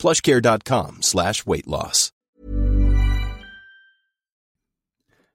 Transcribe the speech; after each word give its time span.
plushcare.com 0.00 1.02
slash 1.02 1.46
weight 1.46 1.68
loss. 1.68 2.10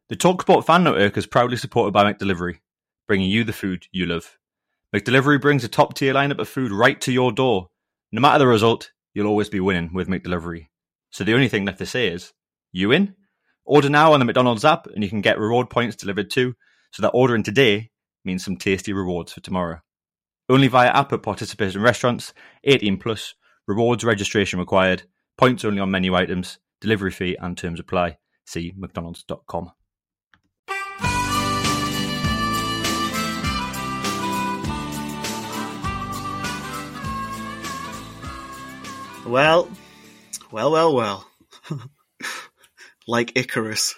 The 0.09 0.15
TalkSport 0.15 0.65
fan 0.65 0.83
network 0.83 1.17
is 1.17 1.25
proudly 1.25 1.57
supported 1.57 1.91
by 1.91 2.11
McDelivery, 2.11 2.59
bringing 3.07 3.29
you 3.29 3.43
the 3.43 3.53
food 3.53 3.85
you 3.91 4.05
love. 4.05 4.37
McDelivery 4.93 5.41
brings 5.41 5.63
a 5.63 5.67
top 5.67 5.95
tier 5.95 6.13
lineup 6.13 6.39
of 6.39 6.49
food 6.49 6.71
right 6.71 6.99
to 7.01 7.11
your 7.11 7.31
door. 7.31 7.69
No 8.11 8.21
matter 8.21 8.39
the 8.39 8.47
result, 8.47 8.91
you'll 9.13 9.27
always 9.27 9.49
be 9.49 9.59
winning 9.59 9.93
with 9.93 10.07
McDelivery. 10.07 10.67
So 11.09 11.23
the 11.23 11.33
only 11.33 11.47
thing 11.47 11.65
left 11.65 11.79
to 11.79 11.85
say 11.85 12.09
is, 12.09 12.33
you 12.71 12.91
in? 12.91 13.15
Order 13.65 13.89
now 13.89 14.13
on 14.13 14.19
the 14.19 14.25
McDonald's 14.25 14.65
app 14.65 14.85
and 14.87 15.03
you 15.03 15.09
can 15.09 15.21
get 15.21 15.39
reward 15.39 15.69
points 15.69 15.95
delivered 15.95 16.29
too, 16.29 16.53
so 16.91 17.01
that 17.01 17.09
ordering 17.09 17.41
today 17.41 17.89
means 18.23 18.45
some 18.45 18.57
tasty 18.57 18.93
rewards 18.93 19.33
for 19.33 19.41
tomorrow. 19.41 19.81
Only 20.49 20.67
via 20.67 20.89
app 20.89 21.13
at 21.13 21.23
participating 21.23 21.81
restaurants, 21.81 22.33
18 22.63 22.97
plus, 22.97 23.33
rewards 23.67 24.03
registration 24.03 24.59
required, 24.59 25.03
points 25.37 25.65
only 25.65 25.79
on 25.79 25.91
menu 25.91 26.15
items, 26.15 26.59
delivery 26.81 27.11
fee 27.11 27.37
and 27.39 27.57
terms 27.57 27.79
apply. 27.79 28.17
See 28.45 28.73
mcdonalds.com. 28.77 29.71
Well, 39.25 39.67
well, 40.51 40.71
well, 40.71 40.93
well. 40.93 41.27
like 43.07 43.35
Icarus, 43.35 43.95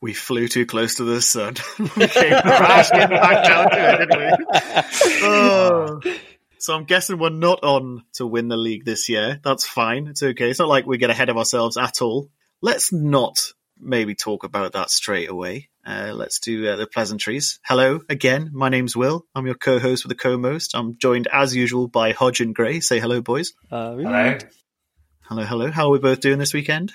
we 0.00 0.14
flew 0.14 0.46
too 0.46 0.66
close 0.66 0.94
to 0.96 1.04
the 1.04 1.20
sun. 1.20 1.56
we 1.78 2.06
came 2.06 2.40
crashing 2.40 3.08
back 3.08 3.44
down 3.44 3.70
to 3.70 4.02
it, 4.02 4.08
didn't 4.08 4.38
we? 4.38 5.20
Oh. 5.28 6.00
So 6.60 6.74
I'm 6.74 6.84
guessing 6.84 7.18
we're 7.18 7.30
not 7.30 7.62
on 7.62 8.04
to 8.14 8.26
win 8.26 8.48
the 8.48 8.56
league 8.56 8.84
this 8.84 9.08
year. 9.08 9.40
That's 9.42 9.66
fine. 9.66 10.08
It's 10.08 10.22
okay. 10.22 10.50
It's 10.50 10.58
not 10.58 10.68
like 10.68 10.86
we 10.86 10.98
get 10.98 11.10
ahead 11.10 11.28
of 11.28 11.36
ourselves 11.36 11.76
at 11.76 12.02
all. 12.02 12.28
Let's 12.60 12.92
not 12.92 13.38
maybe 13.80 14.14
talk 14.14 14.44
about 14.44 14.72
that 14.72 14.90
straight 14.90 15.28
away. 15.30 15.68
Uh, 15.86 16.12
let's 16.14 16.40
do 16.40 16.68
uh, 16.68 16.76
the 16.76 16.86
pleasantries. 16.86 17.60
Hello 17.64 18.00
again. 18.08 18.50
My 18.52 18.68
name's 18.68 18.96
Will. 18.96 19.24
I'm 19.34 19.46
your 19.46 19.54
co-host 19.54 20.04
with 20.04 20.10
the 20.10 20.20
co-most. 20.22 20.74
I'm 20.74 20.98
joined 20.98 21.28
as 21.32 21.54
usual 21.56 21.86
by 21.88 22.12
Hodge 22.12 22.40
and 22.40 22.54
Gray. 22.54 22.80
Say 22.80 22.98
hello, 22.98 23.20
boys. 23.22 23.52
Uh, 23.70 23.94
Hello. 23.96 24.38
Hello, 25.22 25.44
hello. 25.44 25.70
How 25.70 25.86
are 25.86 25.90
we 25.90 25.98
both 25.98 26.20
doing 26.20 26.38
this 26.38 26.52
weekend? 26.52 26.92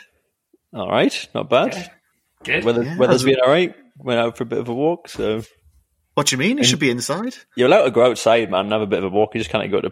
All 0.74 0.90
right, 0.90 1.28
not 1.34 1.50
bad. 1.50 1.92
Good. 2.44 2.64
Weather, 2.64 2.84
Yeah. 2.84 2.98
weather's 2.98 3.24
been 3.24 3.38
all 3.44 3.50
right. 3.50 3.76
Went 3.98 4.20
out 4.20 4.38
for 4.38 4.44
a 4.44 4.48
bit 4.48 4.60
of 4.60 4.68
a 4.70 4.74
walk, 4.74 5.08
so 5.08 5.44
What 6.16 6.28
do 6.28 6.36
you 6.36 6.40
mean? 6.40 6.60
It 6.60 6.66
should 6.66 6.80
be 6.80 6.90
inside. 6.92 7.36
you're 7.56 7.68
allowed 7.68 7.86
to 7.86 7.92
go 7.92 8.06
outside, 8.06 8.52
man, 8.52 8.66
and 8.66 8.72
have 8.72 8.82
a 8.82 8.88
bit 8.88 9.00
of 9.00 9.06
a 9.06 9.10
walk. 9.16 9.34
You 9.34 9.40
just 9.40 9.50
can't 9.50 9.72
go 9.72 9.82
to 9.82 9.92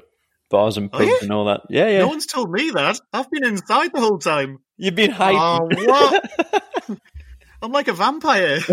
bars 0.50 0.78
and 0.78 0.90
Oh, 0.94 0.98
pubs 0.98 1.10
yeah? 1.10 1.18
and 1.22 1.32
all 1.32 1.46
that. 1.46 1.62
Yeah, 1.70 1.88
yeah. 1.88 2.00
No 2.00 2.10
one's 2.10 2.28
told 2.28 2.52
me 2.52 2.70
that. 2.72 3.00
I've 3.12 3.30
been 3.32 3.46
inside 3.46 3.92
the 3.94 4.02
whole 4.02 4.20
time. 4.20 4.60
You've 4.78 4.96
been 4.96 5.12
hiding. 5.12 5.40
Oh, 5.40 5.68
what? 5.88 6.32
I'm 7.64 7.72
like 7.72 7.88
a 7.88 7.94
vampire. 7.94 8.60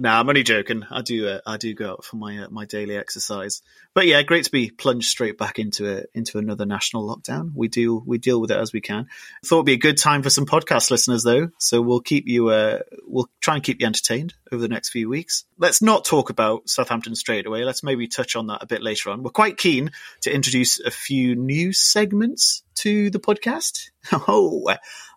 nah, 0.00 0.18
I'm 0.18 0.28
only 0.28 0.42
joking. 0.42 0.84
I 0.90 1.02
do. 1.02 1.28
Uh, 1.28 1.40
I 1.46 1.58
do 1.58 1.74
go 1.74 1.90
out 1.90 2.04
for 2.04 2.16
my 2.16 2.44
uh, 2.44 2.48
my 2.50 2.64
daily 2.64 2.96
exercise. 2.96 3.62
But 3.94 4.06
yeah, 4.06 4.22
great 4.22 4.44
to 4.44 4.50
be 4.50 4.70
plunged 4.70 5.08
straight 5.08 5.36
back 5.36 5.58
into 5.58 5.98
a, 5.98 6.04
into 6.14 6.38
another 6.38 6.64
national 6.64 7.06
lockdown. 7.06 7.52
We 7.54 7.68
deal 7.68 8.02
we 8.06 8.18
deal 8.18 8.40
with 8.40 8.50
it 8.50 8.56
as 8.56 8.72
we 8.72 8.80
can. 8.80 9.06
Thought 9.44 9.56
it'd 9.56 9.66
be 9.66 9.72
a 9.74 9.78
good 9.78 9.98
time 9.98 10.22
for 10.22 10.30
some 10.30 10.46
podcast 10.46 10.90
listeners 10.90 11.22
though, 11.22 11.50
so 11.58 11.82
we'll 11.82 12.00
keep 12.00 12.26
you. 12.26 12.48
Uh, 12.48 12.80
we'll 13.06 13.28
try 13.40 13.54
and 13.54 13.62
keep 13.62 13.80
you 13.80 13.86
entertained 13.86 14.34
over 14.50 14.62
the 14.62 14.68
next 14.68 14.88
few 14.88 15.08
weeks. 15.08 15.44
Let's 15.58 15.82
not 15.82 16.04
talk 16.04 16.30
about 16.30 16.68
Southampton 16.68 17.14
straight 17.14 17.46
away. 17.46 17.64
Let's 17.64 17.82
maybe 17.82 18.08
touch 18.08 18.36
on 18.36 18.46
that 18.46 18.62
a 18.62 18.66
bit 18.66 18.82
later 18.82 19.10
on. 19.10 19.22
We're 19.22 19.30
quite 19.30 19.58
keen 19.58 19.92
to 20.22 20.34
introduce 20.34 20.80
a 20.80 20.90
few 20.90 21.34
new 21.36 21.72
segments 21.72 22.62
to 22.76 23.10
the 23.10 23.20
podcast. 23.20 23.90
Oh, 24.12 24.66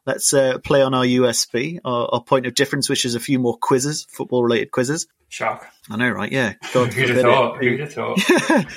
let's 0.05 0.33
uh, 0.33 0.59
play 0.59 0.81
on 0.81 0.93
our 0.93 1.05
USP, 1.05 1.79
our, 1.83 2.09
our 2.13 2.23
point 2.23 2.45
of 2.45 2.55
difference, 2.55 2.89
which 2.89 3.05
is 3.05 3.15
a 3.15 3.19
few 3.19 3.39
more 3.39 3.57
quizzes, 3.57 4.05
football 4.09 4.43
related 4.43 4.71
quizzes. 4.71 5.07
Shock. 5.29 5.67
I 5.89 5.97
know, 5.97 6.11
right? 6.11 6.31
Yeah. 6.31 6.53
God 6.73 6.93
Who'd 6.93 7.09
have 7.09 7.21
thought? 7.21 7.57
Who'd 7.57 7.79
have 7.79 7.93
thought? 7.93 8.19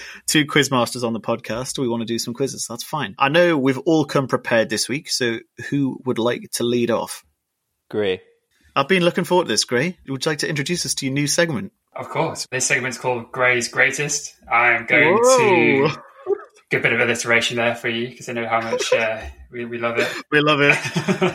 Two 0.27 0.47
quiz 0.47 0.71
masters 0.71 1.05
on 1.05 1.13
the 1.13 1.21
podcast. 1.21 1.79
We 1.79 1.87
want 1.87 2.01
to 2.01 2.07
do 2.07 2.19
some 2.19 2.33
quizzes. 2.33 2.67
That's 2.67 2.83
fine. 2.83 3.15
I 3.19 3.29
know 3.29 3.59
we've 3.59 3.79
all 3.81 4.07
come 4.07 4.27
prepared 4.27 4.71
this 4.71 4.89
week. 4.89 5.11
So 5.11 5.41
who 5.69 6.01
would 6.07 6.19
like 6.19 6.51
to 6.53 6.65
lead 6.65 6.91
off? 6.91 7.25
Gray. 7.91 8.23
I've 8.75 8.89
been 8.89 9.05
looking 9.05 9.25
forward 9.25 9.45
to 9.45 9.49
this, 9.49 9.65
Gray. 9.65 9.99
You 10.05 10.13
would 10.13 10.25
you 10.25 10.31
like 10.31 10.39
to 10.39 10.49
introduce 10.49 10.87
us 10.87 10.95
to 10.95 11.07
your 11.07 11.13
new 11.13 11.27
segment? 11.27 11.73
Of 11.95 12.09
course. 12.09 12.47
This 12.51 12.67
segment's 12.67 12.99
called 12.99 13.33
Gray's 13.33 13.69
Greatest. 13.69 14.35
I'm 14.51 14.87
going 14.87 15.19
Whoa. 15.19 15.89
to 15.89 16.03
give 16.71 16.81
a 16.81 16.83
bit 16.83 16.93
of 16.93 17.01
alliteration 17.01 17.57
there 17.57 17.75
for 17.75 17.89
you 17.89 18.09
because 18.09 18.29
I 18.29 18.33
know 18.33 18.47
how 18.47 18.61
much 18.61 18.93
uh, 18.93 19.21
we, 19.51 19.65
we 19.67 19.79
love 19.79 19.99
it. 19.99 20.09
We 20.31 20.41
love 20.41 20.61
it. 20.61 20.77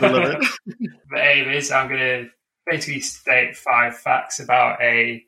We 0.00 0.08
love 0.08 0.30
it. 0.30 0.90
the 1.10 1.18
aim 1.18 1.50
is 1.50 1.70
I'm 1.70 1.88
going 1.88 2.00
to 2.00 2.30
basically 2.66 3.00
state 3.00 3.56
five 3.56 3.96
facts 3.96 4.40
about 4.40 4.80
a 4.80 5.24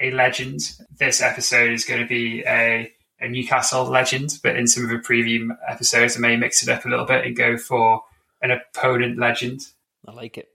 a 0.00 0.10
legend. 0.10 0.60
This 0.98 1.22
episode 1.22 1.72
is 1.72 1.84
going 1.84 2.00
to 2.00 2.06
be 2.06 2.42
a, 2.46 2.92
a 3.20 3.28
Newcastle 3.28 3.84
legend, 3.84 4.38
but 4.42 4.56
in 4.56 4.66
some 4.66 4.84
of 4.84 4.90
the 4.90 4.96
preview 4.96 5.48
episodes, 5.68 6.16
I 6.16 6.20
may 6.20 6.36
mix 6.36 6.62
it 6.62 6.68
up 6.68 6.84
a 6.84 6.88
little 6.88 7.06
bit 7.06 7.24
and 7.24 7.36
go 7.36 7.56
for 7.56 8.02
an 8.42 8.50
opponent 8.50 9.18
legend. 9.18 9.62
I 10.06 10.12
like 10.12 10.38
it. 10.38 10.48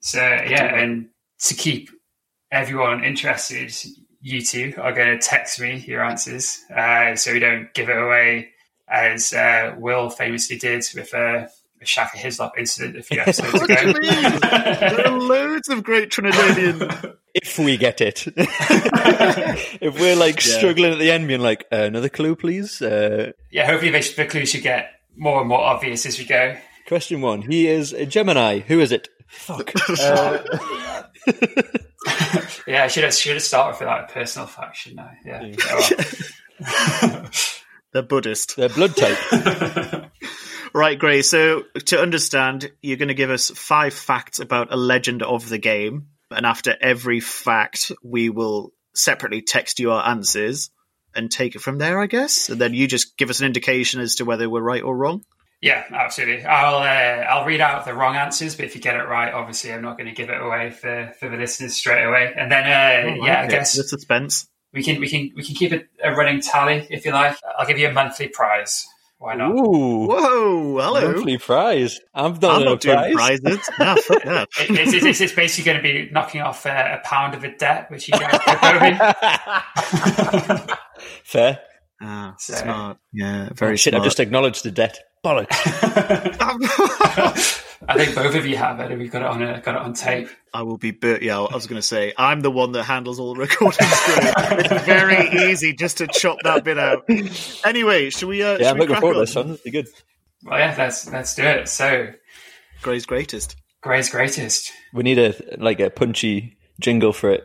So 0.00 0.20
yeah, 0.20 0.76
and 0.76 1.08
to 1.40 1.54
keep 1.54 1.90
everyone 2.50 3.04
interested, 3.04 3.74
you 4.20 4.42
two 4.42 4.74
are 4.78 4.92
going 4.92 5.18
to 5.18 5.26
text 5.26 5.60
me 5.60 5.84
your 5.86 6.04
answers, 6.04 6.60
uh, 6.74 7.16
so 7.16 7.32
we 7.32 7.38
don't 7.38 7.72
give 7.74 7.88
it 7.88 7.96
away, 7.96 8.50
as 8.94 9.32
uh, 9.32 9.74
Will 9.78 10.08
famously 10.10 10.56
did 10.58 10.84
with 10.94 11.12
uh, 11.14 11.46
a 11.82 11.84
Shaka 11.86 12.16
Hislop 12.18 12.52
incident 12.58 12.96
a 12.96 13.02
few 13.02 13.20
episodes 13.26 13.52
What 13.52 13.66
do 13.68 13.72
ago. 13.74 13.82
you 13.82 14.00
mean? 14.00 14.40
There 14.40 15.06
are 15.08 15.18
loads 15.20 15.68
of 15.68 15.82
great 15.82 16.10
Trinidadian. 16.10 17.16
If 17.36 17.58
we 17.58 17.76
get 17.76 18.00
it. 18.00 18.28
if 18.36 20.00
we're 20.00 20.14
like 20.14 20.36
Yeah. 20.46 20.56
struggling 20.58 20.92
at 20.92 21.00
the 21.00 21.10
end, 21.10 21.26
being 21.26 21.40
like, 21.40 21.64
uh, 21.72 21.78
another 21.78 22.08
clue, 22.08 22.36
please. 22.36 22.80
Uh, 22.80 23.32
yeah, 23.50 23.66
hopefully 23.66 23.90
they, 23.90 24.02
the 24.02 24.24
clues 24.26 24.50
should 24.50 24.62
get 24.62 24.90
more 25.16 25.40
and 25.40 25.48
more 25.48 25.58
obvious 25.58 26.06
as 26.06 26.16
we 26.16 26.26
go. 26.26 26.56
question 26.86 27.20
one. 27.22 27.42
He 27.42 27.66
is 27.66 27.92
a 27.92 28.06
Gemini. 28.06 28.60
Who 28.60 28.78
is 28.78 28.92
it? 28.92 29.08
Fuck. 29.26 29.72
Uh, 29.90 30.38
Yeah, 32.68 32.84
I 32.84 32.86
should 32.86 33.02
have 33.04 33.14
should 33.14 33.32
have 33.34 33.42
started 33.42 33.80
with 33.80 33.88
that 33.88 34.08
personal 34.10 34.46
fact, 34.46 34.76
shouldn't 34.76 35.00
I? 35.00 35.18
Yeah. 35.24 35.54
Oh, 35.70 35.90
well. 37.02 37.30
They're 37.94 38.02
Buddhist. 38.02 38.56
their 38.56 38.68
blood 38.68 38.94
type. 38.94 40.10
Right, 40.74 40.98
Gray. 40.98 41.22
So 41.22 41.62
to 41.86 42.00
understand, 42.00 42.68
you're 42.82 42.96
going 42.96 43.06
to 43.06 43.14
give 43.14 43.30
us 43.30 43.48
five 43.50 43.94
facts 43.94 44.40
about 44.40 44.72
a 44.72 44.76
legend 44.76 45.22
of 45.22 45.48
the 45.48 45.58
game, 45.58 46.08
and 46.32 46.44
after 46.44 46.76
every 46.80 47.20
fact, 47.20 47.92
we 48.02 48.28
will 48.28 48.72
separately 48.92 49.40
text 49.40 49.78
you 49.78 49.92
our 49.92 50.04
answers 50.04 50.70
and 51.14 51.30
take 51.30 51.54
it 51.54 51.60
from 51.60 51.78
there, 51.78 52.00
I 52.00 52.06
guess. 52.06 52.48
And 52.48 52.60
then 52.60 52.74
you 52.74 52.88
just 52.88 53.16
give 53.16 53.30
us 53.30 53.38
an 53.38 53.46
indication 53.46 54.00
as 54.00 54.16
to 54.16 54.24
whether 54.24 54.50
we're 54.50 54.60
right 54.60 54.82
or 54.82 54.96
wrong. 54.96 55.22
Yeah, 55.60 55.84
absolutely. 55.92 56.44
I'll 56.44 56.78
uh, 56.78 57.24
I'll 57.24 57.46
read 57.46 57.60
out 57.60 57.84
the 57.84 57.94
wrong 57.94 58.16
answers, 58.16 58.56
but 58.56 58.64
if 58.64 58.74
you 58.74 58.80
get 58.80 58.96
it 58.96 59.08
right, 59.08 59.32
obviously 59.32 59.72
I'm 59.72 59.82
not 59.82 59.96
going 59.96 60.08
to 60.08 60.14
give 60.14 60.28
it 60.28 60.42
away 60.42 60.70
for, 60.72 61.14
for 61.20 61.28
the 61.28 61.36
listeners 61.36 61.74
straight 61.74 62.02
away. 62.02 62.34
And 62.36 62.50
then 62.50 62.64
uh, 62.64 63.24
yeah, 63.24 63.42
I 63.42 63.46
guess 63.46 63.76
the 63.76 63.84
suspense. 63.84 64.48
We 64.74 64.82
can 64.82 65.00
we 65.00 65.08
can 65.08 65.30
we 65.36 65.42
can 65.42 65.54
keep 65.54 65.72
it 65.72 65.86
a 66.02 66.12
running 66.12 66.40
tally 66.40 66.86
if 66.90 67.04
you 67.06 67.12
like. 67.12 67.36
I'll 67.58 67.66
give 67.66 67.78
you 67.78 67.88
a 67.88 67.92
monthly 67.92 68.28
prize. 68.28 68.84
Why 69.18 69.34
not? 69.36 69.52
Ooh. 69.52 70.06
Whoa, 70.08 70.78
hello. 70.82 71.12
Monthly 71.12 71.38
prize. 71.38 71.98
I'm 72.12 72.32
not, 72.34 72.44
I'm 72.44 72.50
on 72.58 72.64
not 72.64 72.84
a 72.84 72.88
doing 72.88 73.14
prizes. 73.14 73.70
nah, 73.78 73.94
fuck 73.94 74.22
that. 74.24 74.48
It- 74.58 74.70
it's, 74.70 74.92
it's, 74.92 75.20
it's 75.20 75.32
basically 75.32 75.72
going 75.72 75.82
to 75.82 75.82
be 75.82 76.10
knocking 76.12 76.42
off 76.42 76.66
uh, 76.66 76.98
a 77.00 77.06
pound 77.06 77.34
of 77.34 77.42
a 77.44 77.56
debt, 77.56 77.90
which 77.90 78.08
you 78.08 78.12
guys 78.18 78.38
are 78.46 78.58
owing. 78.74 80.68
Fair. 81.24 81.60
Ah, 82.02 82.34
So- 82.38 82.54
smart. 82.54 82.98
Yeah, 83.12 83.48
Oh, 83.50 83.54
very 83.54 83.76
shit, 83.78 83.94
I've 83.94 84.04
just 84.04 84.20
acknowledged 84.20 84.64
the 84.64 84.70
debt. 84.72 84.98
Bollocks. 85.24 85.48
I 87.88 87.98
think 87.98 88.14
both 88.14 88.34
of 88.34 88.46
you 88.46 88.56
have 88.56 88.80
it. 88.80 88.98
We've 88.98 89.10
got 89.10 89.22
it 89.22 89.28
on 89.28 89.42
a, 89.42 89.60
got 89.60 89.74
it 89.74 89.80
on 89.80 89.94
tape. 89.94 90.28
I 90.52 90.62
will 90.62 90.78
be 90.78 90.90
bur- 90.90 91.18
yeah. 91.20 91.40
I 91.40 91.54
was 91.54 91.66
going 91.66 91.80
to 91.80 91.86
say 91.86 92.12
I'm 92.16 92.40
the 92.40 92.50
one 92.50 92.72
that 92.72 92.84
handles 92.84 93.18
all 93.18 93.34
the 93.34 93.40
recording. 93.40 93.86
screw. 93.86 94.58
it's 94.58 94.84
very 94.84 95.50
easy 95.50 95.72
just 95.72 95.98
to 95.98 96.06
chop 96.06 96.38
that 96.44 96.64
bit 96.64 96.78
out. 96.78 97.04
Anyway, 97.64 98.10
should 98.10 98.28
we? 98.28 98.42
Uh, 98.42 98.52
yeah, 98.52 98.58
should 98.58 98.66
I'm 98.66 98.78
looking 98.78 98.96
forward 98.96 99.14
to 99.14 99.20
this 99.20 99.34
one. 99.34 99.50
It'll 99.50 99.64
be 99.64 99.70
good. 99.70 99.88
Well, 100.44 100.58
yeah, 100.58 100.74
let's 100.78 101.10
let's 101.10 101.34
do 101.34 101.42
it. 101.42 101.68
So, 101.68 102.08
Gray's 102.82 103.06
greatest. 103.06 103.56
Gray's 103.82 104.10
greatest. 104.10 104.72
We 104.92 105.02
need 105.02 105.18
a 105.18 105.34
like 105.58 105.80
a 105.80 105.90
punchy 105.90 106.56
jingle 106.80 107.12
for 107.12 107.30
it. 107.30 107.44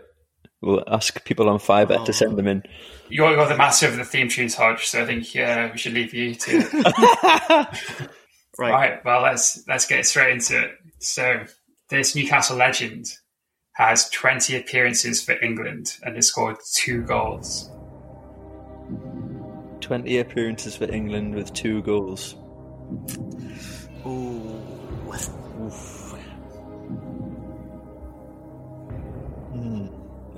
We'll 0.61 0.83
ask 0.87 1.23
people 1.23 1.49
on 1.49 1.59
Fiverr 1.59 2.03
to 2.05 2.13
send 2.13 2.37
them 2.37 2.47
in. 2.47 2.63
You're, 3.07 3.31
you're 3.31 3.47
the 3.47 3.55
master 3.55 3.87
of 3.87 3.95
the 3.95 4.03
theme 4.03 4.27
tunes, 4.27 4.55
Hodge. 4.55 4.87
So 4.87 5.01
I 5.01 5.05
think 5.05 5.35
uh, 5.35 5.69
we 5.71 5.77
should 5.77 5.93
leave 5.93 6.13
you 6.13 6.35
to. 6.35 8.09
Right. 8.59 8.71
right. 8.71 9.05
Well, 9.05 9.21
let's 9.21 9.65
let's 9.69 9.85
get 9.85 10.05
straight 10.05 10.33
into 10.33 10.61
it. 10.61 10.71
So 10.99 11.45
this 11.89 12.13
Newcastle 12.13 12.57
legend 12.57 13.05
has 13.75 14.09
20 14.09 14.57
appearances 14.57 15.23
for 15.23 15.41
England 15.41 15.95
and 16.03 16.15
has 16.17 16.27
scored 16.27 16.57
two 16.73 17.03
goals. 17.03 17.71
Twenty 19.79 20.19
appearances 20.19 20.75
for 20.75 20.91
England 20.91 21.35
with 21.35 21.53
two 21.53 21.81
goals. 21.83 22.35
Ooh. 24.05 24.61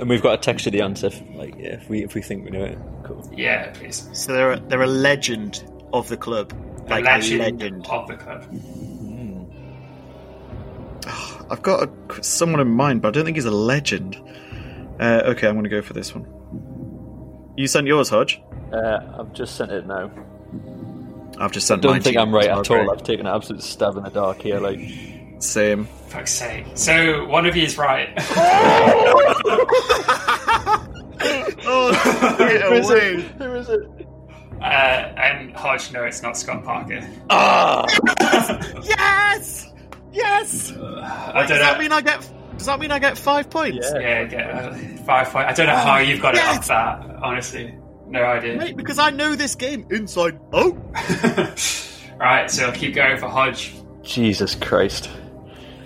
And 0.02 0.10
we've 0.10 0.22
got 0.22 0.32
to 0.32 0.38
text 0.44 0.66
you 0.66 0.72
the 0.72 0.82
answer. 0.82 1.08
If, 1.08 1.22
like, 1.36 1.56
yeah, 1.60 1.76
if 1.76 1.88
we 1.88 2.04
if 2.04 2.16
we 2.16 2.24
think 2.24 2.44
we 2.44 2.50
know 2.50 2.64
it, 2.64 2.78
cool. 3.04 3.32
Yeah, 3.38 3.70
please. 3.72 4.10
So 4.14 4.34
they're 4.34 4.54
a, 4.54 4.60
they're 4.60 4.82
a 4.82 4.88
legend 4.88 5.64
of 5.94 6.10
the 6.10 6.18
club. 6.18 6.52
Like 6.90 7.04
a 7.04 7.08
legend, 7.08 7.42
a 7.42 7.44
legend. 7.44 7.86
of 7.88 8.08
the 8.08 8.16
club. 8.16 8.42
I've 11.52 11.62
got 11.62 11.88
a, 11.88 12.24
someone 12.24 12.60
in 12.60 12.70
mind, 12.70 13.04
but 13.04 13.10
I 13.10 13.12
don't 13.12 13.26
think 13.26 13.38
he's 13.38 13.46
a 13.46 13.52
legend. 13.52 14.20
Uh, 15.00 15.22
okay, 15.26 15.48
I'm 15.48 15.54
going 15.54 15.66
to 15.66 15.70
go 15.70 15.84
for 15.84 15.94
this 15.94 16.16
one. 16.16 16.26
You 17.56 17.68
sent 17.68 17.86
yours, 17.86 18.10
Hodge. 18.10 18.42
Uh, 18.74 19.02
I've 19.20 19.34
just 19.34 19.56
sent 19.56 19.72
it 19.72 19.86
now. 19.86 20.10
I've 21.38 21.52
just 21.52 21.68
sent. 21.68 21.80
It. 21.80 21.82
I 21.82 21.88
don't 21.88 21.92
mine 21.92 22.02
think 22.02 22.16
to. 22.16 22.22
I'm 22.22 22.34
right 22.34 22.48
at 22.48 22.58
all. 22.58 22.64
great. 22.64 22.90
I've 22.90 23.04
taken 23.04 23.28
an 23.28 23.36
absolute 23.36 23.62
stab 23.62 23.98
in 23.98 24.04
the 24.04 24.10
dark 24.10 24.42
here. 24.42 24.60
Like, 24.60 24.80
Same. 25.42 25.86
Fuck's 26.08 26.32
sake. 26.34 26.66
So 26.76 27.26
one 27.26 27.46
of 27.46 27.56
you 27.56 27.64
is 27.64 27.78
right. 27.78 28.10
Oh, 31.64 32.36
get 32.40 32.66
away. 32.66 33.22
who 33.38 33.54
is 33.54 33.70
it? 33.70 33.82
uh, 34.60 34.64
and 34.64 35.56
Hodge, 35.56 35.92
no, 35.92 36.04
it's 36.04 36.22
not 36.24 36.36
Scott 36.38 36.64
Parker. 36.64 37.08
Ah, 37.30 37.86
Yes! 38.84 39.68
Yes! 40.12 40.72
I 40.72 41.42
Does 41.42 41.50
don't 41.50 41.60
that 41.60 41.74
know. 41.74 41.80
mean 41.80 41.92
I 41.92 42.02
get? 42.02 42.30
Does 42.58 42.66
that 42.66 42.80
mean 42.80 42.92
I 42.92 43.00
get 43.00 43.18
five 43.18 43.50
points? 43.50 43.90
Yeah. 43.94 44.00
Yeah, 44.00 44.24
get 44.26 44.50
uh, 44.52 44.74
five 45.06 45.30
point. 45.30 45.48
I 45.48 45.54
don't 45.54 45.68
know 45.68 45.76
how 45.76 46.00
you've 46.00 46.22
got 46.22 46.34
it 46.34 46.38
yes! 46.38 46.58
off 46.58 46.68
that. 46.68 47.16
Honestly, 47.24 47.76
no 48.08 48.24
idea. 48.24 48.58
Mate, 48.58 48.76
because 48.76 48.98
I 49.00 49.12
know 49.12 49.36
this 49.36 49.56
game 49.56 49.86
inside. 49.92 50.40
Oh, 50.52 50.72
right, 52.20 52.50
so 52.50 52.66
I'll 52.66 52.74
keep 52.74 52.96
going 52.96 53.18
for 53.20 53.30
Hodge. 53.30 53.76
Jesus 54.02 54.56
Christ! 54.56 55.10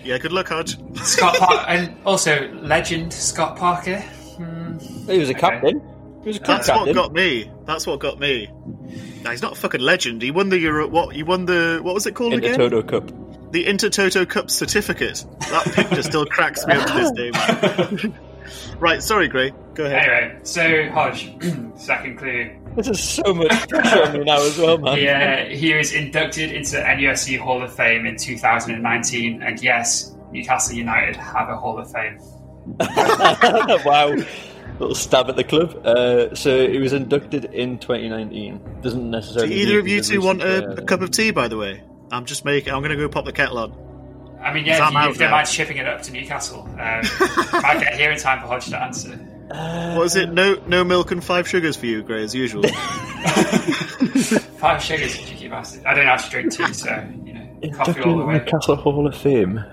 Yeah. 0.06 0.18
Good 0.18 0.32
luck, 0.32 0.48
Hodge. 0.50 0.78
Scott 1.04 1.36
Parker, 1.40 1.66
and 1.68 1.96
also 2.06 2.50
legend 2.54 3.12
Scott 3.14 3.58
Parker. 3.58 4.00
Hmm. 4.00 4.78
He 5.10 5.20
was 5.20 5.30
a 5.30 5.34
Okay. 5.34 5.40
captain. 5.42 5.82
He 6.24 6.30
was 6.30 6.38
a 6.38 6.40
club 6.40 6.58
That's 6.58 6.70
what 6.70 6.94
got 6.96 7.14
me. 7.14 7.52
That's 7.66 7.86
what 7.88 8.00
got 8.00 8.20
me. 8.20 8.50
Nah, 9.24 9.32
he's 9.32 9.42
not 9.42 9.54
a 9.54 9.56
fucking 9.56 9.82
legend. 9.82 10.22
He 10.22 10.32
won 10.32 10.50
the 10.50 10.58
Euro. 10.60 10.88
What? 10.88 11.16
He 11.16 11.24
won 11.24 11.46
the. 11.46 11.80
What 11.82 11.94
was 11.94 12.06
it 12.08 12.16
called 12.16 12.34
in 12.34 12.42
the 12.42 12.48
again? 12.48 12.60
Toto 12.60 12.82
Cup. 12.82 13.12
The 13.52 13.66
Intertoto 13.66 14.28
Cup 14.28 14.50
certificate. 14.50 15.24
That 15.52 15.66
picture 15.74 16.02
still 16.04 16.26
cracks 16.26 16.66
me 16.66 16.74
up 16.74 16.88
to 16.88 16.94
this 16.94 17.12
day, 17.12 17.32
man. 17.32 18.20
right, 18.80 19.02
sorry, 19.02 19.28
Gray. 19.28 19.54
Go 19.76 19.86
ahead. 19.86 20.10
Anyway, 20.10 20.40
so 20.44 20.90
Hodge, 20.90 21.32
second 21.78 22.18
clue. 22.18 22.52
This 22.76 22.88
is 22.90 23.02
so 23.02 23.34
much 23.34 23.70
pressure 23.70 24.04
on 24.04 24.14
me 24.14 24.24
now 24.26 24.42
as 24.42 24.58
well, 24.58 24.78
man. 24.78 24.98
He, 24.98 25.08
uh, 25.08 25.46
he 25.46 25.74
was 25.74 25.94
inducted 25.94 26.52
into 26.52 26.76
NUFC 26.78 27.40
Hall 27.40 27.64
of 27.64 27.74
Fame 27.74 28.06
in 28.06 28.18
2019, 28.18 29.42
and 29.42 29.64
yes, 29.64 30.14
Newcastle 30.32 30.76
United 30.76 31.16
have 31.16 31.50
a 31.50 31.56
Hall 31.56 31.80
of 31.80 31.90
Fame. 31.92 32.20
wow. 33.86 34.16
Little 34.80 34.96
stab 34.96 35.30
at 35.30 35.38
the 35.38 35.44
club. 35.46 35.86
Uh, 35.86 36.36
so 36.36 36.68
he 36.68 36.80
was 36.80 36.92
inducted 36.92 37.46
in 37.46 37.78
2019. 37.80 38.60
Doesn't 38.82 39.00
Do 39.00 39.08
necessarily. 39.08 39.56
either 39.56 39.80
of 39.80 39.88
you 39.88 40.02
two 40.02 40.20
want 40.20 40.42
a, 40.42 40.82
a 40.82 40.82
cup 40.82 41.02
of 41.02 41.12
tea, 41.12 41.32
by 41.32 41.48
the 41.48 41.58
way? 41.58 41.82
I'm 42.12 42.26
just 42.26 42.44
making. 42.44 42.74
I'm 42.74 42.82
going 42.82 42.92
to 42.92 42.98
go 42.98 43.08
pop 43.08 43.24
the 43.24 43.32
kettle 43.32 43.58
on. 43.58 43.86
I 44.42 44.54
mean, 44.54 44.66
yeah, 44.66 44.80
I'm 44.86 44.96
if 44.96 45.04
you, 45.04 45.10
if 45.10 45.16
you 45.16 45.20
don't 45.22 45.32
mind 45.32 45.48
shipping 45.48 45.78
it 45.78 45.88
up 45.88 46.02
to 46.04 46.12
Newcastle, 46.12 46.64
um, 46.64 46.78
might 47.62 47.80
get 47.80 47.96
here 47.96 48.12
in 48.12 48.20
time 48.20 48.42
for 48.42 48.48
Hodge 48.48 48.68
to 48.68 48.78
answer. 48.78 49.18
What 49.48 50.06
is 50.06 50.16
it? 50.16 50.32
No, 50.32 50.56
no 50.68 50.84
milk 50.84 51.12
and 51.12 51.24
five 51.24 51.48
sugars 51.48 51.76
for 51.78 51.86
you, 51.86 52.02
Gray, 52.04 52.24
as 52.24 52.34
usual. 52.34 52.64
Five 54.58 54.82
sugars, 54.82 55.18
you 55.30 55.36
keep 55.38 55.52
asking. 55.52 55.86
I 55.86 55.94
don't 55.94 56.08
actually 56.08 56.32
drink 56.50 56.54
tea, 56.54 56.74
so, 56.74 56.90
you 57.24 57.34
know, 57.34 57.42
coffee 57.76 57.92
Inducted 57.92 58.06
all 58.06 58.16
the 58.18 58.22
in 58.22 58.28
way. 58.28 58.40
the 58.40 58.46
Castle 58.46 58.76
Hall 58.76 59.06
of 59.08 59.16
Fame. 59.16 59.64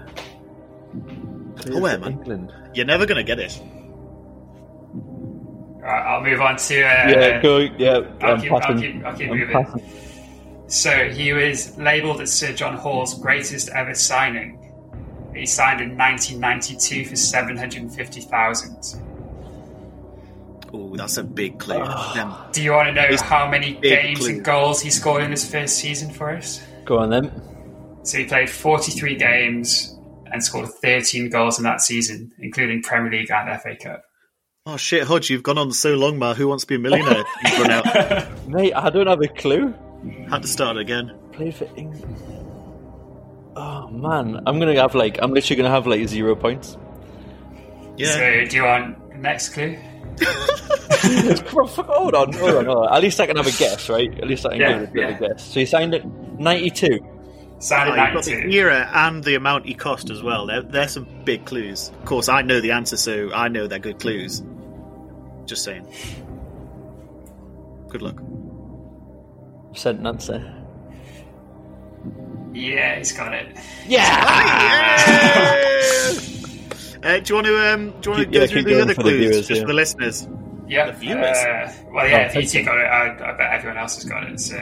Oh, 1.70 1.80
where, 1.80 1.98
man? 1.98 2.12
England. 2.12 2.52
You're 2.74 2.84
never 2.86 3.06
going 3.06 3.16
to 3.16 3.22
get 3.24 3.38
it. 3.38 3.58
Right, 5.80 6.02
I'll 6.06 6.22
move 6.22 6.40
on 6.40 6.56
to. 6.56 6.82
Uh, 6.82 7.08
Yeah, 7.08 7.40
go. 7.42 7.56
Yeah, 7.58 8.00
I'll 8.20 8.32
I'm 8.34 8.40
keep- 8.40 8.52
I'll 8.52 8.60
keep- 8.78 9.04
I'll 9.04 9.16
keep 9.16 9.30
I'm 9.30 9.38
moving. 9.38 9.52
passing. 9.64 9.82
So 10.68 11.08
he 11.10 11.32
was 11.32 11.76
labelled 11.78 12.20
as 12.20 12.32
Sir 12.32 12.52
John 12.52 12.76
Hall's 12.76 13.18
greatest 13.20 13.68
ever 13.70 13.94
signing. 13.94 14.58
He 15.34 15.46
signed 15.46 15.80
in 15.80 15.96
1992 15.96 17.06
for 17.06 17.16
750,000. 17.16 19.02
Oh, 20.74 20.96
that's 20.96 21.16
a 21.18 21.22
big 21.24 21.58
clue. 21.58 21.84
Them- 22.14 22.32
Do 22.52 22.62
you 22.62 22.72
want 22.72 22.88
to 22.88 22.94
know 22.94 23.02
It's 23.08 23.20
how 23.22 23.48
many 23.48 23.74
games 23.74 24.20
clue. 24.20 24.28
and 24.30 24.44
goals 24.44 24.80
he 24.80 24.90
scored 24.90 25.22
in 25.22 25.30
his 25.30 25.48
first 25.50 25.76
season 25.76 26.10
for 26.10 26.30
us? 26.30 26.62
Go 26.84 26.98
on 26.98 27.10
then. 27.10 27.30
So 28.04 28.18
he 28.18 28.24
played 28.24 28.48
43 28.50 29.16
games 29.16 29.96
and 30.32 30.42
scored 30.42 30.68
13 30.82 31.28
goals 31.30 31.58
in 31.58 31.64
that 31.64 31.80
season, 31.82 32.32
including 32.38 32.82
Premier 32.82 33.12
League 33.12 33.30
and 33.30 33.60
FA 33.60 33.76
Cup. 33.76 34.02
Oh 34.64 34.76
shit, 34.76 35.02
Hodge, 35.06 35.28
you've 35.28 35.42
gone 35.42 35.58
on 35.58 35.72
so 35.72 35.94
long, 35.94 36.18
man. 36.18 36.36
Who 36.36 36.48
wants 36.48 36.64
to 36.64 36.68
be 36.68 36.76
a 36.76 36.78
millionaire? 36.78 37.24
You've 37.44 37.58
run 37.60 37.70
out. 37.72 38.48
Mate, 38.48 38.72
I 38.74 38.90
don't 38.90 39.08
have 39.08 39.20
a 39.20 39.26
clue. 39.26 39.74
Had 40.30 40.42
to 40.42 40.48
start 40.48 40.76
again. 40.76 41.12
Played 41.32 41.54
for 41.56 41.64
England. 41.76 42.16
Oh 43.56 43.88
man, 43.88 44.40
I'm 44.46 44.58
gonna 44.58 44.74
have 44.80 44.94
like 44.94 45.18
I'm 45.20 45.32
literally 45.32 45.60
gonna 45.62 45.74
have 45.74 45.86
like 45.86 46.06
zero 46.08 46.34
points. 46.36 46.76
Yeah. 47.96 48.12
So 48.12 48.44
do 48.48 48.56
you 48.56 48.62
want 48.64 49.16
next 49.16 49.50
clue? 49.50 49.76
Come 50.20 51.58
on, 51.58 51.66
hold 51.68 52.14
on, 52.14 52.32
hold 52.32 52.54
on, 52.54 52.64
hold 52.66 52.86
on. 52.86 52.94
At 52.96 53.02
least 53.02 53.20
I 53.20 53.26
can 53.26 53.36
have 53.36 53.46
a 53.46 53.52
guess, 53.58 53.88
right? 53.88 54.12
At 54.18 54.28
least 54.28 54.46
I 54.46 54.50
can 54.50 54.60
Yeah, 54.60 54.72
give 54.80 54.82
a 54.82 54.92
bit 54.92 55.04
of 55.04 55.08
a 55.08 55.12
yeah. 55.12 55.28
guess. 55.28 55.44
So 55.52 55.60
you 55.60 55.66
signed 55.66 55.94
it 55.94 56.04
92. 56.04 56.98
Signed 57.58 57.90
Oh, 57.90 57.94
in 57.94 58.00
you've 58.00 58.14
got 58.14 58.24
the 58.24 58.54
era 58.56 58.90
and 58.92 59.22
the 59.24 59.34
amount 59.36 59.66
he 59.66 59.74
cost 59.74 60.10
as 60.10 60.22
well. 60.22 60.46
They're, 60.46 60.62
they're 60.62 60.88
some 60.88 61.06
big 61.24 61.44
clues. 61.44 61.90
Of 62.00 62.04
course, 62.06 62.28
I 62.28 62.42
know 62.42 62.60
the 62.60 62.72
answer, 62.72 62.96
so 62.96 63.30
I 63.32 63.48
know 63.48 63.66
they're 63.66 63.78
good 63.78 63.98
clues. 64.00 64.42
Just 65.46 65.64
saying. 65.64 65.86
Good 67.88 68.02
luck. 68.02 68.20
Sent 69.74 70.00
an 70.00 70.06
answer. 70.06 70.54
Yeah, 72.52 72.98
he's 72.98 73.12
got 73.12 73.32
it. 73.32 73.56
Uh, 77.02 77.18
do 77.18 77.28
you 77.30 77.34
want 77.34 77.46
to 77.46 77.72
um, 77.74 77.90
do 78.00 78.10
you 78.10 78.10
want 78.10 78.18
to 78.20 78.24
Keep- 78.26 78.32
go 78.32 78.40
yeah, 78.40 78.46
through 78.46 78.62
the 78.62 78.70
going 78.70 78.82
other 78.82 78.94
for 78.94 79.02
the 79.02 79.08
clues 79.10 79.18
viewers, 79.30 79.48
just 79.48 79.50
yeah. 79.50 79.60
for 79.62 79.66
the 79.68 79.72
listeners? 79.74 80.28
Yeah. 80.68 80.86
The 80.86 80.92
viewers. 80.92 81.36
Uh, 81.38 81.72
well, 81.92 82.08
yeah, 82.08 82.16
Oh, 82.16 82.20
if 82.26 82.34
you 82.34 82.40
thank 82.42 82.50
two 82.50 82.64
got 82.64 82.78
it, 82.78 82.84
I, 82.84 83.32
I 83.32 83.36
bet 83.36 83.52
everyone 83.52 83.76
else 83.78 83.96
has 83.96 84.04
got 84.04 84.22
it. 84.24 84.40
So, 84.40 84.56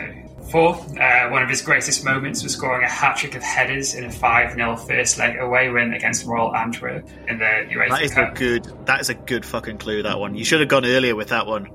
four, 0.51 0.75
uh, 1.01 1.29
one 1.31 1.43
of 1.43 1.49
his 1.49 1.63
greatest 1.63 2.05
moments 2.05 2.43
was 2.43 2.55
scoring 2.55 2.83
a 2.85 2.89
hat 2.89 3.19
trick 3.19 3.35
of 3.37 3.43
headers 3.43 3.95
in 3.95 4.05
a 4.05 4.11
5 4.11 4.55
0 4.55 4.77
first 4.77 5.19
leg 5.19 5.39
away 5.39 5.69
win 5.71 5.93
against 5.93 6.27
Royal 6.27 6.55
Antwerp 6.57 7.07
in 7.29 7.39
the 7.39 7.45
UEFA 7.45 7.89
That 7.91 8.03
is 8.03 8.13
a 8.13 8.15
Cup. 8.15 8.35
good. 8.35 8.87
That 8.87 9.01
is 9.01 9.09
a 9.11 9.15
good 9.15 9.45
fucking 9.45 9.79
clue. 9.79 10.03
That 10.03 10.19
one. 10.19 10.35
You 10.35 10.45
should 10.45 10.61
have 10.61 10.69
gone 10.69 10.85
earlier 10.87 11.15
with 11.15 11.29
that 11.29 11.47
one. 11.47 11.69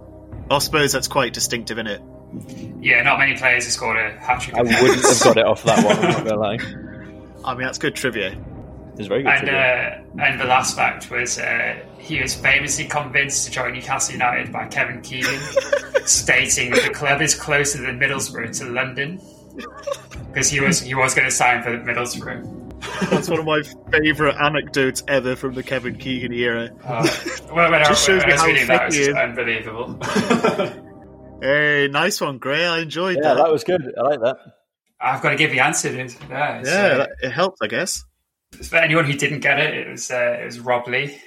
I 0.51 0.57
suppose 0.60 0.91
that's 0.91 1.07
quite 1.07 1.34
distinctive, 1.34 1.77
in 1.77 1.88
it? 1.88 2.01
Yeah, 2.81 3.03
not 3.03 3.17
many 3.19 3.38
players 3.38 3.63
have 3.63 3.74
scored 3.74 3.98
a 3.98 4.19
hat 4.19 4.41
trick 4.41 4.57
I 4.57 4.62
of 4.62 4.67
wouldn't 4.67 5.01
have 5.01 5.24
got 5.24 5.38
it 5.38 5.45
off 5.45 5.63
that 5.63 5.86
one. 5.86 5.95
I'm 5.98 6.12
not 6.12 6.25
gonna 6.25 6.36
lie. 6.41 6.57
I 7.45 7.53
mean, 7.53 7.65
that's 7.65 7.77
good 7.77 7.95
trivia. 7.95 8.36
It's 8.97 9.07
very 9.07 9.23
good. 9.23 9.31
And, 9.31 9.49
uh, 9.49 10.23
and 10.23 10.39
the 10.39 10.45
last 10.45 10.75
fact 10.75 11.11
was 11.11 11.37
uh, 11.37 11.75
he 11.97 12.21
was 12.21 12.35
famously 12.35 12.85
convinced 12.85 13.45
to 13.45 13.51
join 13.51 13.73
Newcastle 13.73 14.13
United 14.13 14.51
by 14.51 14.67
Kevin 14.67 15.01
Keegan, 15.01 15.39
stating 16.05 16.71
that 16.71 16.83
the 16.83 16.93
club 16.93 17.21
is 17.21 17.35
closer 17.35 17.81
than 17.81 17.99
Middlesbrough 17.99 18.57
to 18.59 18.65
London 18.65 19.19
because 20.27 20.49
he 20.49 20.59
was 20.59 20.81
he 20.81 20.95
was 20.95 21.13
going 21.13 21.25
to 21.27 21.31
sign 21.35 21.63
for 21.63 21.77
Middlesbrough. 21.79 22.61
That's 23.09 23.29
one 23.29 23.39
of 23.39 23.45
my 23.45 23.63
favourite 23.91 24.35
anecdotes 24.35 25.03
ever 25.07 25.35
from 25.35 25.55
the 25.55 25.63
Kevin 25.63 25.97
Keegan 25.97 26.33
era. 26.33 26.69
Uh, 26.83 27.07
well, 27.51 27.71
when, 27.71 27.73
I, 27.81 27.85
Just 27.85 28.05
shows 28.05 28.23
me 28.25 28.31
I 28.31 28.33
was 28.33 28.41
how 28.41 28.47
reading 28.47 28.67
that, 28.67 28.91
thick 28.91 29.01
he 29.01 29.09
is. 29.09 29.15
unbelievable. 29.15 30.81
Hey, 31.41 31.89
nice 31.91 32.21
one, 32.21 32.37
Gray. 32.37 32.65
I 32.65 32.79
enjoyed 32.79 33.17
yeah, 33.17 33.33
that. 33.33 33.43
that 33.43 33.51
was 33.51 33.63
good. 33.65 33.81
I 33.97 34.01
like 34.01 34.21
that. 34.21 34.37
I've 34.99 35.21
got 35.21 35.31
to 35.31 35.35
give 35.35 35.51
the 35.51 35.59
answer, 35.59 35.89
dude. 35.89 36.15
Yeah, 36.29 36.63
so- 36.63 36.69
yeah, 36.71 36.97
that, 36.97 37.09
it 37.21 37.31
helped, 37.31 37.59
I 37.61 37.67
guess. 37.67 38.03
For 38.63 38.77
anyone 38.77 39.05
who 39.05 39.13
didn't 39.13 39.39
get 39.39 39.59
it, 39.59 39.74
it 39.74 39.89
was 39.89 40.12
uh, 40.12 40.38
it 40.41 40.45
was 40.45 40.59
Rob 40.59 40.88
Lee. 40.88 41.17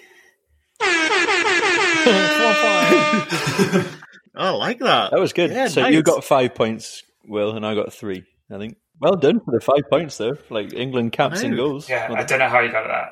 Oh, 0.81 0.85
I 4.35 4.51
like 4.51 4.79
that. 4.81 5.11
That 5.11 5.21
was 5.21 5.33
good. 5.33 5.51
Yeah, 5.51 5.69
so 5.69 5.83
nice. 5.83 5.95
you 5.95 6.03
got 6.03 6.25
five 6.25 6.55
points, 6.55 7.03
Will, 7.27 7.57
and 7.57 7.67
I 7.67 7.75
got 7.75 7.93
three. 7.93 8.25
I 8.53 8.59
think. 8.59 8.77
Well 9.01 9.17
done 9.17 9.41
for 9.41 9.53
the 9.53 9.61
five 9.61 9.89
points, 9.91 10.19
though. 10.19 10.37
Like 10.51 10.73
England 10.73 11.13
caps 11.13 11.43
and 11.43 11.57
goals. 11.57 11.89
Yeah, 11.89 12.09
Well 12.09 12.19
I 12.19 12.25
don't 12.25 12.41
know 12.41 12.49
how 12.49 12.61
you 12.61 12.73
got 12.73 12.87
that. 12.89 13.11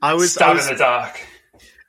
I 0.00 0.14
was, 0.14 0.36
I 0.38 0.52
was 0.52 0.68
in 0.68 0.74
the 0.74 0.78
dark. 0.78 1.18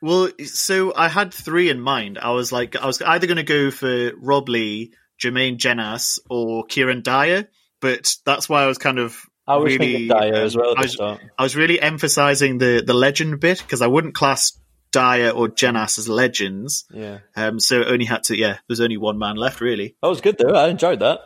well, 0.02 0.30
so 0.46 0.94
I 0.96 1.10
had 1.10 1.32
three 1.34 1.70
in 1.70 1.80
mind. 1.80 2.18
I 2.20 2.32
was 2.32 2.52
like, 2.52 2.76
I 2.76 2.88
was 2.88 3.02
either 3.02 3.28
going 3.28 3.38
to 3.38 3.44
go 3.44 3.70
for 3.70 4.14
Rob 4.18 4.50
Lee, 4.50 4.94
Jermaine 5.22 5.58
Jenas, 5.58 6.20
or 6.30 6.66
Kieran 6.66 7.04
Dyer, 7.04 7.48
but 7.82 8.16
that's 8.26 8.50
why 8.50 8.64
I 8.64 8.68
was 8.68 8.80
kind 8.80 8.98
of 8.98 9.22
I 9.50 9.58
was 9.58 9.74
really, 9.74 9.94
thinking 9.94 10.08
Dyer 10.08 10.36
um, 10.36 10.44
as 10.44 10.56
well 10.56 10.74
I 10.78 10.82
was. 10.82 11.00
I 11.00 11.44
was 11.44 11.56
really 11.56 11.82
emphasizing 11.82 12.58
the 12.58 12.84
the 12.86 12.94
legend 12.94 13.40
bit 13.40 13.60
because 13.60 13.82
I 13.82 13.88
wouldn't 13.88 14.14
class 14.16 14.58
Dyer 14.92 15.30
or 15.30 15.48
Jenas 15.50 15.98
as 15.98 16.08
legends. 16.10 16.86
Yeah, 16.94 17.20
Um, 17.36 17.60
so 17.60 17.84
only 17.84 18.06
had 18.06 18.24
to, 18.24 18.38
yeah, 18.38 18.58
there's 18.68 18.82
only 18.82 18.98
one 18.98 19.20
man 19.20 19.36
left, 19.36 19.62
really. 19.62 19.96
that 20.02 20.08
was 20.08 20.22
good 20.22 20.38
though. 20.38 20.56
I 20.56 20.68
enjoyed 20.70 21.00
that. 21.00 21.20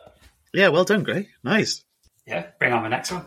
Yeah, 0.54 0.70
well 0.70 0.84
done, 0.84 1.04
Gray. 1.04 1.30
Nice. 1.44 1.84
Yeah, 2.28 2.48
bring 2.60 2.74
on 2.74 2.84
the 2.84 2.90
next 2.90 3.12
one. 3.12 3.26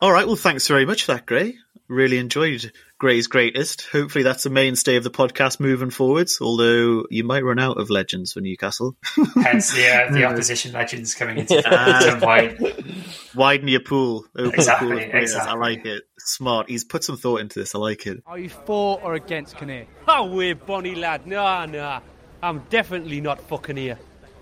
All 0.00 0.12
right, 0.12 0.26
well, 0.26 0.36
thanks 0.36 0.66
very 0.66 0.84
much 0.84 1.04
for 1.04 1.12
that, 1.14 1.26
Gray. 1.26 1.56
Really 1.92 2.16
enjoyed 2.16 2.72
Gray's 2.96 3.26
Greatest. 3.26 3.86
Hopefully, 3.92 4.24
that's 4.24 4.44
the 4.44 4.48
mainstay 4.48 4.96
of 4.96 5.04
the 5.04 5.10
podcast 5.10 5.60
moving 5.60 5.90
forwards, 5.90 6.38
although 6.40 7.04
you 7.10 7.22
might 7.22 7.44
run 7.44 7.58
out 7.58 7.78
of 7.78 7.90
legends 7.90 8.32
for 8.32 8.40
Newcastle. 8.40 8.96
Hence 9.34 9.74
the 9.74 9.86
uh, 9.86 10.10
the 10.10 10.24
opposition 10.24 10.72
legends 10.72 11.14
coming 11.14 11.36
into 11.36 11.58
at 11.58 12.02
some. 12.02 12.20
Widen 13.34 13.68
your 13.68 13.80
pool. 13.80 14.24
Open 14.34 14.54
Exactly, 14.54 14.88
the 14.88 15.10
pool 15.10 15.20
exactly. 15.20 15.50
I 15.50 15.54
like 15.54 15.84
it. 15.84 16.04
Smart. 16.18 16.70
He's 16.70 16.82
put 16.82 17.04
some 17.04 17.18
thought 17.18 17.42
into 17.42 17.58
this. 17.58 17.74
I 17.74 17.78
like 17.78 18.06
it. 18.06 18.22
Are 18.24 18.38
you 18.38 18.48
for 18.48 18.98
or 19.02 19.12
against 19.12 19.58
Kinnear? 19.58 19.86
Oh, 20.08 20.32
we're 20.32 20.54
Bonnie 20.54 20.94
lad. 20.94 21.26
Nah, 21.26 21.66
nah. 21.66 22.00
I'm 22.42 22.60
definitely 22.70 23.20
not 23.20 23.38
fucking 23.48 23.76
here. 23.76 23.98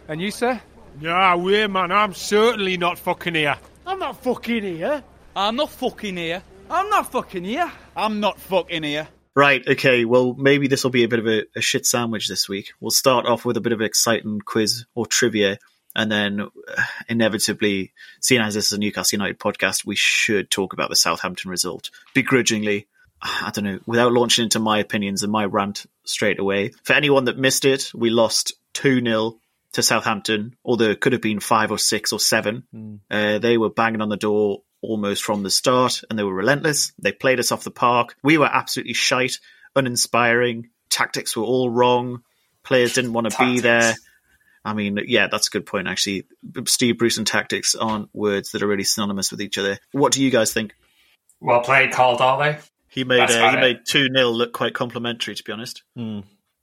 And 0.07 0.21
you, 0.21 0.30
sir? 0.30 0.61
Nah, 1.00 1.37
we're 1.37 1.66
man. 1.66 1.90
I'm 1.90 2.14
certainly 2.14 2.76
not 2.76 2.97
fucking 2.97 3.35
here. 3.35 3.57
I'm 3.85 3.99
not 3.99 4.23
fucking 4.23 4.62
here. 4.62 5.02
I'm 5.35 5.57
not 5.57 5.71
fucking 5.71 6.16
here. 6.16 6.45
I'm 6.70 6.88
not 6.88 7.10
fucking 7.10 7.42
here. 7.42 7.70
I'm 7.96 8.20
not 8.20 8.38
fucking 8.38 8.84
here. 8.84 9.08
Right, 9.34 9.66
okay, 9.66 10.04
well, 10.04 10.34
maybe 10.34 10.68
this 10.68 10.84
will 10.84 10.92
be 10.92 11.02
a 11.02 11.08
bit 11.08 11.18
of 11.18 11.26
a, 11.26 11.44
a 11.56 11.60
shit 11.60 11.84
sandwich 11.84 12.28
this 12.28 12.48
week. 12.48 12.72
We'll 12.78 12.92
start 12.92 13.26
off 13.26 13.44
with 13.44 13.56
a 13.56 13.60
bit 13.60 13.72
of 13.72 13.80
exciting 13.80 14.40
quiz 14.40 14.86
or 14.94 15.04
trivia, 15.04 15.58
and 15.96 16.12
then 16.12 16.40
uh, 16.40 16.82
inevitably, 17.08 17.92
seeing 18.20 18.40
as 18.40 18.54
this 18.54 18.66
is 18.66 18.72
a 18.72 18.78
Newcastle 18.78 19.16
United 19.16 19.40
podcast, 19.40 19.84
we 19.84 19.96
should 19.96 20.48
talk 20.48 20.72
about 20.72 20.90
the 20.90 20.96
Southampton 20.96 21.50
result. 21.50 21.90
Begrudgingly, 22.14 22.86
I 23.20 23.50
don't 23.52 23.64
know, 23.64 23.80
without 23.86 24.12
launching 24.12 24.44
into 24.44 24.60
my 24.60 24.78
opinions 24.78 25.24
and 25.24 25.32
my 25.32 25.46
rant 25.46 25.86
straight 26.04 26.38
away. 26.38 26.70
For 26.84 26.92
anyone 26.92 27.24
that 27.24 27.36
missed 27.36 27.64
it, 27.64 27.90
we 27.94 28.10
lost 28.10 28.52
2 28.74 29.02
0 29.02 29.38
to 29.72 29.82
Southampton, 29.82 30.54
although 30.64 30.90
it 30.90 31.00
could 31.00 31.14
have 31.14 31.22
been 31.22 31.40
5 31.40 31.72
or 31.72 31.78
6 31.78 32.12
or 32.12 32.20
7. 32.20 33.00
Uh, 33.10 33.38
they 33.38 33.58
were 33.58 33.70
banging 33.70 34.02
on 34.02 34.08
the 34.08 34.16
door 34.16 34.62
almost 34.82 35.22
from 35.22 35.42
the 35.42 35.50
start, 35.50 36.02
and 36.08 36.18
they 36.18 36.22
were 36.22 36.34
relentless. 36.34 36.92
They 36.99 37.12
played 37.12 37.40
us 37.40 37.52
off 37.52 37.64
the 37.64 37.70
park. 37.70 38.16
We 38.22 38.38
were 38.38 38.46
absolutely 38.46 38.94
shite, 38.94 39.38
uninspiring. 39.76 40.70
Tactics 40.88 41.37
were 41.37 41.44
all 41.44 41.70
wrong. 41.70 42.22
Players 42.64 42.94
didn't 42.94 43.12
want 43.12 43.30
to 43.30 43.38
be 43.38 43.60
there. 43.60 43.94
I 44.64 44.75
mean, 44.75 44.99
yeah, 45.06 45.28
that's 45.30 45.49
a 45.49 45.50
good 45.50 45.66
point, 45.66 45.88
actually. 45.88 46.26
Steve 46.66 46.99
Bruce 46.99 47.16
and 47.16 47.26
tactics 47.26 47.75
aren't 47.75 48.14
words 48.14 48.52
that 48.52 48.62
are 48.62 48.66
really 48.66 48.84
synonymous 48.84 49.30
with 49.30 49.40
each 49.40 49.56
other. 49.56 49.78
What 49.92 50.12
do 50.12 50.22
you 50.22 50.30
guys 50.30 50.52
think? 50.52 50.75
Well 51.40 51.60
played, 51.60 51.92
Karl 51.92 52.18
Darlow. 52.18 52.60
He 52.88 53.04
made 53.04 53.30
uh, 53.30 53.50
he 53.50 53.56
it. 53.56 53.60
made 53.60 53.80
two 53.87 54.08
0 54.14 54.30
look 54.30 54.52
quite 54.52 54.75
complimentary, 54.75 55.34
to 55.34 55.44
be 55.44 55.52
honest. 55.52 55.82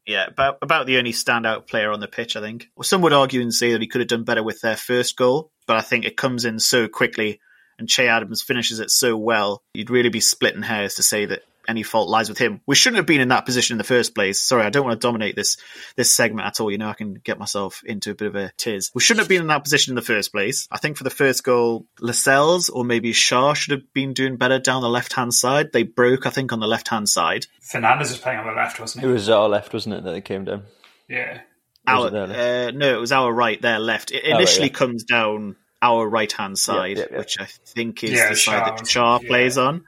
Yeah, 0.06 0.28
about 0.28 0.60
about 0.62 0.86
the 0.86 0.98
only 0.98 1.12
standout 1.12 1.68
player 1.68 1.92
on 1.92 2.00
the 2.00 2.08
pitch, 2.08 2.36
I 2.36 2.42
think. 2.42 2.70
Well, 2.76 2.84
some 2.84 3.02
would 3.02 3.14
argue 3.14 3.42
and 3.42 3.54
say 3.54 3.72
that 3.72 3.82
he 3.82 3.88
could 3.88 4.02
have 4.02 4.08
done 4.08 4.24
better 4.24 4.44
with 4.44 4.62
their 4.62 4.78
first 4.78 5.18
goal, 5.18 5.52
but 5.66 5.78
I 5.78 5.82
think 5.82 6.06
it 6.06 6.16
comes 6.16 6.46
in 6.46 6.60
so 6.60 6.88
quickly, 6.88 7.40
and 7.80 7.90
Che 7.90 8.08
Adams 8.08 8.42
finishes 8.42 8.80
it 8.80 8.92
so 8.92 9.16
well. 9.18 9.62
You'd 9.74 9.90
really 9.90 10.10
be 10.10 10.20
splitting 10.20 10.62
hairs 10.62 10.96
to 10.96 11.04
say 11.04 11.26
that 11.26 11.44
any 11.68 11.84
fault 11.84 12.10
lies 12.10 12.30
with 12.30 12.38
him. 12.38 12.62
We 12.66 12.76
shouldn't 12.76 12.98
have 12.98 13.06
been 13.06 13.22
in 13.22 13.28
that 13.28 13.46
position 13.46 13.74
in 13.74 13.78
the 13.78 13.84
first 13.84 14.16
place. 14.16 14.40
Sorry, 14.40 14.64
I 14.64 14.70
don't 14.70 14.86
want 14.86 15.00
to 15.00 15.06
dominate 15.06 15.36
this 15.36 15.58
this 15.96 16.14
segment 16.14 16.48
at 16.48 16.60
all. 16.60 16.72
You 16.72 16.78
know, 16.78 16.88
I 16.88 16.94
can 16.94 17.16
get 17.16 17.38
myself 17.38 17.82
into 17.86 18.12
a 18.12 18.16
bit 18.16 18.28
of 18.28 18.36
a 18.36 18.52
tiz. 18.58 18.90
We 18.96 19.02
shouldn't 19.02 19.22
have 19.22 19.30
been 19.30 19.42
in 19.42 19.48
that 19.48 19.64
position 19.64 19.92
in 19.92 19.96
the 19.96 20.02
first 20.02 20.32
place. 20.32 20.68
I 20.72 20.78
think 20.78 20.98
for 20.98 21.04
the 21.04 21.10
first 21.10 21.44
goal, 21.44 21.86
Lascelles 22.00 22.70
or 22.70 22.86
maybe 22.86 23.12
Schär 23.12 23.56
should 23.56 23.72
have 23.72 23.94
been 23.94 24.14
doing 24.14 24.38
better 24.38 24.60
down 24.60 24.82
the 24.82 24.90
left 24.90 25.14
hand 25.14 25.34
side. 25.34 25.72
They 25.74 25.84
broke, 25.84 26.26
I 26.26 26.30
think, 26.30 26.54
on 26.54 26.60
the 26.60 26.68
left 26.68 26.88
hand 26.88 27.10
side. 27.10 27.48
Fernandez 27.62 28.12
was 28.12 28.20
playing 28.20 28.40
on 28.40 28.48
the 28.48 28.54
left, 28.54 28.80
wasn't 28.80 29.04
It 29.04 29.08
he? 29.08 29.14
was 29.14 29.30
our 29.30 29.50
left, 29.50 29.74
wasn't 29.74 29.96
it, 29.96 30.04
that 30.04 30.12
they 30.12 30.22
came 30.22 30.46
down? 30.46 30.64
Yeah. 31.10 31.42
Our, 31.86 32.08
it 32.08 32.14
uh, 32.14 32.72
no, 32.72 32.98
it 32.98 33.00
was 33.00 33.14
our 33.14 33.32
right, 33.32 33.62
their 33.62 33.80
left. 33.80 34.12
It 34.12 34.24
right, 34.24 34.36
initially 34.36 34.68
yeah. 34.68 34.74
comes 34.74 35.06
down 35.06 35.56
our 35.82 36.08
right 36.08 36.32
hand 36.32 36.58
side, 36.58 36.98
yeah, 36.98 37.06
yeah. 37.12 37.18
which 37.18 37.40
I 37.40 37.46
think 37.46 38.04
is 38.04 38.12
Yeah, 38.12 38.30
the 38.30 38.36
Schär 38.36 38.46
side 38.46 38.78
that 38.78 38.86
Schär 38.86 39.22
yeah. 39.22 39.28
plays 39.28 39.58
on. 39.58 39.84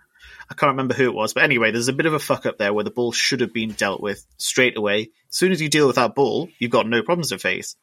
I 0.52 0.56
can't 0.56 0.72
remember 0.72 0.96
who 0.96 1.06
it 1.06 1.14
was, 1.14 1.34
but 1.34 1.44
anyway, 1.44 1.72
there's 1.72 1.90
a 1.90 1.94
bit 1.94 2.08
of 2.08 2.14
a 2.14 2.20
fuck 2.20 2.48
up 2.48 2.58
there 2.58 2.74
where 2.74 2.84
the 2.84 2.90
ball 2.90 3.12
should 3.12 3.42
have 3.42 3.54
been 3.54 3.72
dealt 3.72 4.02
with 4.02 4.26
straight 4.38 4.78
away. 4.78 5.12
As 5.30 5.36
soon 5.36 5.52
as 5.52 5.62
you 5.62 5.70
deal 5.70 5.86
with 5.86 5.98
that 5.98 6.16
ball, 6.16 6.50
you've 6.58 6.72
got 6.72 6.88
no 6.88 7.04
problems 7.04 7.30
to 7.30 7.38
face. 7.38 7.76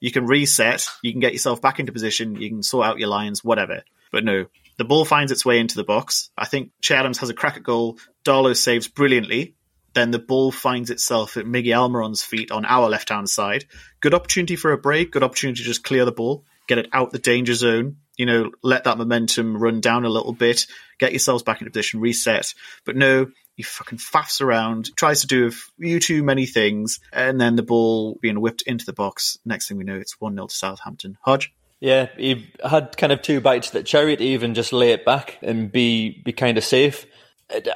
You 0.00 0.10
can 0.10 0.26
reset, 0.26 0.86
you 1.02 1.12
can 1.12 1.20
get 1.20 1.32
yourself 1.32 1.60
back 1.60 1.80
into 1.80 1.92
position, 1.92 2.36
you 2.36 2.48
can 2.48 2.62
sort 2.62 2.86
out 2.86 2.98
your 2.98 3.08
lines, 3.08 3.44
whatever. 3.44 3.82
But 4.10 4.24
no, 4.24 4.46
the 4.76 4.84
ball 4.84 5.04
finds 5.04 5.32
its 5.32 5.44
way 5.44 5.58
into 5.58 5.76
the 5.76 5.84
box. 5.84 6.30
I 6.36 6.46
think 6.46 6.70
Che 6.80 6.94
Adams 6.94 7.18
has 7.18 7.30
a 7.30 7.34
crack 7.34 7.56
at 7.56 7.62
goal. 7.62 7.98
Darlow 8.24 8.56
saves 8.56 8.88
brilliantly. 8.88 9.54
Then 9.94 10.10
the 10.10 10.18
ball 10.18 10.50
finds 10.50 10.90
itself 10.90 11.36
at 11.36 11.46
Miguel 11.46 11.82
Almiron's 11.82 12.22
feet 12.22 12.50
on 12.50 12.64
our 12.64 12.88
left 12.88 13.10
hand 13.10 13.28
side. 13.28 13.64
Good 14.00 14.14
opportunity 14.14 14.56
for 14.56 14.72
a 14.72 14.78
break. 14.78 15.12
Good 15.12 15.22
opportunity 15.22 15.58
to 15.58 15.64
just 15.64 15.84
clear 15.84 16.04
the 16.04 16.12
ball, 16.12 16.44
get 16.66 16.78
it 16.78 16.88
out 16.92 17.12
the 17.12 17.18
danger 17.18 17.54
zone. 17.54 17.96
You 18.16 18.26
know, 18.26 18.50
let 18.62 18.84
that 18.84 18.98
momentum 18.98 19.56
run 19.56 19.80
down 19.80 20.04
a 20.04 20.08
little 20.08 20.32
bit, 20.32 20.66
get 20.98 21.12
yourselves 21.12 21.42
back 21.42 21.60
into 21.60 21.70
position, 21.72 22.00
reset. 22.00 22.54
But 22.84 22.94
no, 22.94 23.26
he 23.56 23.62
fucking 23.62 23.98
faffs 23.98 24.40
around, 24.40 24.90
tries 24.96 25.22
to 25.22 25.26
do 25.26 25.46
a 25.46 25.50
few 25.50 25.98
too 25.98 26.22
many 26.22 26.46
things, 26.46 27.00
and 27.12 27.40
then 27.40 27.56
the 27.56 27.62
ball 27.62 28.18
being 28.20 28.40
whipped 28.40 28.62
into 28.62 28.84
the 28.84 28.92
box. 28.92 29.38
Next 29.44 29.68
thing 29.68 29.78
we 29.78 29.84
know, 29.84 29.96
it's 29.96 30.20
1 30.20 30.34
0 30.34 30.46
to 30.46 30.54
Southampton. 30.54 31.18
Hodge? 31.22 31.52
Yeah, 31.80 32.08
he 32.16 32.50
had 32.64 32.96
kind 32.96 33.12
of 33.12 33.20
two 33.20 33.40
bites 33.40 33.70
the 33.70 33.82
cherry 33.82 34.14
even 34.14 34.54
just 34.54 34.72
lay 34.72 34.92
it 34.92 35.04
back 35.04 35.38
and 35.42 35.70
be 35.70 36.22
be 36.24 36.32
kind 36.32 36.56
of 36.56 36.64
safe. 36.64 37.04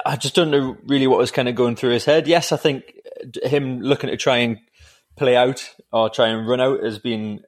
I 0.05 0.15
just 0.15 0.35
don't 0.35 0.51
know 0.51 0.77
really 0.85 1.05
what 1.05 1.19
was 1.19 1.31
kind 1.31 1.47
of 1.47 1.55
going 1.55 1.75
through 1.75 1.91
his 1.91 2.05
head. 2.05 2.27
Yes, 2.27 2.51
I 2.51 2.57
think 2.57 2.91
him 3.43 3.81
looking 3.81 4.09
to 4.09 4.17
try 4.17 4.37
and 4.37 4.57
play 5.15 5.35
out 5.35 5.69
or 5.91 6.09
try 6.09 6.29
and 6.29 6.47
run 6.47 6.59
out 6.59 6.83
has 6.83 6.97
been 6.97 7.41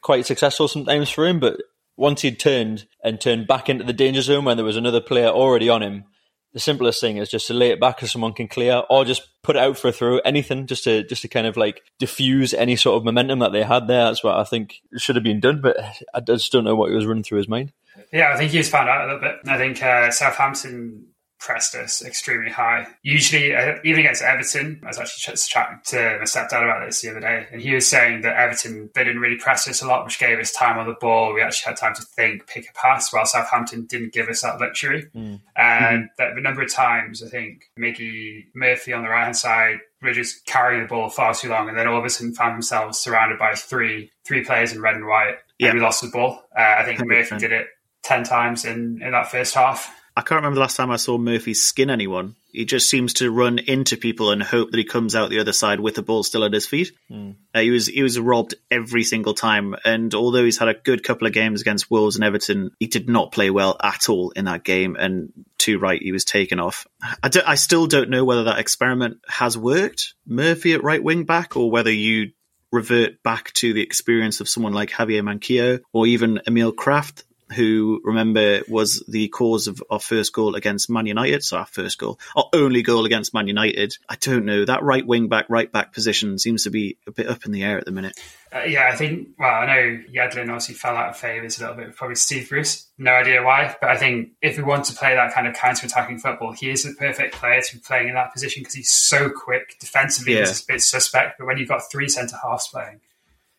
quite 0.00 0.26
successful 0.26 0.68
sometimes 0.68 1.10
for 1.10 1.26
him. 1.26 1.40
But 1.40 1.60
once 1.96 2.22
he'd 2.22 2.38
turned 2.38 2.86
and 3.02 3.20
turned 3.20 3.46
back 3.46 3.68
into 3.68 3.84
the 3.84 3.92
danger 3.92 4.22
zone 4.22 4.44
when 4.44 4.56
there 4.56 4.66
was 4.66 4.76
another 4.76 5.00
player 5.00 5.28
already 5.28 5.68
on 5.68 5.82
him, 5.82 6.04
the 6.52 6.60
simplest 6.60 7.02
thing 7.02 7.18
is 7.18 7.28
just 7.28 7.46
to 7.48 7.54
lay 7.54 7.70
it 7.70 7.80
back 7.80 8.00
so 8.00 8.06
someone 8.06 8.32
can 8.32 8.48
clear, 8.48 8.82
or 8.88 9.04
just 9.04 9.28
put 9.42 9.56
it 9.56 9.62
out 9.62 9.76
for 9.76 9.88
a 9.88 9.92
throw, 9.92 10.18
anything, 10.18 10.66
just 10.66 10.84
to 10.84 11.04
just 11.04 11.20
to 11.22 11.28
kind 11.28 11.46
of 11.46 11.58
like 11.58 11.82
diffuse 11.98 12.54
any 12.54 12.76
sort 12.76 12.96
of 12.96 13.04
momentum 13.04 13.40
that 13.40 13.52
they 13.52 13.62
had 13.62 13.86
there. 13.86 14.04
That's 14.04 14.24
what 14.24 14.36
I 14.36 14.44
think 14.44 14.76
should 14.96 15.16
have 15.16 15.22
been 15.22 15.40
done, 15.40 15.60
but 15.60 15.76
I 16.14 16.20
just 16.20 16.52
don't 16.52 16.64
know 16.64 16.74
what 16.74 16.88
he 16.88 16.96
was 16.96 17.04
running 17.04 17.24
through 17.24 17.38
his 17.38 17.48
mind. 17.48 17.72
Yeah, 18.10 18.32
I 18.32 18.38
think 18.38 18.52
he 18.52 18.58
was 18.58 18.70
found 18.70 18.88
out 18.88 19.02
a 19.02 19.12
little 19.12 19.20
bit. 19.20 19.36
I 19.46 19.58
think 19.58 19.82
uh, 19.82 20.10
Southampton 20.10 21.08
pressed 21.38 21.74
us 21.74 22.02
extremely 22.04 22.50
high. 22.50 22.86
Usually, 23.02 23.54
uh, 23.54 23.76
even 23.84 24.00
against 24.00 24.22
Everton, 24.22 24.80
I 24.82 24.86
was 24.88 24.98
actually 24.98 25.32
just 25.32 25.50
chatting 25.50 25.80
to 25.86 26.16
my 26.18 26.24
stepdad 26.24 26.62
about 26.64 26.84
this 26.86 27.00
the 27.02 27.10
other 27.10 27.20
day, 27.20 27.46
and 27.52 27.60
he 27.60 27.74
was 27.74 27.86
saying 27.88 28.22
that 28.22 28.36
Everton 28.36 28.90
they 28.94 29.04
didn't 29.04 29.20
really 29.20 29.36
press 29.36 29.68
us 29.68 29.82
a 29.82 29.86
lot, 29.86 30.04
which 30.04 30.18
gave 30.18 30.38
us 30.38 30.50
time 30.52 30.78
on 30.78 30.86
the 30.86 30.96
ball. 31.00 31.34
We 31.34 31.42
actually 31.42 31.70
had 31.70 31.76
time 31.76 31.94
to 31.94 32.02
think, 32.02 32.46
pick 32.46 32.68
a 32.70 32.72
pass, 32.72 33.12
while 33.12 33.26
Southampton 33.26 33.86
didn't 33.86 34.12
give 34.12 34.28
us 34.28 34.42
that 34.42 34.60
luxury. 34.60 35.08
And 35.56 36.08
that 36.18 36.36
a 36.36 36.40
number 36.40 36.62
of 36.62 36.72
times, 36.72 37.22
I 37.22 37.28
think 37.28 37.70
Mickey 37.76 38.46
Murphy 38.54 38.92
on 38.92 39.02
the 39.02 39.08
right 39.08 39.24
hand 39.24 39.36
side 39.36 39.78
were 40.02 40.12
just 40.12 40.44
carrying 40.46 40.82
the 40.82 40.88
ball 40.88 41.08
far 41.08 41.34
too 41.34 41.48
long, 41.48 41.68
and 41.68 41.76
then 41.78 41.86
all 41.86 41.98
of 41.98 42.04
a 42.04 42.10
sudden 42.10 42.34
found 42.34 42.54
themselves 42.54 42.98
surrounded 42.98 43.38
by 43.38 43.54
three 43.54 44.10
three 44.24 44.44
players 44.44 44.72
in 44.72 44.80
red 44.80 44.96
and 44.96 45.06
white, 45.06 45.36
Yeah. 45.58 45.68
and 45.70 45.78
we 45.78 45.84
lost 45.84 46.02
the 46.02 46.08
ball. 46.08 46.42
Uh, 46.56 46.76
I 46.78 46.84
think 46.84 46.98
100%. 47.00 47.06
Murphy 47.08 47.38
did 47.38 47.52
it 47.52 47.68
ten 48.02 48.24
times 48.24 48.64
in, 48.64 49.00
in 49.02 49.12
that 49.12 49.30
first 49.30 49.54
half. 49.54 49.90
I 50.16 50.22
can't 50.22 50.38
remember 50.38 50.54
the 50.54 50.60
last 50.62 50.76
time 50.76 50.90
I 50.90 50.96
saw 50.96 51.18
Murphy 51.18 51.52
skin 51.52 51.90
anyone. 51.90 52.36
He 52.50 52.64
just 52.64 52.88
seems 52.88 53.12
to 53.14 53.30
run 53.30 53.58
into 53.58 53.98
people 53.98 54.30
and 54.30 54.42
hope 54.42 54.70
that 54.70 54.78
he 54.78 54.84
comes 54.84 55.14
out 55.14 55.28
the 55.28 55.40
other 55.40 55.52
side 55.52 55.78
with 55.78 55.94
the 55.94 56.02
ball 56.02 56.22
still 56.22 56.42
at 56.44 56.54
his 56.54 56.64
feet. 56.66 56.92
Uh, 57.12 57.60
he 57.60 57.70
was 57.70 57.86
he 57.86 58.02
was 58.02 58.18
robbed 58.18 58.54
every 58.70 59.04
single 59.04 59.34
time, 59.34 59.76
and 59.84 60.14
although 60.14 60.42
he's 60.44 60.56
had 60.56 60.68
a 60.68 60.74
good 60.74 61.04
couple 61.04 61.26
of 61.26 61.34
games 61.34 61.60
against 61.60 61.90
Wolves 61.90 62.16
and 62.16 62.24
Everton, 62.24 62.70
he 62.80 62.86
did 62.86 63.10
not 63.10 63.30
play 63.30 63.50
well 63.50 63.76
at 63.82 64.08
all 64.08 64.30
in 64.30 64.46
that 64.46 64.64
game. 64.64 64.96
And 64.98 65.34
too 65.58 65.78
right, 65.78 66.00
he 66.00 66.12
was 66.12 66.24
taken 66.24 66.60
off. 66.60 66.86
I, 67.22 67.28
don't- 67.28 67.46
I 67.48 67.56
still 67.56 67.86
don't 67.86 68.08
know 68.08 68.24
whether 68.24 68.44
that 68.44 68.58
experiment 68.58 69.18
has 69.28 69.58
worked, 69.58 70.14
Murphy 70.26 70.72
at 70.72 70.82
right 70.82 71.02
wing 71.04 71.24
back, 71.24 71.56
or 71.58 71.70
whether 71.70 71.92
you 71.92 72.30
revert 72.72 73.22
back 73.22 73.52
to 73.52 73.72
the 73.72 73.80
experience 73.82 74.40
of 74.40 74.48
someone 74.48 74.72
like 74.72 74.90
Javier 74.90 75.22
Manquillo 75.22 75.80
or 75.92 76.06
even 76.06 76.40
Emil 76.48 76.72
Krafth 76.72 77.22
who 77.54 78.00
remember 78.04 78.62
was 78.68 79.04
the 79.06 79.28
cause 79.28 79.66
of 79.68 79.82
our 79.90 80.00
first 80.00 80.32
goal 80.32 80.54
against 80.56 80.90
Man 80.90 81.06
United. 81.06 81.44
So 81.44 81.58
our 81.58 81.66
first 81.66 81.98
goal, 81.98 82.18
our 82.34 82.48
only 82.52 82.82
goal 82.82 83.04
against 83.04 83.32
Man 83.34 83.46
United. 83.46 83.96
I 84.08 84.16
don't 84.16 84.44
know. 84.44 84.64
That 84.64 84.82
right 84.82 85.06
wing 85.06 85.28
back, 85.28 85.46
right 85.48 85.70
back 85.70 85.92
position 85.92 86.38
seems 86.38 86.64
to 86.64 86.70
be 86.70 86.98
a 87.06 87.12
bit 87.12 87.28
up 87.28 87.44
in 87.46 87.52
the 87.52 87.62
air 87.62 87.78
at 87.78 87.84
the 87.84 87.92
minute. 87.92 88.18
Uh, 88.54 88.60
yeah, 88.60 88.88
I 88.92 88.96
think, 88.96 89.28
well, 89.38 89.54
I 89.54 89.66
know 89.66 90.02
Yedlin 90.12 90.44
obviously 90.48 90.76
fell 90.76 90.96
out 90.96 91.10
of 91.10 91.16
favour 91.16 91.44
a 91.44 91.48
little 91.48 91.74
bit, 91.74 91.94
probably 91.96 92.14
Steve 92.16 92.48
Bruce. 92.48 92.86
No 92.96 93.10
idea 93.12 93.42
why, 93.42 93.76
but 93.80 93.90
I 93.90 93.96
think 93.96 94.30
if 94.40 94.56
we 94.56 94.62
want 94.62 94.84
to 94.86 94.94
play 94.94 95.14
that 95.14 95.34
kind 95.34 95.46
of 95.46 95.54
counter 95.54 95.86
attacking 95.86 96.18
football, 96.18 96.52
he 96.52 96.70
is 96.70 96.84
the 96.84 96.94
perfect 96.98 97.34
player 97.34 97.60
to 97.60 97.74
be 97.76 97.80
playing 97.84 98.08
in 98.08 98.14
that 98.14 98.32
position 98.32 98.62
because 98.62 98.74
he's 98.74 98.90
so 98.92 99.28
quick. 99.30 99.76
Defensively, 99.80 100.34
Yeah. 100.34 100.40
he's 100.40 100.62
a 100.62 100.66
bit 100.66 100.80
suspect, 100.82 101.38
but 101.38 101.46
when 101.46 101.58
you've 101.58 101.68
got 101.68 101.82
three 101.90 102.08
centre 102.08 102.36
halves 102.42 102.68
playing, 102.68 103.00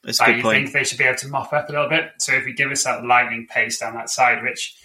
That's 0.03 0.19
a 0.19 0.23
like, 0.23 0.29
good 0.31 0.37
you 0.37 0.43
point. 0.43 0.55
think 0.63 0.73
they 0.73 0.83
should 0.83 0.97
be 0.97 1.03
able 1.03 1.17
to 1.17 1.27
mop 1.27 1.51
up 1.53 1.69
a 1.69 1.71
little 1.71 1.89
bit. 1.89 2.11
So 2.19 2.33
if 2.33 2.45
we 2.45 2.53
give 2.53 2.71
us 2.71 2.83
that 2.83 3.03
lightning 3.05 3.47
pace 3.49 3.79
down 3.79 3.93
that 3.95 4.09
side, 4.09 4.43
which 4.43 4.75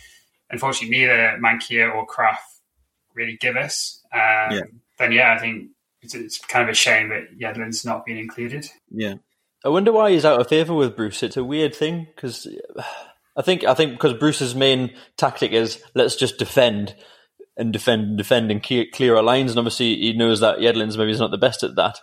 unfortunately 0.50 0.96
neither 0.98 1.38
Manquillo 1.40 1.94
or 1.94 2.06
Krafth 2.06 2.36
really 3.14 3.36
give 3.40 3.56
us, 3.56 4.00
um, 4.12 4.20
Yeah. 4.52 4.60
then 4.98 5.12
yeah, 5.12 5.34
I 5.34 5.38
think 5.38 5.70
it's, 6.00 6.14
it's 6.14 6.38
kind 6.38 6.62
of 6.64 6.68
a 6.70 6.74
shame 6.74 7.10
that 7.10 7.38
Yedlin's 7.38 7.84
not 7.84 8.04
been 8.04 8.16
included. 8.16 8.68
Yeah. 8.90 9.14
I 9.64 9.68
wonder 9.68 9.92
why 9.92 10.10
he's 10.10 10.24
out 10.24 10.40
of 10.40 10.48
favour 10.48 10.74
with 10.74 10.96
Bruce. 10.96 11.22
It's 11.22 11.36
a 11.36 11.44
weird 11.44 11.74
thing 11.74 12.08
because 12.14 12.48
I 13.36 13.42
think 13.42 13.64
I 13.64 13.74
think 13.74 13.92
because 13.92 14.14
Bruce's 14.14 14.54
main 14.54 14.94
tactic 15.16 15.52
is 15.52 15.82
let's 15.94 16.16
just 16.16 16.36
defend 16.38 16.94
and 17.56 17.72
defend 17.72 18.02
and 18.02 18.18
defend 18.18 18.50
and 18.50 18.62
clear, 18.62 18.86
clear 18.92 19.16
our 19.16 19.22
lines, 19.22 19.52
and 19.52 19.58
obviously 19.58 19.94
he 19.96 20.12
knows 20.14 20.40
that 20.40 20.58
Yedlin's 20.58 20.98
maybe 20.98 21.12
is 21.12 21.20
not 21.20 21.30
the 21.30 21.38
best 21.38 21.62
at 21.62 21.76
that. 21.76 21.98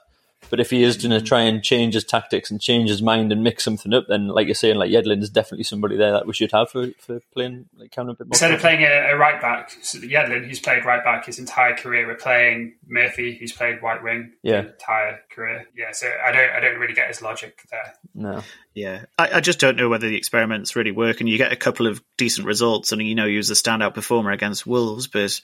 But 0.49 0.59
if 0.59 0.71
he 0.71 0.81
is 0.83 0.97
going 0.97 1.11
to 1.11 1.21
try 1.21 1.41
and 1.41 1.61
change 1.63 1.93
his 1.93 2.03
tactics 2.03 2.49
and 2.49 2.59
change 2.59 2.89
his 2.89 3.01
mind 3.03 3.31
and 3.31 3.43
mix 3.43 3.63
something 3.63 3.93
up, 3.93 4.05
then 4.07 4.29
like 4.29 4.47
you're 4.47 4.55
saying, 4.55 4.77
like 4.77 4.89
Yedlin 4.89 5.21
is 5.21 5.29
definitely 5.29 5.63
somebody 5.65 5.95
there 5.95 6.11
that 6.13 6.25
we 6.25 6.33
should 6.33 6.51
have 6.51 6.71
for, 6.71 6.87
for 6.97 7.19
playing 7.33 7.65
like 7.77 7.91
counter 7.91 8.11
a 8.11 8.15
bit 8.15 8.27
more. 8.27 8.31
Instead 8.31 8.53
of 8.53 8.59
playing 8.59 8.81
a, 8.81 9.11
a 9.11 9.15
right 9.17 9.39
back, 9.39 9.69
so 9.81 9.99
Yedlin, 9.99 10.47
who's 10.47 10.59
played 10.59 10.85
right 10.85 11.03
back 11.03 11.25
his 11.25 11.37
entire 11.37 11.75
career, 11.75 12.07
we're 12.07 12.15
playing 12.15 12.73
Murphy, 12.87 13.35
who's 13.37 13.51
played 13.51 13.83
right 13.83 14.01
wing 14.01 14.31
Yeah. 14.41 14.61
entire 14.61 15.19
career. 15.29 15.67
Yeah, 15.75 15.91
so 15.91 16.07
I 16.25 16.31
don't, 16.31 16.49
I 16.51 16.59
don't 16.61 16.79
really 16.79 16.95
get 16.95 17.09
his 17.09 17.21
logic 17.21 17.61
there. 17.69 17.93
no, 18.15 18.41
Yeah, 18.73 19.05
I, 19.19 19.29
I 19.35 19.39
just 19.41 19.59
don't 19.59 19.77
know 19.77 19.89
whether 19.89 20.07
the 20.07 20.17
experiments 20.17 20.75
really 20.75 20.91
work. 20.91 21.19
And 21.19 21.29
you 21.29 21.37
get 21.37 21.51
a 21.51 21.57
couple 21.57 21.85
of 21.85 22.01
decent 22.17 22.47
results, 22.47 22.91
and 22.91 23.01
you 23.03 23.13
know, 23.13 23.27
he 23.27 23.37
was 23.37 23.51
a 23.51 23.53
standout 23.55 23.93
performer 23.93 24.31
against 24.31 24.65
Wolves, 24.65 25.05
but 25.07 25.39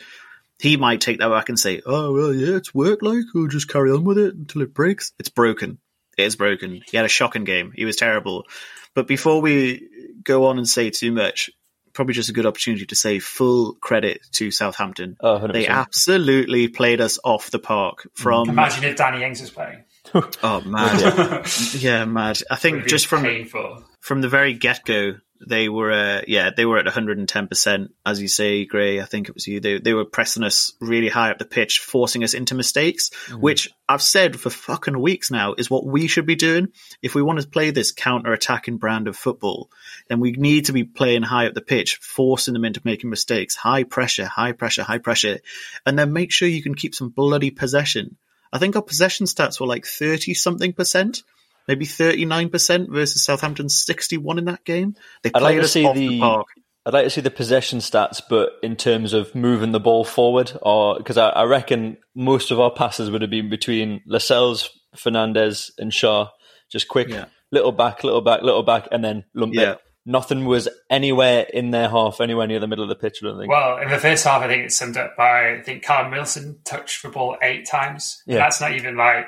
he 0.59 0.77
might 0.77 1.01
take 1.01 1.19
that 1.19 1.29
back 1.29 1.49
and 1.49 1.59
say, 1.59 1.81
"Oh 1.85 2.13
well, 2.13 2.33
yeah, 2.33 2.55
it's 2.55 2.73
worked. 2.73 3.03
Like, 3.03 3.23
we'll 3.33 3.47
just 3.47 3.69
carry 3.69 3.91
on 3.91 4.03
with 4.03 4.17
it 4.17 4.35
until 4.35 4.61
it 4.61 4.73
breaks." 4.73 5.11
It's 5.19 5.29
broken. 5.29 5.79
It 6.17 6.23
is 6.23 6.35
broken. 6.35 6.81
He 6.89 6.95
had 6.97 7.05
a 7.05 7.09
shocking 7.09 7.43
game. 7.43 7.71
He 7.75 7.85
was 7.85 7.97
terrible. 7.97 8.45
But 8.93 9.07
before 9.07 9.41
we 9.41 9.87
go 10.23 10.45
on 10.47 10.57
and 10.57 10.67
say 10.67 10.89
too 10.89 11.11
much, 11.11 11.49
probably 11.91 12.13
just 12.13 12.29
a 12.29 12.33
good 12.33 12.45
opportunity 12.45 12.85
to 12.85 12.95
say 12.95 13.19
full 13.19 13.73
credit 13.75 14.21
to 14.33 14.51
Southampton. 14.51 15.17
oh, 15.19 15.39
100%. 15.39 15.53
They 15.53 15.67
absolutely 15.67 16.67
played 16.69 17.01
us 17.01 17.19
off 17.23 17.51
the 17.51 17.59
park 17.59 18.07
from. 18.13 18.49
Imagine 18.49 18.85
if 18.85 18.95
Danny 18.95 19.23
Ings 19.23 19.41
was 19.41 19.49
playing. 19.49 19.83
Oh, 20.43 20.61
mad. 20.61 21.47
yeah, 21.73 22.05
mad. 22.05 22.39
I 22.49 22.55
think 22.57 22.85
just 22.85 23.07
from 23.07 23.23
painful. 23.23 23.83
from 24.01 24.21
the 24.21 24.29
very 24.29 24.53
get 24.53 24.85
go, 24.85 25.15
they 25.45 25.69
were 25.69 25.91
uh, 25.91 26.21
yeah 26.27 26.49
they 26.55 26.65
were 26.65 26.77
at 26.77 26.85
110 26.85 27.47
percent 27.47 27.93
as 28.05 28.21
you 28.21 28.27
say, 28.27 28.65
Gray. 28.65 29.01
I 29.01 29.05
think 29.05 29.27
it 29.27 29.35
was 29.35 29.47
you. 29.47 29.59
They 29.59 29.79
they 29.79 29.93
were 29.93 30.05
pressing 30.05 30.43
us 30.43 30.73
really 30.79 31.09
high 31.09 31.31
up 31.31 31.37
the 31.37 31.45
pitch, 31.45 31.79
forcing 31.79 32.23
us 32.23 32.33
into 32.33 32.55
mistakes, 32.55 33.11
which 33.31 33.69
I've 33.87 34.01
said 34.01 34.39
for 34.39 34.49
fucking 34.49 34.99
weeks 34.99 35.31
now 35.31 35.53
is 35.57 35.69
what 35.69 35.85
we 35.85 36.07
should 36.07 36.25
be 36.25 36.35
doing 36.35 36.69
if 37.01 37.15
we 37.15 37.21
want 37.21 37.41
to 37.41 37.47
play 37.47 37.71
this 37.71 37.91
counter 37.91 38.33
attacking 38.33 38.77
brand 38.77 39.07
of 39.07 39.17
football. 39.17 39.69
Then 40.07 40.19
we 40.19 40.31
need 40.31 40.65
to 40.65 40.73
be 40.73 40.83
playing 40.83 41.23
high 41.23 41.47
up 41.47 41.53
the 41.53 41.61
pitch, 41.61 41.97
forcing 41.97 42.53
them 42.53 42.65
into 42.65 42.81
making 42.83 43.09
mistakes, 43.09 43.55
high 43.55 43.83
pressure, 43.83 44.25
high 44.25 44.53
pressure, 44.53 44.83
high 44.83 44.99
pressure, 44.99 45.39
and 45.85 45.97
then 45.97 46.13
make 46.13 46.31
sure 46.31 46.47
you 46.47 46.63
can 46.63 46.75
keep 46.75 46.95
some 46.95 47.09
bloody 47.09 47.51
possession. 47.51 48.17
I 48.51 48.57
think 48.57 48.75
our 48.75 48.81
possession 48.81 49.25
stats 49.25 49.59
were 49.59 49.67
like 49.67 49.85
30 49.85 50.33
something 50.33 50.73
percent 50.73 51.23
maybe 51.67 51.85
39% 51.85 52.89
versus 52.89 53.23
Southampton's 53.23 53.77
61 53.85 54.37
in 54.39 54.45
that 54.45 54.63
game. 54.63 54.95
They 55.23 55.31
I'd 55.33 55.41
like 55.41 55.51
played 55.53 55.55
to 55.59 55.63
us 55.63 55.71
see 55.71 55.85
off 55.85 55.95
the- 55.95 56.07
the 56.07 56.19
park. 56.19 56.47
I'd 56.87 56.93
like 56.93 57.05
to 57.05 57.09
see 57.09 57.21
the 57.21 57.31
possession 57.31 57.79
stats, 57.79 58.21
but 58.29 58.51
in 58.61 58.75
terms 58.75 59.13
of 59.13 59.33
moving 59.33 59.71
the 59.71 59.79
ball 59.79 60.03
forward, 60.05 60.51
or 60.61 60.97
because 60.97 61.17
I, 61.17 61.29
I 61.29 61.43
reckon 61.45 61.97
most 62.13 62.51
of 62.51 62.59
our 62.59 62.69
passes 62.69 63.09
would 63.09 63.21
have 63.21 63.31
been 63.31 63.49
between 63.49 64.01
Lascelles, 64.05 64.69
Fernandez, 64.95 65.71
and 65.79 65.91
Schär, 65.91 66.29
just 66.71 66.87
quick, 66.87 67.09
Yeah. 67.09 67.25
little 67.51 67.71
back, 67.71 68.03
little 68.03 68.21
back, 68.21 68.43
little 68.43 68.61
back, 68.61 68.87
and 68.91 69.03
then 69.03 69.25
lump 69.33 69.55
Yeah. 69.55 69.71
it. 69.71 69.79
Nothing 70.05 70.45
was 70.45 70.69
anywhere 70.91 71.47
in 71.51 71.71
their 71.71 71.89
half, 71.89 72.21
anywhere 72.21 72.45
near 72.45 72.59
the 72.59 72.67
middle 72.67 72.83
of 72.83 72.89
the 72.89 72.95
pitch. 72.95 73.17
I 73.23 73.27
don't 73.29 73.39
think. 73.39 73.49
Well, 73.51 73.79
in 73.79 73.89
the 73.89 73.97
first 73.97 74.23
half, 74.23 74.43
I 74.43 74.47
think 74.47 74.65
it's 74.65 74.75
summed 74.75 74.97
up 74.97 75.15
by 75.17 75.53
I 75.55 75.61
think 75.63 75.81
Callum 75.83 76.11
Wilson 76.11 76.59
touched 76.63 77.01
the 77.01 77.09
ball 77.09 77.35
eight 77.41 77.65
times. 77.67 78.21
Yeah. 78.27 78.37
That's 78.37 78.61
not 78.61 78.73
even 78.73 78.95
like 78.95 79.25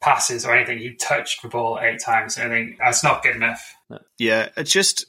passes 0.00 0.44
or 0.44 0.54
anything. 0.54 0.78
He 0.78 0.94
touched 0.94 1.42
the 1.42 1.48
ball 1.48 1.78
eight 1.80 2.00
times. 2.00 2.38
I 2.38 2.48
think 2.48 2.78
that's 2.78 3.02
not 3.02 3.22
good 3.22 3.36
enough. 3.36 3.74
Yeah, 4.18 4.48
it's 4.56 4.72
just 4.72 5.06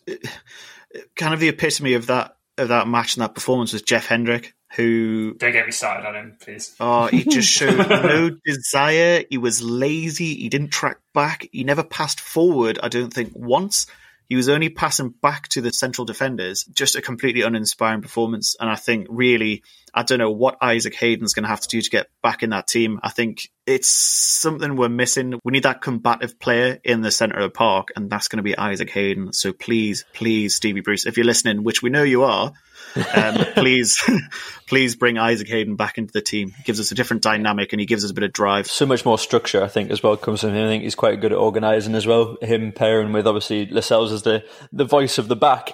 kind 1.15 1.33
of 1.33 1.39
the 1.39 1.49
epitome 1.49 1.93
of 1.93 2.07
that 2.07 2.35
of 2.57 2.69
that 2.69 2.87
match 2.87 3.15
and 3.15 3.23
that 3.23 3.35
performance 3.35 3.71
was 3.73 3.81
Jeff 3.81 4.07
Hendrick, 4.07 4.53
who 4.75 5.33
Don't 5.35 5.53
get 5.53 5.65
me 5.65 5.71
started 5.71 6.05
on 6.07 6.15
him, 6.15 6.37
please. 6.41 6.75
oh, 6.79 7.07
he 7.07 7.23
just 7.23 7.47
showed 7.49 7.77
no 7.89 8.31
desire. 8.45 9.23
He 9.29 9.37
was 9.37 9.61
lazy. 9.61 10.35
He 10.35 10.49
didn't 10.49 10.69
track 10.69 10.97
back. 11.13 11.47
He 11.51 11.63
never 11.63 11.83
passed 11.83 12.19
forward. 12.19 12.77
I 12.83 12.89
don't 12.89 13.13
think 13.13 13.31
once. 13.33 13.87
He 14.29 14.35
was 14.35 14.47
only 14.47 14.69
passing 14.69 15.09
back 15.09 15.47
to 15.49 15.61
the 15.61 15.73
central 15.73 16.05
defenders. 16.05 16.63
Just 16.65 16.95
a 16.95 17.01
completely 17.01 17.41
uninspiring 17.41 18.01
performance. 18.01 18.55
And 18.59 18.69
I 18.69 18.75
think 18.75 19.07
really, 19.09 19.63
I 19.91 20.03
don't 20.03 20.19
know 20.19 20.29
what 20.29 20.57
Isaac 20.61 20.93
Hayden's 20.95 21.33
going 21.33 21.43
to 21.43 21.49
have 21.49 21.61
to 21.61 21.67
do 21.67 21.81
to 21.81 21.89
get 21.89 22.07
back 22.21 22.43
in 22.43 22.51
that 22.51 22.67
team. 22.67 22.99
I 23.01 23.09
think 23.09 23.49
it's 23.65 23.89
something 23.89 24.75
we're 24.75 24.87
missing. 24.87 25.39
We 25.43 25.51
need 25.51 25.63
that 25.63 25.81
combative 25.81 26.39
player 26.39 26.79
in 26.83 27.01
the 27.01 27.09
centre 27.09 27.37
of 27.37 27.43
the 27.43 27.49
park, 27.49 27.89
and 27.95 28.07
that's 28.07 28.27
going 28.27 28.37
to 28.37 28.43
be 28.43 28.55
Isaac 28.55 28.91
Hayden. 28.91 29.33
So 29.33 29.51
please, 29.51 30.05
please, 30.13 30.55
Stevie 30.55 30.81
Bruce, 30.81 31.07
if 31.07 31.17
you're 31.17 31.25
listening, 31.25 31.63
which 31.63 31.81
we 31.81 31.89
know 31.89 32.03
you 32.03 32.23
are, 32.23 32.53
um, 33.15 33.35
please, 33.55 33.97
please 34.67 34.95
bring 34.95 35.17
Isaac 35.17 35.47
Hayden 35.47 35.75
back 35.75 35.97
into 35.97 36.11
the 36.13 36.21
team. 36.21 36.51
He 36.51 36.63
gives 36.63 36.79
us 36.79 36.91
a 36.91 36.95
different 36.95 37.23
dynamic 37.23 37.73
and 37.73 37.79
he 37.79 37.85
gives 37.85 38.03
us 38.03 38.11
a 38.11 38.13
bit 38.13 38.23
of 38.23 38.33
drive. 38.33 38.67
so 38.67 38.85
much 38.85 39.05
more 39.05 39.17
structure, 39.19 39.63
I 39.63 39.67
think, 39.67 39.91
as 39.91 40.01
well 40.03 40.17
comes 40.17 40.41
from 40.41 40.51
him. 40.53 40.65
I 40.65 40.69
think 40.69 40.83
he's 40.83 40.95
quite 40.95 41.21
good 41.21 41.31
at 41.31 41.37
organising 41.37 41.95
as 41.95 42.07
well. 42.07 42.37
Him 42.41 42.71
pairing 42.71 43.13
with 43.13 43.27
obviously 43.27 43.65
Lascelles 43.67 44.11
as 44.11 44.23
the 44.23 44.43
the 44.71 44.85
voice 44.85 45.17
of 45.17 45.27
the 45.27 45.35
back. 45.35 45.73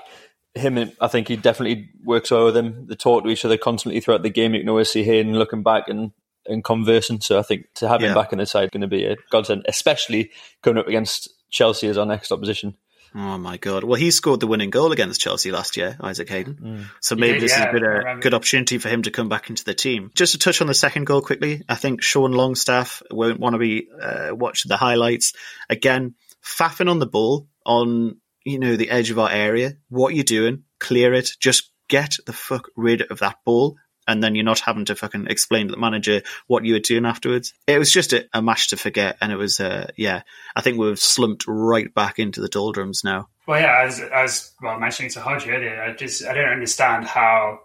Him, 0.54 0.92
I 1.02 1.08
think 1.10 1.28
he 1.28 1.36
definitely 1.36 1.90
works 2.04 2.32
well 2.32 2.46
with 2.46 2.56
him. 2.56 2.88
They 2.88 2.96
talk 2.96 3.24
to 3.26 3.30
each 3.30 3.44
other 3.44 3.58
constantly 3.58 4.00
throughout 4.00 4.24
the 4.24 4.30
game. 4.30 4.54
You 4.54 4.62
can 4.62 4.70
always 4.70 4.90
see 4.90 5.04
Hayden 5.04 5.34
looking 5.38 5.64
back 5.64 5.90
and 5.90 6.12
and 6.48 6.64
conversing. 6.64 7.20
So 7.22 7.40
I 7.40 7.42
think 7.42 7.66
to 7.76 7.88
have 7.90 8.02
Yeah. 8.02 8.10
him 8.10 8.14
back 8.14 8.32
in 8.32 8.38
the 8.38 8.46
side 8.46 8.66
is 8.66 8.70
going 8.70 8.82
to 8.82 8.88
be 8.88 9.04
a 9.06 9.18
godsend, 9.32 9.66
especially 9.68 10.32
coming 10.62 10.78
up 10.80 10.88
against 10.88 11.28
Chelsea 11.50 11.88
as 11.88 11.98
our 11.98 12.06
next 12.06 12.32
opposition. 12.32 12.76
Oh 13.18 13.38
my 13.38 13.56
god! 13.56 13.86
Well, 13.86 14.00
he 14.00 14.12
scored 14.12 14.42
the 14.42 14.48
winning 14.48 14.72
goal 14.72 14.92
against 14.92 15.22
Chelsea 15.22 15.50
last 15.50 15.78
year, 15.78 15.96
Isaac 16.02 16.28
Hayden. 16.28 16.88
So 17.00 17.16
maybe 17.16 17.34
did, 17.34 17.44
this 17.44 17.52
yeah, 17.52 17.66
has 17.66 17.74
been 17.74 17.84
I 17.84 17.88
a 17.88 17.98
remember. 18.00 18.22
good 18.22 18.34
opportunity 18.34 18.78
for 18.78 18.90
him 18.90 19.04
to 19.04 19.12
come 19.12 19.30
back 19.30 19.50
into 19.50 19.64
the 19.64 19.74
team. 19.74 20.12
Just 20.14 20.34
to 20.34 20.38
touch 20.38 20.60
on 20.60 20.68
the 20.68 20.74
second 20.74 21.06
goal 21.06 21.22
quickly, 21.22 21.64
I 21.70 21.76
think 21.76 22.02
Sean 22.02 22.34
Longstaff 22.34 23.02
won't 23.10 23.40
want 23.40 23.54
to 23.54 23.60
be 23.60 23.88
uh, 24.02 24.32
watching 24.34 24.70
the 24.70 24.78
highlights 24.78 25.34
again. 25.70 26.16
Faffing 26.44 26.90
on 26.92 27.00
the 27.00 27.08
ball 27.08 27.48
on 27.66 28.18
you 28.44 28.60
know 28.60 28.76
the 28.76 28.90
edge 28.90 29.12
of 29.12 29.20
our 29.20 29.32
area. 29.32 29.74
What 29.90 30.14
you 30.14 30.24
doing? 30.24 30.64
Clear 30.80 31.14
it. 31.14 31.32
Just 31.40 31.72
get 31.88 32.16
the 32.26 32.34
fuck 32.34 32.70
rid 32.76 33.02
of 33.04 33.20
that 33.20 33.38
ball. 33.46 33.78
And 34.08 34.24
then 34.24 34.36
you're 34.36 34.44
not 34.44 34.60
having 34.60 34.86
to 34.86 34.96
fucking 34.96 35.28
explain 35.28 35.68
to 35.68 35.72
the 35.74 35.80
manager 35.80 36.22
what 36.48 36.64
you 36.64 36.74
were 36.74 36.80
doing 36.80 37.06
afterwards. 37.06 37.54
It 37.68 37.80
was 37.80 37.92
just 37.92 38.14
a, 38.14 38.28
a 38.34 38.42
match 38.42 38.70
to 38.70 38.78
forget, 38.78 39.18
and 39.22 39.32
it 39.32 39.38
was, 39.38 39.60
uh, 39.60 39.88
yeah. 39.98 40.22
I 40.56 40.62
think 40.62 40.78
we've 40.78 41.00
slumped 41.00 41.46
right 41.48 41.94
back 41.94 42.20
into 42.20 42.42
the 42.42 42.48
doldrums 42.48 43.04
now. 43.04 43.30
Well, 43.48 43.62
yeah, 43.62 43.84
as 43.84 44.00
as 44.00 44.52
well 44.62 44.80
mentioning 44.80 45.12
to 45.12 45.22
Hodge 45.22 45.48
earlier, 45.48 45.82
I 45.82 45.94
just 45.94 46.26
I 46.26 46.34
don't 46.34 46.50
understand 46.50 47.06
how 47.06 47.60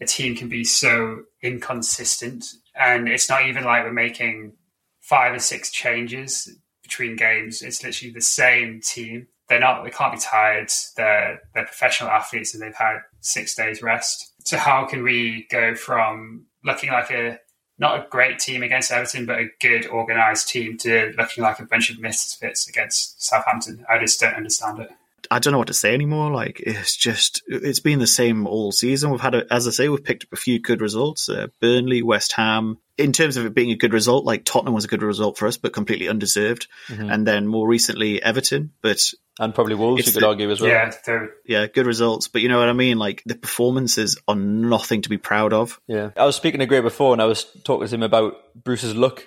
a 0.00 0.06
team 0.06 0.34
can 0.34 0.48
be 0.48 0.64
so 0.64 1.22
inconsistent, 1.42 2.46
and 2.74 3.08
it's 3.08 3.28
not 3.28 3.46
even 3.46 3.64
like 3.64 3.84
we're 3.84 3.92
making 3.92 4.52
five 5.00 5.34
or 5.34 5.38
six 5.38 5.70
changes 5.70 6.48
between 6.82 7.16
games. 7.16 7.62
It's 7.62 7.82
literally 7.82 8.12
the 8.12 8.20
same 8.20 8.80
team. 8.80 9.26
They're 9.48 9.60
not. 9.60 9.84
They 9.84 9.90
can't 9.90 10.14
be 10.14 10.20
tired. 10.20 10.70
They're 10.96 11.40
they're 11.54 11.64
professional 11.64 12.10
athletes, 12.10 12.54
and 12.54 12.62
they've 12.62 12.74
had 12.74 13.00
six 13.20 13.54
days 13.54 13.82
rest. 13.82 14.32
So 14.46 14.56
how 14.56 14.84
can 14.84 15.02
we 15.02 15.48
go 15.50 15.74
from 15.74 16.46
looking 16.64 16.90
like 16.90 17.10
a 17.10 17.40
not 17.78 17.98
a 17.98 18.08
great 18.08 18.38
team 18.38 18.62
against 18.62 18.92
Everton, 18.92 19.26
but 19.26 19.40
a 19.40 19.50
good 19.60 19.86
organised 19.88 20.48
team 20.48 20.78
to 20.78 21.12
looking 21.18 21.42
like 21.42 21.58
a 21.58 21.64
bunch 21.64 21.90
of 21.90 21.98
misfits 21.98 22.68
against 22.68 23.20
Southampton? 23.20 23.84
I 23.90 23.98
just 23.98 24.20
don't 24.20 24.34
understand 24.34 24.78
it. 24.78 24.90
I 25.30 25.38
don't 25.38 25.52
know 25.52 25.58
what 25.58 25.66
to 25.68 25.74
say 25.74 25.94
anymore. 25.94 26.30
Like 26.30 26.60
it's 26.60 26.96
just 26.96 27.42
it's 27.46 27.80
been 27.80 27.98
the 27.98 28.06
same 28.06 28.46
all 28.46 28.72
season. 28.72 29.10
We've 29.10 29.20
had, 29.20 29.34
a, 29.34 29.52
as 29.52 29.66
I 29.66 29.70
say, 29.70 29.88
we've 29.88 30.02
picked 30.04 30.24
up 30.24 30.32
a 30.32 30.36
few 30.36 30.60
good 30.60 30.80
results. 30.80 31.28
Uh, 31.28 31.48
Burnley, 31.60 32.02
West 32.02 32.32
Ham. 32.32 32.78
In 32.98 33.12
terms 33.12 33.36
of 33.36 33.44
it 33.44 33.54
being 33.54 33.70
a 33.72 33.76
good 33.76 33.92
result, 33.92 34.24
like 34.24 34.44
Tottenham 34.46 34.72
was 34.72 34.86
a 34.86 34.88
good 34.88 35.02
result 35.02 35.36
for 35.36 35.46
us, 35.46 35.58
but 35.58 35.74
completely 35.74 36.08
undeserved. 36.08 36.66
Mm-hmm. 36.88 37.10
And 37.10 37.26
then 37.26 37.46
more 37.46 37.68
recently, 37.68 38.22
Everton. 38.22 38.72
But 38.80 39.02
and 39.38 39.54
probably 39.54 39.74
Wolves, 39.74 40.06
you 40.06 40.12
could 40.12 40.22
the- 40.22 40.26
argue 40.26 40.50
as 40.50 40.62
well. 40.62 40.70
Yeah, 40.70 40.90
they're- 41.04 41.34
yeah, 41.44 41.66
good 41.66 41.84
results. 41.86 42.28
But 42.28 42.40
you 42.40 42.48
know 42.48 42.58
what 42.58 42.70
I 42.70 42.72
mean? 42.72 42.96
Like 42.98 43.22
the 43.26 43.34
performances 43.34 44.16
are 44.26 44.34
nothing 44.36 45.02
to 45.02 45.10
be 45.10 45.18
proud 45.18 45.52
of. 45.52 45.78
Yeah. 45.86 46.10
I 46.16 46.24
was 46.24 46.36
speaking 46.36 46.60
to 46.60 46.66
Gray 46.66 46.80
before 46.80 47.12
and 47.12 47.20
I 47.20 47.26
was 47.26 47.44
talking 47.64 47.86
to 47.86 47.94
him 47.94 48.02
about 48.02 48.34
Bruce's 48.54 48.96
luck. 48.96 49.26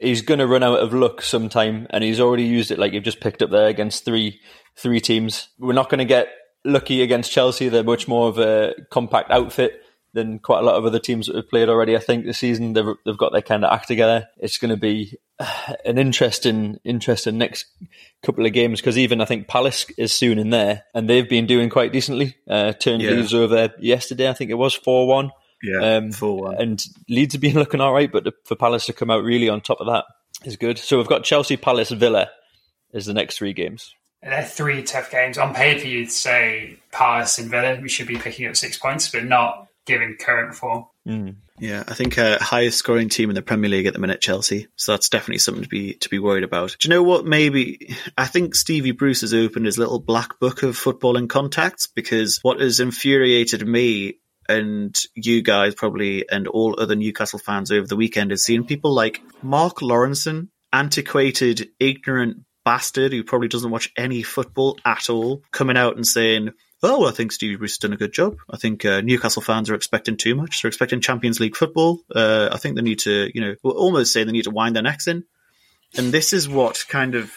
He's 0.00 0.22
going 0.22 0.38
to 0.40 0.46
run 0.46 0.62
out 0.62 0.80
of 0.80 0.94
luck 0.94 1.22
sometime 1.22 1.86
and 1.90 2.02
he's 2.02 2.20
already 2.20 2.44
used 2.44 2.70
it 2.70 2.78
like 2.78 2.92
you've 2.92 3.04
just 3.04 3.20
picked 3.20 3.42
up 3.42 3.50
there 3.50 3.68
against 3.68 4.04
three 4.04 4.40
three 4.76 5.00
teams. 5.00 5.48
We're 5.58 5.74
not 5.74 5.90
going 5.90 5.98
to 5.98 6.04
get 6.04 6.28
lucky 6.64 7.02
against 7.02 7.32
Chelsea. 7.32 7.68
They're 7.68 7.84
much 7.84 8.08
more 8.08 8.28
of 8.28 8.38
a 8.38 8.74
compact 8.90 9.30
outfit 9.30 9.82
than 10.12 10.38
quite 10.40 10.58
a 10.58 10.62
lot 10.62 10.74
of 10.74 10.84
other 10.84 10.98
teams 10.98 11.26
that 11.26 11.36
have 11.36 11.48
played 11.48 11.68
already. 11.68 11.94
I 11.96 12.00
think 12.00 12.24
this 12.24 12.38
season 12.38 12.72
they've 12.72 12.84
they've 13.04 13.18
got 13.18 13.32
their 13.32 13.42
kind 13.42 13.64
of 13.64 13.72
act 13.72 13.88
together. 13.88 14.28
It's 14.38 14.58
going 14.58 14.70
to 14.70 14.76
be 14.76 15.18
an 15.84 15.98
interesting 15.98 16.78
interesting 16.84 17.38
next 17.38 17.66
couple 18.22 18.44
of 18.44 18.52
games 18.52 18.80
because 18.80 18.98
even 18.98 19.20
I 19.20 19.24
think 19.24 19.48
Palace 19.48 19.86
is 19.96 20.12
soon 20.12 20.38
in 20.38 20.50
there 20.50 20.84
and 20.94 21.08
they've 21.08 21.28
been 21.28 21.46
doing 21.46 21.68
quite 21.68 21.92
decently. 21.92 22.36
Uh, 22.48 22.72
turned 22.72 23.02
Yeah. 23.02 23.12
Leeds 23.12 23.34
over 23.34 23.72
yesterday. 23.78 24.28
I 24.28 24.34
think 24.34 24.50
it 24.50 24.54
was 24.54 24.74
four 24.74 25.06
one. 25.06 25.30
Yeah, 25.62 25.96
Um, 25.96 26.12
for 26.12 26.40
one. 26.42 26.60
and 26.60 26.82
Leeds 27.08 27.34
have 27.34 27.40
been 27.40 27.54
looking 27.56 27.80
all 27.80 27.92
right, 27.92 28.10
but 28.10 28.26
for 28.44 28.56
Palace 28.56 28.86
to 28.86 28.92
come 28.92 29.10
out 29.10 29.24
really 29.24 29.48
on 29.48 29.60
top 29.60 29.80
of 29.80 29.86
that 29.88 30.04
is 30.44 30.56
good. 30.56 30.78
So 30.78 30.96
we've 30.98 31.06
got 31.06 31.24
Chelsea, 31.24 31.56
Palace, 31.56 31.90
Villa 31.90 32.30
is 32.92 33.06
the 33.06 33.14
next 33.14 33.36
three 33.38 33.52
games. 33.52 33.94
they're 34.22 34.42
three 34.44 34.82
tough 34.82 35.10
games. 35.10 35.38
On 35.38 35.54
paper, 35.54 35.86
you'd 35.86 36.10
say 36.10 36.78
Palace 36.92 37.38
and 37.38 37.50
Villa, 37.50 37.78
we 37.80 37.88
should 37.88 38.06
be 38.08 38.16
picking 38.16 38.46
up 38.46 38.56
six 38.56 38.78
points, 38.78 39.10
but 39.10 39.24
not 39.24 39.66
given 39.86 40.16
current 40.18 40.54
form. 40.54 40.84
Yeah, 41.58 41.82
I 41.88 41.94
think 41.94 42.16
uh, 42.18 42.38
highest 42.40 42.78
scoring 42.78 43.08
team 43.08 43.28
in 43.30 43.34
the 43.34 43.42
Premier 43.42 43.68
League 43.68 43.86
at 43.86 43.92
the 43.92 43.98
minute, 43.98 44.20
Chelsea. 44.20 44.68
So 44.76 44.92
that's 44.92 45.08
definitely 45.08 45.38
something 45.40 45.64
to 45.64 45.68
be 45.68 45.94
to 45.94 46.08
be 46.08 46.18
worried 46.20 46.44
about. 46.44 46.76
Do 46.78 46.88
you 46.88 46.94
know 46.94 47.02
what? 47.02 47.26
Maybe 47.26 47.94
I 48.16 48.26
think 48.26 48.54
Stevie 48.54 48.92
Bruce 48.92 49.22
has 49.22 49.34
opened 49.34 49.66
his 49.66 49.76
little 49.76 49.98
black 49.98 50.38
book 50.38 50.62
of 50.62 50.78
footballing 50.78 51.28
contacts 51.28 51.86
because 51.88 52.38
what 52.42 52.60
has 52.60 52.78
infuriated 52.80 53.66
me 53.66 54.19
and 54.50 55.00
you 55.14 55.42
guys 55.42 55.74
probably 55.74 56.28
and 56.28 56.48
all 56.48 56.74
other 56.78 56.96
Newcastle 56.96 57.38
fans 57.38 57.70
over 57.70 57.86
the 57.86 57.96
weekend 57.96 58.32
is 58.32 58.44
seen 58.44 58.64
people 58.64 58.92
like 58.92 59.22
Mark 59.42 59.76
Lawrenson, 59.76 60.48
antiquated, 60.72 61.68
ignorant 61.78 62.38
bastard 62.64 63.12
who 63.12 63.22
probably 63.22 63.48
doesn't 63.48 63.70
watch 63.70 63.92
any 63.96 64.22
football 64.22 64.78
at 64.84 65.08
all, 65.08 65.42
coming 65.52 65.76
out 65.76 65.96
and 65.96 66.06
saying, 66.06 66.50
Oh, 66.82 67.06
I 67.06 67.12
think 67.12 67.30
Stevie 67.30 67.56
Bruce 67.56 67.72
has 67.72 67.78
done 67.78 67.92
a 67.92 67.98
good 67.98 68.12
job. 68.12 68.38
I 68.50 68.56
think 68.56 68.84
uh, 68.84 69.02
Newcastle 69.02 69.42
fans 69.42 69.68
are 69.68 69.74
expecting 69.74 70.16
too 70.16 70.34
much. 70.34 70.62
They're 70.62 70.70
expecting 70.70 71.00
Champions 71.00 71.38
League 71.38 71.54
football. 71.54 72.00
Uh, 72.12 72.48
I 72.50 72.56
think 72.56 72.74
they 72.74 72.82
need 72.82 73.00
to, 73.00 73.30
you 73.34 73.40
know, 73.42 73.54
almost 73.62 74.12
say 74.12 74.24
they 74.24 74.32
need 74.32 74.44
to 74.44 74.50
wind 74.50 74.74
their 74.74 74.82
necks 74.82 75.06
in. 75.06 75.24
And 75.96 76.10
this 76.10 76.32
is 76.32 76.48
what 76.48 76.86
kind 76.88 77.14
of 77.14 77.32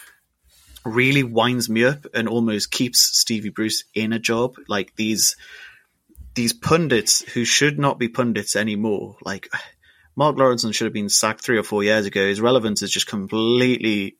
really 0.84 1.22
winds 1.22 1.68
me 1.68 1.84
up 1.84 2.06
and 2.14 2.26
almost 2.26 2.70
keeps 2.70 3.00
Stevie 3.00 3.50
Bruce 3.50 3.84
in 3.94 4.14
a 4.14 4.18
job. 4.18 4.56
Like 4.66 4.96
these 4.96 5.36
these 6.34 6.52
pundits 6.52 7.20
who 7.32 7.44
should 7.44 7.78
not 7.78 7.98
be 7.98 8.08
pundits 8.08 8.56
anymore. 8.56 9.16
Like 9.24 9.48
Mark 10.16 10.36
Lawrenson 10.36 10.74
should 10.74 10.84
have 10.84 10.92
been 10.92 11.08
sacked 11.08 11.42
three 11.42 11.58
or 11.58 11.62
four 11.62 11.82
years 11.82 12.06
ago. 12.06 12.26
His 12.26 12.40
relevance 12.40 12.80
has 12.80 12.90
just 12.90 13.06
completely 13.06 14.16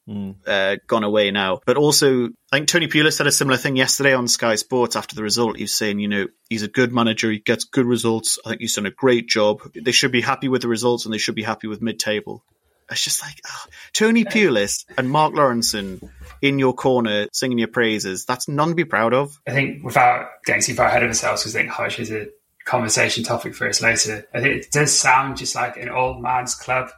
uh, 0.46 0.76
gone 0.86 1.04
away 1.04 1.30
now. 1.30 1.60
But 1.66 1.76
also, 1.76 2.26
I 2.52 2.56
think 2.56 2.68
Tony 2.68 2.88
Pulis 2.88 3.16
said 3.16 3.26
a 3.26 3.32
similar 3.32 3.56
thing 3.56 3.76
yesterday 3.76 4.14
on 4.14 4.26
Sky 4.26 4.56
Sports 4.56 4.96
after 4.96 5.14
the 5.14 5.22
result. 5.22 5.56
He 5.56 5.64
was 5.64 5.74
saying, 5.74 6.00
you 6.00 6.08
know, 6.08 6.26
he's 6.48 6.62
a 6.62 6.68
good 6.68 6.92
manager. 6.92 7.30
He 7.30 7.38
gets 7.38 7.64
good 7.64 7.86
results. 7.86 8.38
I 8.44 8.50
think 8.50 8.60
he's 8.60 8.74
done 8.74 8.86
a 8.86 8.90
great 8.90 9.28
job. 9.28 9.60
They 9.74 9.92
should 9.92 10.12
be 10.12 10.20
happy 10.20 10.48
with 10.48 10.62
the 10.62 10.68
results 10.68 11.04
and 11.04 11.14
they 11.14 11.18
should 11.18 11.36
be 11.36 11.42
happy 11.42 11.68
with 11.68 11.82
mid-table. 11.82 12.44
It's 12.90 13.02
just 13.02 13.22
like 13.22 13.40
ah, 13.46 13.66
Tony 13.92 14.24
Pulis 14.24 14.84
and 14.98 15.10
Mark 15.10 15.32
Lawrenson 15.34 16.08
in 16.42 16.58
your 16.58 16.74
corner 16.74 17.26
singing 17.32 17.58
your 17.58 17.68
praises. 17.68 18.24
That's 18.24 18.48
none 18.48 18.68
to 18.70 18.74
be 18.74 18.84
proud 18.84 19.14
of. 19.14 19.40
I 19.46 19.52
think 19.52 19.82
without 19.84 20.26
getting 20.44 20.62
too 20.62 20.74
far 20.74 20.86
ahead 20.86 21.02
of 21.02 21.08
ourselves, 21.08 21.42
because 21.42 21.56
I 21.56 21.60
think 21.60 21.70
Hodge 21.70 21.98
is 21.98 22.10
a 22.10 22.26
conversation 22.66 23.24
topic 23.24 23.54
for 23.54 23.68
us 23.68 23.80
later. 23.82 24.26
I 24.34 24.40
think 24.40 24.56
it 24.64 24.70
does 24.72 24.92
sound 24.92 25.36
just 25.36 25.54
like 25.54 25.76
an 25.76 25.88
old 25.88 26.22
man's 26.22 26.54
club 26.54 26.90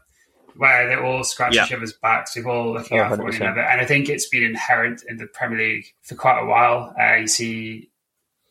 where 0.57 0.89
they 0.89 0.95
all 0.95 1.23
scratch 1.23 1.55
Yeah. 1.55 1.67
each 1.67 1.73
other's 1.73 1.93
backs. 1.93 2.35
We've 2.35 2.47
all 2.47 2.73
looking 2.73 2.99
Oh, 2.99 3.03
out 3.05 3.17
for 3.17 3.23
one 3.25 3.35
another, 3.35 3.61
and 3.61 3.81
I 3.81 3.85
think 3.85 4.09
it's 4.09 4.29
been 4.29 4.43
inherent 4.45 5.03
in 5.09 5.17
the 5.19 5.27
Premier 5.27 5.59
League 5.59 5.87
for 6.03 6.15
quite 6.15 6.41
a 6.41 6.47
while. 6.47 6.95
Uh, 6.99 7.17
you 7.17 7.27
see, 7.29 7.91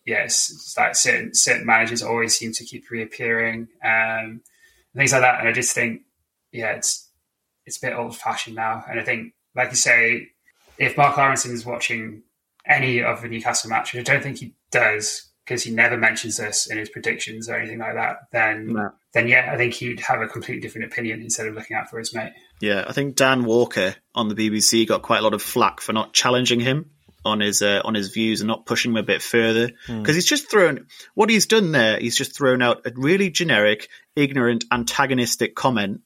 yes, 0.05 0.51
it's 0.53 0.77
like 0.77 0.95
certain 0.95 1.33
certain 1.33 1.65
managers 1.65 2.03
always 2.03 2.37
seem 2.37 2.51
to 2.53 2.63
keep 2.63 2.89
reappearing, 2.91 3.67
um, 3.83 3.89
and 3.91 4.41
things 4.95 5.11
like 5.13 5.21
that. 5.21 5.39
And 5.39 5.49
I 5.49 5.51
just 5.51 5.73
think, 5.73 6.01
yeah, 6.51 6.73
it's 6.73 7.04
it's 7.65 7.77
a 7.77 7.81
bit 7.87 7.93
old 7.93 8.15
fashioned 8.17 8.55
now. 8.55 8.83
And 8.89 8.99
I 8.99 9.03
think, 9.03 9.33
like 9.55 9.69
you 9.71 9.75
say, 9.75 10.29
if 10.77 10.97
Mark 10.97 11.15
Lawrenson 11.15 11.51
is 11.51 11.65
watching 11.65 12.23
any 12.67 13.01
of 13.03 13.21
the 13.21 13.27
Newcastle 13.27 13.69
matches, 13.69 13.99
I 13.99 14.03
don't 14.03 14.23
think 14.23 14.37
he 14.39 14.53
does 14.71 15.31
because 15.45 15.63
he 15.63 15.71
never 15.71 15.95
mentions 15.95 16.37
this 16.37 16.65
in 16.67 16.77
his 16.77 16.89
predictions 16.89 17.47
or 17.47 17.55
anything 17.55 17.77
like 17.77 17.93
that. 17.93 18.17
Then, 18.31 18.73
No. 18.73 18.89
then 19.13 19.27
yeah, 19.27 19.51
I 19.53 19.57
think 19.57 19.75
he'd 19.75 19.99
have 19.99 20.19
a 20.21 20.27
completely 20.27 20.59
different 20.61 20.91
opinion 20.91 21.21
instead 21.21 21.45
of 21.47 21.53
looking 21.53 21.77
out 21.77 21.89
for 21.89 21.99
his 21.99 22.13
mate. 22.15 22.33
Yeah, 22.61 22.83
I 22.87 22.93
think 22.93 23.15
Dan 23.15 23.43
Walker 23.45 23.95
on 24.15 24.27
the 24.27 24.35
BBC 24.35 24.87
got 24.87 25.03
quite 25.03 25.19
a 25.19 25.21
lot 25.21 25.35
of 25.35 25.41
flack 25.43 25.81
for 25.81 25.93
not 25.93 26.13
challenging 26.13 26.59
him 26.59 26.89
on 27.23 27.39
his 27.41 27.61
uh, 27.61 27.81
on 27.83 27.93
his 27.95 28.09
views 28.09 28.41
and 28.41 28.47
not 28.47 28.65
pushing 28.65 28.91
him 28.91 28.97
a 28.97 29.03
bit 29.03 29.21
further 29.21 29.71
because 29.87 30.15
he's 30.15 30.25
just 30.25 30.49
thrown 30.49 30.87
what 31.15 31.29
he's 31.29 31.45
done 31.47 31.71
there. 31.71 31.99
He's 31.99 32.15
just 32.15 32.35
thrown 32.35 32.61
out 32.63 32.81
a 32.85 32.91
really 32.95 33.29
generic, 33.29 33.87
ignorant, 34.15 34.63
antagonistic 34.71 35.55
comment, 35.55 36.01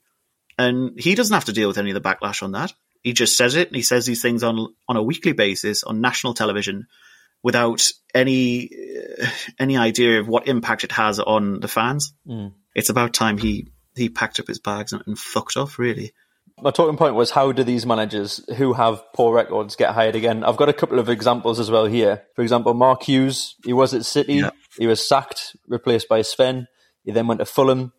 and 0.59 0.99
he 0.99 1.15
doesn't 1.15 1.33
have 1.33 1.45
to 1.45 1.53
deal 1.53 1.67
with 1.69 1.77
any 1.79 1.89
of 1.91 1.95
the 1.95 2.07
backlash 2.07 2.43
on 2.43 2.51
that. 2.51 2.73
He 3.01 3.13
just 3.13 3.35
says 3.37 3.55
it, 3.55 3.69
and 3.69 3.75
he 3.75 3.81
says 3.81 4.05
these 4.05 4.21
things 4.21 4.43
on 4.43 4.67
on 4.87 4.97
a 4.97 5.03
weekly 5.03 5.31
basis 5.31 5.83
on 5.83 6.01
national 6.01 6.33
television 6.35 6.85
without 7.41 7.89
any 8.13 8.69
uh, 9.21 9.27
any 9.57 9.77
idea 9.77 10.19
of 10.19 10.27
what 10.27 10.47
impact 10.47 10.83
it 10.83 10.91
has 10.91 11.19
on 11.19 11.59
the 11.61 11.67
fans. 11.67 12.13
It's 12.75 12.89
about 12.89 13.13
time 13.13 13.37
he 13.37 13.67
he 13.95 14.09
packed 14.09 14.39
up 14.39 14.47
his 14.47 14.59
bags 14.59 14.93
and, 14.93 15.01
and 15.07 15.17
fucked 15.17 15.57
off. 15.57 15.79
Really. 15.79 16.11
My 16.61 16.71
talking 16.71 16.97
point 16.97 17.15
was 17.15 17.31
how 17.31 17.53
do 17.53 17.63
these 17.63 17.85
managers 17.85 18.41
who 18.57 18.73
have 18.73 19.01
poor 19.13 19.33
records 19.33 19.77
get 19.77 19.93
hired 19.93 20.15
again? 20.17 20.43
I've 20.43 20.57
got 20.57 20.67
a 20.67 20.73
couple 20.73 20.99
of 20.99 21.07
examples 21.07 21.57
as 21.57 21.71
well 21.71 21.85
here. 21.85 22.23
For 22.35 22.41
example, 22.41 22.73
Mark 22.73 23.03
Hughes, 23.03 23.55
he 23.63 23.71
was 23.71 23.93
at 23.93 24.03
City, 24.03 24.35
Yeah. 24.35 24.49
he 24.77 24.85
was 24.85 25.07
sacked, 25.07 25.55
replaced 25.69 26.09
by 26.09 26.21
Sven. 26.21 26.67
He 27.05 27.13
then 27.13 27.27
went 27.27 27.39
to 27.39 27.45
Fulham. 27.45 27.93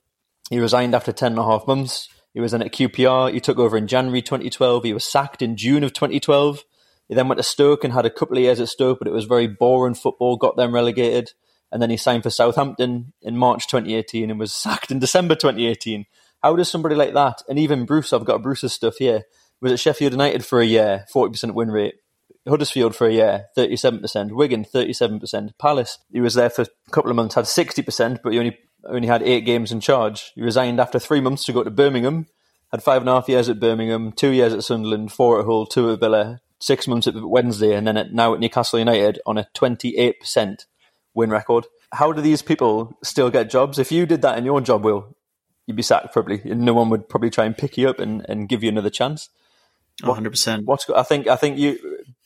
He 0.51 0.59
resigned 0.59 0.95
after 0.95 1.11
10 1.11 1.33
and 1.33 1.39
a 1.39 1.45
half 1.45 1.67
months. 1.67 2.11
He 2.35 2.41
was 2.41 2.53
then 2.53 2.63
at 2.63 2.73
QPR. 2.73 3.33
He 3.33 3.41
took 3.41 3.59
over 3.59 3.77
in 3.77 3.87
January 3.87 4.23
2012. 4.23 4.85
He 4.85 4.93
was 4.93 5.05
sacked 5.05 5.43
in 5.43 5.57
June 5.57 5.85
of 5.85 5.93
2012. 5.93 6.65
He 7.09 7.15
then 7.15 7.27
went 7.27 7.39
to 7.39 7.43
Stoke 7.43 7.83
and 7.83 7.93
had 7.93 8.07
a 8.07 8.11
couple 8.11 8.37
of 8.37 8.43
years 8.43 8.61
at 8.61 8.69
Stoke, 8.69 8.99
but 9.01 9.09
it 9.09 9.13
was 9.13 9.25
very 9.25 9.49
boring 9.49 9.95
football, 9.95 10.37
got 10.37 10.57
them 10.57 10.73
relegated. 10.73 11.33
And 11.73 11.83
then 11.83 11.91
he 11.91 11.97
signed 11.97 12.23
for 12.23 12.31
Southampton 12.31 13.13
in 13.21 13.37
March 13.37 13.67
2018 13.67 14.31
and 14.31 14.39
was 14.39 14.53
sacked 14.55 14.91
in 14.91 14.99
December 14.99 15.35
2018. 15.35 16.07
How 16.43 16.57
does 16.57 16.71
somebody 16.71 16.95
like 16.95 17.13
that, 17.15 17.43
and 17.49 17.59
even 17.59 17.85
Bruce, 17.85 18.13
I've 18.13 18.25
got 18.25 18.43
Bruce's 18.43 18.73
stuff 18.73 18.97
here, 18.97 19.25
was 19.61 19.73
at 19.73 19.81
Sheffield 19.81 20.13
United 20.13 20.45
for 20.45 20.61
a 20.61 20.67
year, 20.67 21.05
40% 21.15 21.53
win 21.53 21.71
rate. 21.71 21.97
Huddersfield 22.49 22.97
for 22.97 23.07
a 23.07 23.13
year, 23.13 23.47
37%. 23.57 24.33
Wigan, 24.33 24.65
37%. 24.65 25.51
Palace, 25.59 25.99
he 26.11 26.21
was 26.21 26.35
there 26.35 26.49
for 26.49 26.63
a 26.63 26.91
couple 26.91 27.11
of 27.11 27.17
months, 27.17 27.35
had 27.35 27.45
60%, 27.45 28.21
but 28.23 28.33
he 28.33 28.39
only, 28.39 28.59
only 28.89 29.09
had 29.09 29.23
eight 29.23 29.43
games 29.43 29.73
in 29.73 29.81
charge. 29.81 30.33
He 30.35 30.43
resigned 30.43 30.81
after 30.81 30.99
three 30.99 31.21
months 31.21 31.45
to 31.45 31.53
go 31.53 31.63
to 31.63 31.71
Birmingham, 31.71 32.27
had 32.71 32.83
five 32.83 33.03
and 33.03 33.09
a 33.09 33.15
half 33.15 33.29
years 33.29 33.49
at 33.49 33.61
Birmingham, 33.61 34.13
two 34.13 34.31
years 34.31 34.53
at 34.53 34.65
Sunderland, 34.65 35.13
four 35.13 35.41
at 35.41 35.47
Hull, 35.47 35.67
two 35.67 35.91
at 35.93 36.01
Villa, 36.01 36.41
six 36.61 36.87
months 36.87 37.07
at 37.07 37.15
Wednesday, 37.17 37.75
and 37.75 37.87
then 37.87 37.97
at, 37.97 38.13
now 38.13 38.35
at 38.35 38.41
Newcastle 38.41 38.79
United 38.79 39.19
on 39.27 39.39
a 39.39 39.49
28% 39.55 40.67
win 41.15 41.31
record. 41.31 41.67
How 41.93 42.13
do 42.13 42.21
these 42.21 42.43
people 42.43 42.97
still 43.03 43.31
get 43.31 43.51
jobs? 43.51 43.79
If 43.79 43.91
you 43.91 44.07
did 44.07 44.23
that 44.23 44.39
in 44.39 44.45
your 44.45 44.61
job, 44.61 44.85
Will, 44.85 45.17
you'd 45.67 45.77
be 45.77 45.83
sacked 45.83 46.13
probably, 46.13 46.41
and 46.45 46.61
no 46.61 46.75
one 46.75 46.91
would 46.91 47.09
probably 47.09 47.31
try 47.31 47.45
and 47.45 47.57
pick 47.57 47.77
you 47.77 47.89
up 47.89 47.99
and, 47.99 48.25
and 48.29 48.49
give 48.49 48.63
you 48.63 48.69
another 48.69 48.91
chance. 48.91 49.29
One 50.03 50.15
hundred 50.15 50.31
percent. 50.31 50.65
What's 50.65 50.89
I 50.89 51.03
think 51.03 51.27
I 51.27 51.37
think 51.37 51.59
you 51.59 51.79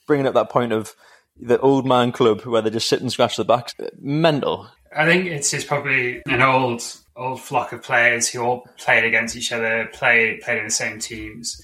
bringing 0.07 0.27
up 0.27 0.35
that 0.35 0.51
point 0.51 0.73
of 0.73 0.95
the 1.37 1.59
old 1.59 1.87
man 1.87 2.13
club 2.13 2.43
where 2.43 2.63
they 2.63 2.71
just 2.71 2.89
sit 2.89 3.01
and 3.01 3.11
scratch 3.11 3.37
the 3.37 3.45
backs, 3.45 3.75
mental. 3.99 4.69
I 4.97 5.07
think 5.07 5.27
it's 5.27 5.51
just 5.51 5.67
probably 5.67 6.23
an 6.27 6.43
old 6.43 6.83
old 7.17 7.41
flock 7.41 7.73
of 7.73 7.83
players 7.83 8.29
who 8.29 8.41
all 8.41 8.67
played 8.79 9.05
against 9.05 9.37
each 9.37 9.53
other, 9.53 9.89
play 9.93 10.41
played 10.43 10.59
in 10.59 10.65
the 10.65 10.71
same 10.71 10.99
teams, 10.99 11.61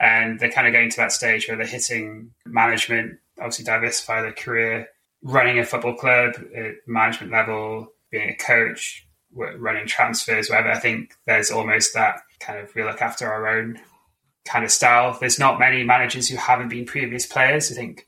and 0.00 0.38
they're 0.38 0.50
kind 0.50 0.66
of 0.66 0.72
getting 0.72 0.90
to 0.90 0.96
that 0.98 1.12
stage 1.12 1.48
where 1.48 1.56
they're 1.56 1.66
hitting 1.66 2.30
management, 2.46 3.18
obviously 3.38 3.64
diversify 3.64 4.22
their 4.22 4.32
career, 4.32 4.88
running 5.22 5.58
a 5.58 5.64
football 5.64 5.94
club 5.94 6.34
at 6.56 6.74
management 6.86 7.32
level, 7.32 7.88
being 8.10 8.30
a 8.30 8.36
coach, 8.36 9.06
running 9.32 9.86
transfers, 9.86 10.48
whatever. 10.48 10.70
I 10.70 10.78
think 10.78 11.14
there's 11.26 11.50
almost 11.50 11.94
that 11.94 12.20
kind 12.40 12.58
of 12.58 12.74
we 12.74 12.84
look 12.84 13.02
after 13.02 13.30
our 13.30 13.48
own 13.48 13.78
kind 14.44 14.64
of 14.64 14.70
style. 14.70 15.16
There's 15.18 15.38
not 15.38 15.58
many 15.58 15.84
managers 15.84 16.28
who 16.28 16.36
haven't 16.36 16.68
been 16.68 16.86
previous 16.86 17.26
players. 17.26 17.70
I 17.70 17.74
think 17.74 18.06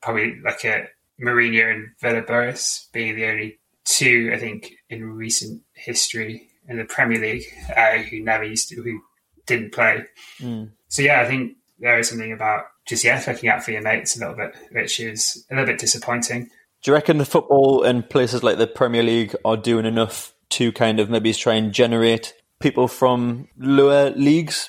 probably 0.00 0.40
like 0.44 0.64
at 0.64 0.90
Mourinho 1.20 1.72
and 1.72 1.88
Villas-Boas 2.00 2.88
being 2.92 3.16
the 3.16 3.26
only 3.26 3.58
two, 3.84 4.30
I 4.34 4.38
think, 4.38 4.72
in 4.88 5.04
recent 5.04 5.62
history 5.74 6.48
in 6.68 6.78
the 6.78 6.84
Premier 6.84 7.20
League 7.20 7.44
uh, 7.76 7.98
who 7.98 8.20
never 8.20 8.44
used 8.44 8.68
to, 8.70 8.76
who 8.76 9.00
didn't 9.46 9.72
play. 9.72 10.04
Mm. 10.40 10.70
So 10.88 11.02
yeah, 11.02 11.20
I 11.20 11.26
think 11.26 11.56
there 11.78 11.98
is 11.98 12.08
something 12.08 12.32
about 12.32 12.64
just 12.86 13.04
yeah 13.04 13.22
looking 13.26 13.48
out 13.48 13.64
for 13.64 13.72
your 13.72 13.82
mates 13.82 14.16
a 14.16 14.20
little 14.20 14.34
bit, 14.34 14.54
which 14.72 15.00
is 15.00 15.44
a 15.50 15.54
little 15.54 15.66
bit 15.66 15.78
disappointing. 15.78 16.50
Do 16.82 16.90
you 16.90 16.94
reckon 16.94 17.18
the 17.18 17.24
football 17.24 17.82
and 17.82 18.08
places 18.08 18.42
like 18.42 18.58
the 18.58 18.66
Premier 18.66 19.02
League 19.02 19.34
are 19.44 19.56
doing 19.56 19.86
enough 19.86 20.34
to 20.50 20.70
kind 20.72 21.00
of 21.00 21.08
maybe 21.08 21.32
try 21.32 21.54
and 21.54 21.72
generate 21.72 22.34
people 22.60 22.88
from 22.88 23.48
lower 23.58 24.10
leagues, 24.10 24.68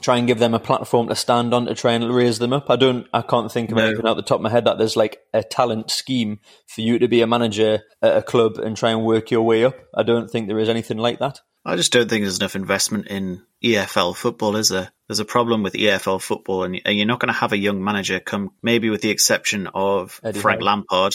try 0.00 0.18
and 0.18 0.26
give 0.26 0.38
them 0.38 0.54
a 0.54 0.58
platform 0.60 1.08
to 1.08 1.14
stand 1.14 1.54
on 1.54 1.66
to 1.66 1.74
try 1.74 1.92
and 1.92 2.14
raise 2.14 2.38
them 2.38 2.52
up? 2.52 2.70
I 2.70 2.76
don't, 2.76 3.06
I 3.12 3.22
can't 3.22 3.50
think 3.50 3.70
of 3.70 3.76
No. 3.78 3.84
anything 3.86 4.06
out 4.06 4.14
the 4.16 4.22
top 4.22 4.36
of 4.36 4.42
my 4.42 4.50
head 4.50 4.64
that 4.66 4.78
there's 4.78 4.96
like 4.96 5.18
a 5.32 5.42
talent 5.42 5.90
scheme 5.90 6.40
for 6.66 6.80
you 6.82 6.98
to 6.98 7.08
be 7.08 7.22
a 7.22 7.26
manager 7.26 7.80
at 8.02 8.16
a 8.16 8.22
club 8.22 8.58
and 8.58 8.76
try 8.76 8.90
and 8.90 9.04
work 9.04 9.30
your 9.30 9.42
way 9.42 9.64
up. 9.64 9.76
I 9.94 10.02
don't 10.02 10.30
think 10.30 10.48
there 10.48 10.58
is 10.58 10.68
anything 10.68 10.98
like 10.98 11.18
that. 11.20 11.40
I 11.64 11.74
just 11.74 11.92
don't 11.92 12.08
think 12.08 12.22
there's 12.24 12.38
enough 12.38 12.54
investment 12.54 13.08
in 13.08 13.42
EFL 13.64 14.14
football, 14.14 14.54
is 14.54 14.68
there? 14.68 14.92
There's 15.08 15.18
a 15.18 15.24
problem 15.24 15.64
with 15.64 15.72
EFL 15.74 16.20
football, 16.22 16.62
and 16.62 16.80
and 16.84 16.96
you're 16.96 17.06
not 17.08 17.18
going 17.18 17.32
to 17.32 17.38
have 17.40 17.52
a 17.52 17.58
young 17.58 17.82
manager 17.82 18.20
come, 18.20 18.50
maybe 18.62 18.88
with 18.88 19.00
the 19.00 19.10
exception 19.10 19.66
of 19.74 20.20
Eddie 20.22 20.38
Frank 20.38 20.60
Howe. 20.60 20.66
Lampard. 20.66 21.14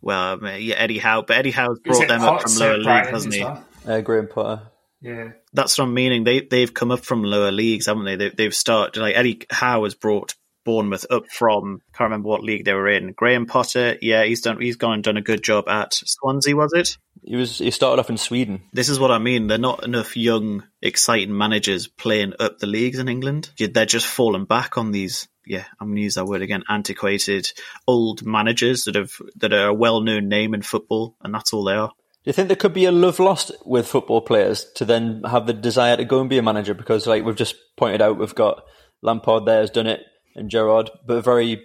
Well, 0.00 0.38
yeah, 0.58 0.76
Eddie 0.76 0.98
Howe, 0.98 1.22
but 1.22 1.36
Eddie 1.36 1.50
Howe's 1.50 1.80
brought 1.80 2.02
it 2.02 2.08
them 2.08 2.22
up 2.22 2.42
from 2.42 2.54
lower 2.54 2.78
league, 2.78 3.06
hasn't 3.06 3.34
he? 3.34 3.42
well? 3.42 3.64
Uh, 3.86 4.00
Graham 4.00 4.28
Potter. 4.28 4.62
Yeah. 5.00 5.30
That's 5.52 5.78
what 5.78 5.84
I'm 5.84 5.94
meaning. 5.94 6.24
They 6.24 6.40
they've 6.40 6.72
come 6.72 6.90
up 6.90 7.04
from 7.04 7.24
lower 7.24 7.50
leagues, 7.50 7.86
haven't 7.86 8.04
they? 8.04 8.16
they 8.16 8.30
they've 8.30 8.54
started 8.54 9.00
like 9.00 9.16
Eddie 9.16 9.40
Howe 9.50 9.84
has 9.84 9.94
brought 9.94 10.34
Bournemouth 10.64 11.06
up 11.10 11.24
from 11.30 11.80
can't 11.94 12.10
remember 12.10 12.28
what 12.28 12.42
league 12.42 12.64
they 12.64 12.74
were 12.74 12.88
in. 12.88 13.12
Graham 13.12 13.46
Potter, 13.46 13.96
yeah, 14.02 14.24
he's 14.24 14.42
done 14.42 14.60
he's 14.60 14.76
gone 14.76 14.94
and 14.94 15.02
done 15.02 15.16
a 15.16 15.22
good 15.22 15.42
job 15.42 15.68
at 15.68 15.94
Swansea, 15.94 16.54
was 16.54 16.72
it? 16.74 16.96
He 17.22 17.36
was, 17.36 17.58
he 17.58 17.70
started 17.70 18.00
off 18.00 18.10
in 18.10 18.16
Sweden. 18.16 18.62
This 18.72 18.88
is 18.88 18.98
what 18.98 19.10
I 19.10 19.18
mean. 19.18 19.46
There 19.46 19.58
are 19.58 19.60
not 19.60 19.84
enough 19.84 20.16
young, 20.16 20.64
exciting 20.80 21.36
managers 21.36 21.86
playing 21.86 22.32
up 22.40 22.58
the 22.58 22.66
leagues 22.66 22.98
in 22.98 23.08
England. 23.08 23.50
They're 23.58 23.84
just 23.84 24.06
falling 24.06 24.46
back 24.46 24.78
on 24.78 24.90
these. 24.90 25.28
Yeah, 25.46 25.64
I'm 25.80 25.88
going 25.88 25.96
to 25.96 26.02
use 26.02 26.14
that 26.14 26.26
word 26.26 26.42
again. 26.42 26.64
Antiquated, 26.68 27.52
old 27.86 28.24
managers 28.24 28.84
that 28.84 28.94
have 28.94 29.12
that 29.36 29.52
are 29.52 29.68
a 29.68 29.74
well-known 29.74 30.28
name 30.28 30.54
in 30.54 30.62
football, 30.62 31.16
and 31.20 31.34
that's 31.34 31.52
all 31.52 31.64
they 31.64 31.74
are. 31.74 31.90
Do 32.22 32.28
you 32.28 32.34
think 32.34 32.48
there 32.48 32.56
could 32.56 32.74
be 32.74 32.84
a 32.84 32.92
love 32.92 33.18
lost 33.18 33.50
with 33.64 33.86
football 33.86 34.20
players 34.20 34.66
to 34.74 34.84
then 34.84 35.22
have 35.24 35.46
the 35.46 35.54
desire 35.54 35.96
to 35.96 36.04
go 36.04 36.20
and 36.20 36.28
be 36.28 36.36
a 36.36 36.42
manager? 36.42 36.74
Because, 36.74 37.06
like 37.06 37.24
we've 37.24 37.34
just 37.34 37.56
pointed 37.78 38.02
out, 38.02 38.18
we've 38.18 38.34
got 38.34 38.62
Lampard 39.02 39.46
there 39.46 39.60
has 39.60 39.70
done 39.70 39.86
it 39.86 40.02
and 40.36 40.50
Gerrard, 40.50 40.90
but 41.06 41.24
very, 41.24 41.62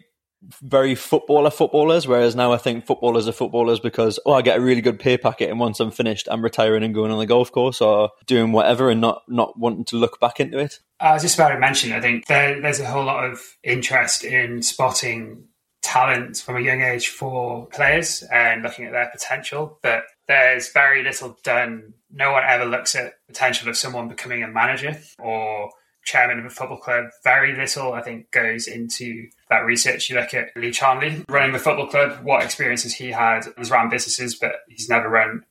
very 0.62 0.96
footballer 0.96 1.52
footballers. 1.52 2.08
Whereas 2.08 2.38
now 2.38 2.54
I 2.54 2.58
think 2.58 2.86
footballers 2.86 3.28
are 3.28 3.34
footballers 3.34 3.82
because, 3.82 4.18
oh, 4.26 4.32
I 4.32 4.42
get 4.42 4.58
a 4.58 4.62
really 4.62 4.80
good 4.80 4.98
pay 4.98 5.18
packet 5.18 5.50
and 5.50 5.60
once 5.60 5.82
I'm 5.82 5.92
finished, 5.92 6.30
I'm 6.32 6.42
retiring 6.42 6.84
and 6.84 6.94
going 6.94 7.12
on 7.12 7.20
the 7.20 7.26
golf 7.26 7.52
course 7.52 7.82
or 7.82 8.12
doing 8.26 8.54
whatever 8.54 8.90
and 8.90 9.02
not, 9.02 9.24
not 9.28 9.60
wanting 9.60 9.84
to 9.86 9.98
look 9.98 10.22
back 10.22 10.40
into 10.40 10.58
it. 10.58 10.80
I 11.02 11.14
was 11.14 11.24
just 11.24 11.36
about 11.36 11.50
to 11.50 11.60
mention, 11.60 11.92
I 11.92 12.00
think 12.00 12.28
there, 12.28 12.62
there's 12.62 12.80
a 12.80 12.86
whole 12.86 13.04
lot 13.04 13.26
of 13.26 13.42
interest 13.62 14.24
in 14.24 14.62
spotting 14.62 15.50
talent 15.82 16.38
from 16.38 16.56
a 16.56 16.62
young 16.62 16.82
age 16.82 17.10
for 17.10 17.68
players 17.68 18.24
and 18.32 18.64
looking 18.64 18.86
at 18.86 18.94
their 18.94 19.10
potential, 19.12 19.80
but 19.84 20.04
there's 20.28 20.72
very 20.72 21.04
little 21.04 21.38
done. 21.44 21.94
No 22.12 22.32
one 22.32 22.44
ever 22.48 22.66
looks 22.66 22.96
at 22.96 23.14
potential 23.28 23.70
of 23.70 23.78
someone 23.78 24.08
becoming 24.08 24.44
a 24.44 24.48
manager 24.48 25.00
or 25.20 25.70
chairman 26.04 26.40
of 26.40 26.46
a 26.46 26.50
football 26.50 26.78
club. 26.78 27.06
Very 27.24 27.56
little, 27.56 27.94
I 27.94 28.02
think, 28.02 28.32
goes 28.32 28.68
into 28.68 29.28
that 29.50 29.66
research. 29.66 30.10
You 30.10 30.18
look 30.18 30.34
at 30.34 30.50
Lee 30.56 30.72
Charnley 30.72 31.26
running 31.28 31.52
the 31.52 31.60
football 31.60 31.88
club, 31.88 32.24
what 32.24 32.44
experiences 32.44 32.94
he 32.94 33.12
had. 33.12 33.46
He's 33.58 33.72
run 33.72 33.90
businesses, 33.90 34.36
but 34.36 34.54
he's 34.70 34.90
never 34.90 35.10
run 35.10 35.44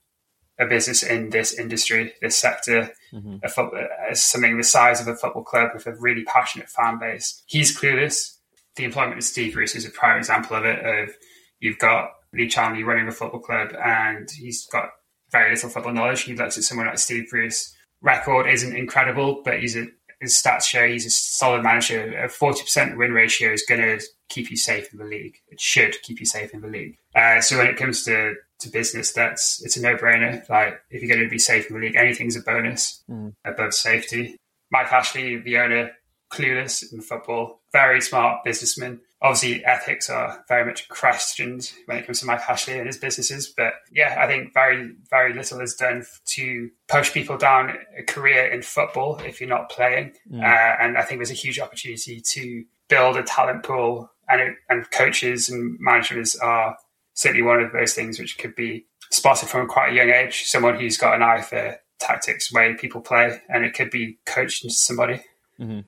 a 0.59 0.67
business 0.67 1.03
in 1.03 1.31
this 1.31 1.53
industry, 1.53 2.13
this 2.23 2.37
sector, 2.37 2.91
mm-hmm. 3.13 3.37
a 3.43 3.49
football, 3.49 3.85
as 4.09 4.23
something 4.23 4.57
the 4.57 4.63
size 4.63 5.01
of 5.01 5.09
a 5.09 5.17
football 5.17 5.43
club 5.43 5.71
with 5.75 5.87
a 5.87 5.95
really 5.97 6.23
passionate 6.25 6.69
fan 6.69 6.99
base. 6.99 7.43
He's 7.47 7.77
clueless. 7.77 8.39
The 8.77 8.85
employment 8.85 9.19
of 9.19 9.25
Steve 9.25 9.55
Bruce 9.55 9.75
is 9.75 9.85
a 9.85 9.91
prime 9.91 10.19
example 10.19 10.57
of 10.57 10.65
it. 10.65 10.85
Of 10.85 11.15
you've 11.59 11.79
got 11.79 12.11
Lee 12.35 12.49
Charnley 12.49 12.83
running 12.83 13.09
a 13.09 13.12
football 13.12 13.40
club, 13.40 13.75
and 13.83 14.29
he's 14.31 14.66
got 14.66 14.90
very 15.31 15.51
little 15.51 15.70
football 15.70 15.92
knowledge. 15.92 16.23
He 16.23 16.35
looks 16.35 16.59
at 16.59 16.64
someone 16.64 16.87
like 16.87 16.99
Steve 16.99 17.29
Bruce. 17.31 17.75
Record 18.03 18.49
isn't 18.49 18.77
incredible, 18.77 19.42
but 19.44 19.61
he's 19.61 19.77
a 19.77 19.87
his 20.20 20.40
stats 20.40 20.62
show 20.62 20.87
he's 20.87 21.07
a 21.07 21.11
solid 21.11 21.62
manager. 21.62 22.16
A 22.18 22.29
forty 22.29 22.62
percent 22.62 22.97
win 22.97 23.12
ratio 23.12 23.53
is 23.53 23.64
going 23.68 23.81
to 23.81 24.05
keep 24.29 24.51
you 24.51 24.57
safe 24.57 24.92
in 24.92 24.99
the 24.99 25.05
league. 25.05 25.37
It 25.49 25.61
should 25.61 26.01
keep 26.03 26.20
you 26.20 26.27
safe 26.27 26.55
in 26.55 26.61
the 26.61 26.68
league. 26.68 26.97
Uh, 27.14 27.40
so 27.40 27.59
when 27.59 27.66
it 27.66 27.77
comes 27.77 28.05
to 28.05 28.35
to 28.61 28.68
business, 28.68 29.12
that's 29.12 29.62
it's 29.64 29.77
a 29.77 29.83
no 29.83 29.97
brainer. 29.97 30.49
Like 30.49 30.81
if 30.90 31.03
you're 31.03 31.14
going 31.14 31.27
to 31.27 31.31
be 31.31 31.38
safe 31.38 31.68
in 31.68 31.75
the 31.75 31.87
league, 31.87 31.97
anything's 31.97 32.37
a 32.37 32.40
bonus 32.40 33.03
above 33.44 33.75
safety. 33.75 34.37
Mike 34.70 34.92
Ashley, 34.92 35.37
the 35.37 35.59
owner, 35.59 35.92
clueless 36.33 36.92
in 36.92 37.01
football, 37.01 37.61
very 37.73 38.01
smart 38.01 38.44
businessman. 38.44 39.01
Obviously, 39.25 39.65
ethics 39.65 40.11
are 40.11 40.45
very 40.49 40.67
much 40.67 40.87
questioned 40.91 41.73
when 41.87 41.97
it 41.97 42.05
comes 42.05 42.21
to 42.21 42.27
Mike 42.27 42.43
Ashley 42.47 42.77
and 42.79 42.87
his 42.87 42.99
businesses. 42.99 43.49
But 43.49 43.73
yeah, 43.91 44.17
I 44.19 44.27
think 44.27 44.53
very, 44.53 44.93
very 45.09 45.33
little 45.33 45.61
is 45.63 45.75
done 45.75 46.05
to 46.27 46.71
push 46.89 47.11
people 47.11 47.39
down 47.39 47.73
a 47.99 48.03
career 48.03 48.47
in 48.47 48.61
football 48.61 49.19
if 49.25 49.41
you're 49.41 49.49
not 49.49 49.71
playing. 49.71 50.13
Uh, 50.45 50.77
and 50.79 50.99
I 50.99 51.03
think 51.03 51.21
there's 51.21 51.31
a 51.31 51.35
huge 51.35 51.59
opportunity 51.59 52.21
to 52.21 52.65
build 52.89 53.17
a 53.17 53.23
talent 53.23 53.63
pool, 53.63 54.11
and 54.29 54.43
it, 54.43 54.55
and 54.69 54.91
coaches 54.91 55.49
and 55.49 55.79
managers 55.81 56.37
are 56.37 56.77
certainly 57.15 57.43
one 57.43 57.61
of 57.61 57.73
those 57.73 57.95
things 57.95 58.19
which 58.19 58.37
could 58.37 58.55
be 58.55 58.85
spotted 59.11 59.49
from 59.49 59.69
quite 59.69 59.93
a 59.93 59.95
young 59.95 60.11
age. 60.11 60.45
Someone 60.45 60.79
who's 60.79 60.99
got 60.99 61.15
an 61.15 61.23
eye 61.23 61.41
for 61.41 61.77
tactics, 61.99 62.53
way 62.53 62.75
people 62.75 63.01
play, 63.01 63.41
and 63.49 63.65
it 63.65 63.73
could 63.73 63.91
be 63.91 64.19
coached 64.27 64.65
into 64.65 64.75
somebody. 64.75 65.23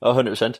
A 0.01 0.13
hundred 0.13 0.31
percent. 0.31 0.59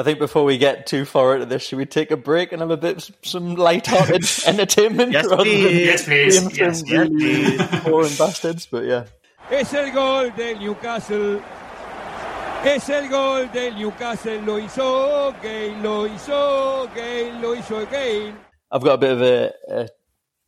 I 0.00 0.02
think 0.02 0.18
before 0.18 0.44
we 0.44 0.56
get 0.56 0.86
too 0.86 1.04
far 1.04 1.34
into 1.34 1.44
this, 1.46 1.62
should 1.62 1.76
we 1.78 1.84
take 1.84 2.10
a 2.10 2.16
break 2.16 2.52
and 2.52 2.60
have 2.62 2.70
a 2.70 2.76
bit 2.78 3.10
some 3.22 3.54
light-hearted 3.54 4.24
entertainment 4.46 5.12
Yes, 5.12 5.26
rather 5.26 5.44
please. 5.44 5.62
than 5.64 5.74
Yes, 5.84 6.04
please. 6.04 6.42
Yes, 6.42 6.56
yes, 6.58 6.90
really 6.90 7.56
please. 7.58 7.80
boring 7.84 8.14
bastards? 8.16 8.66
But 8.66 8.84
yeah, 8.84 9.04
Es 9.50 9.74
el 9.74 9.90
gol 9.92 10.30
del 10.36 10.58
Newcastle. 10.58 11.42
Es 12.64 12.88
el 12.88 13.08
gol 13.08 13.48
del 13.52 13.74
Newcastle. 13.74 14.40
Lo 14.42 14.58
hizo 14.58 15.34
Gale, 15.42 15.76
lo 15.82 16.06
hizo 16.06 16.88
Gale, 16.94 17.32
lo 17.42 17.54
hizo 17.56 17.84
Gale. 17.90 18.32
I've 18.70 18.82
got 18.82 18.94
a 18.94 18.98
bit 18.98 19.10
of 19.12 19.20
a, 19.22 19.52
a, 19.68 19.88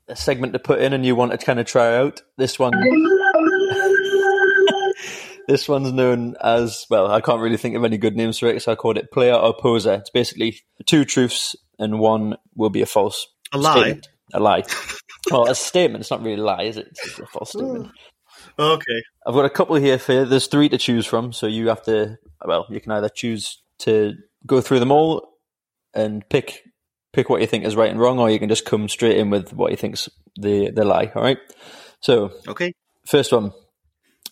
a 0.09 0.17
segment 0.17 0.53
to 0.55 0.59
put 0.61 0.81
in, 0.81 0.93
and 0.93 1.05
you 1.05 1.15
want 1.17 1.33
to 1.33 1.39
kind 1.39 1.59
of 1.61 1.67
try 1.67 1.97
out 1.97 2.23
this 2.39 2.59
one. 2.59 2.73
This 5.49 5.69
one's 5.69 5.93
known 5.93 6.37
as 6.43 6.87
well. 6.91 7.11
I 7.11 7.21
can't 7.21 7.41
really 7.41 7.57
think 7.57 7.77
of 7.77 7.85
any 7.85 7.99
good 7.99 8.17
names 8.17 8.39
for 8.39 8.47
it, 8.49 8.63
so 8.63 8.73
I 8.73 8.77
called 8.77 8.99
it 8.99 9.11
player 9.13 9.35
or 9.35 9.55
poser. 9.55 9.95
It's 9.95 10.11
basically 10.11 10.61
two 10.87 11.05
truths 11.05 11.57
and 11.79 11.99
one 11.99 12.37
will 12.55 12.71
be 12.71 12.83
a 12.83 12.87
false 12.87 13.27
A 13.53 13.59
lie? 13.59 13.81
statement. 13.81 14.09
A 14.35 14.41
lie. 14.41 14.65
well, 15.31 15.49
a 15.49 15.55
statement. 15.55 16.03
It's 16.03 16.11
not 16.11 16.23
really 16.23 16.41
a 16.41 16.45
lie, 16.45 16.63
is 16.65 16.77
it? 16.77 16.89
It's 16.91 17.19
a 17.19 17.27
false 17.27 17.51
statement. 17.53 17.89
Oh, 18.59 18.73
okay. 18.75 19.03
I've 19.27 19.35
got 19.35 19.45
a 19.45 19.51
couple 19.51 19.77
here 19.77 19.99
for 19.99 20.13
you. 20.13 20.25
There's 20.25 20.47
three 20.47 20.69
to 20.69 20.79
choose 20.79 21.07
from, 21.07 21.33
so 21.33 21.47
you 21.47 21.69
have 21.69 21.83
to. 21.85 22.19
Well, 22.45 22.67
you 22.71 22.81
can 22.81 22.93
either 22.93 23.09
choose 23.09 23.63
to 23.81 24.15
go 24.47 24.61
through 24.61 24.81
them 24.81 24.91
all 24.93 25.29
and 25.95 26.29
pick 26.29 26.63
pick 27.13 27.29
what 27.29 27.41
you 27.41 27.47
think 27.47 27.65
is 27.65 27.77
right 27.77 27.91
and 27.91 28.01
wrong, 28.01 28.19
or 28.19 28.31
you 28.31 28.39
can 28.39 28.49
just 28.49 28.65
come 28.65 28.89
straight 28.89 29.17
in 29.19 29.31
with 29.31 29.53
what 29.53 29.71
you 29.71 29.77
think's 29.77 30.09
the 30.37 30.71
the 30.71 30.85
lie. 30.85 31.11
All 31.15 31.23
right. 31.23 31.39
So 32.01 32.33
Okay. 32.49 32.73
first 33.07 33.33
one. 33.33 33.53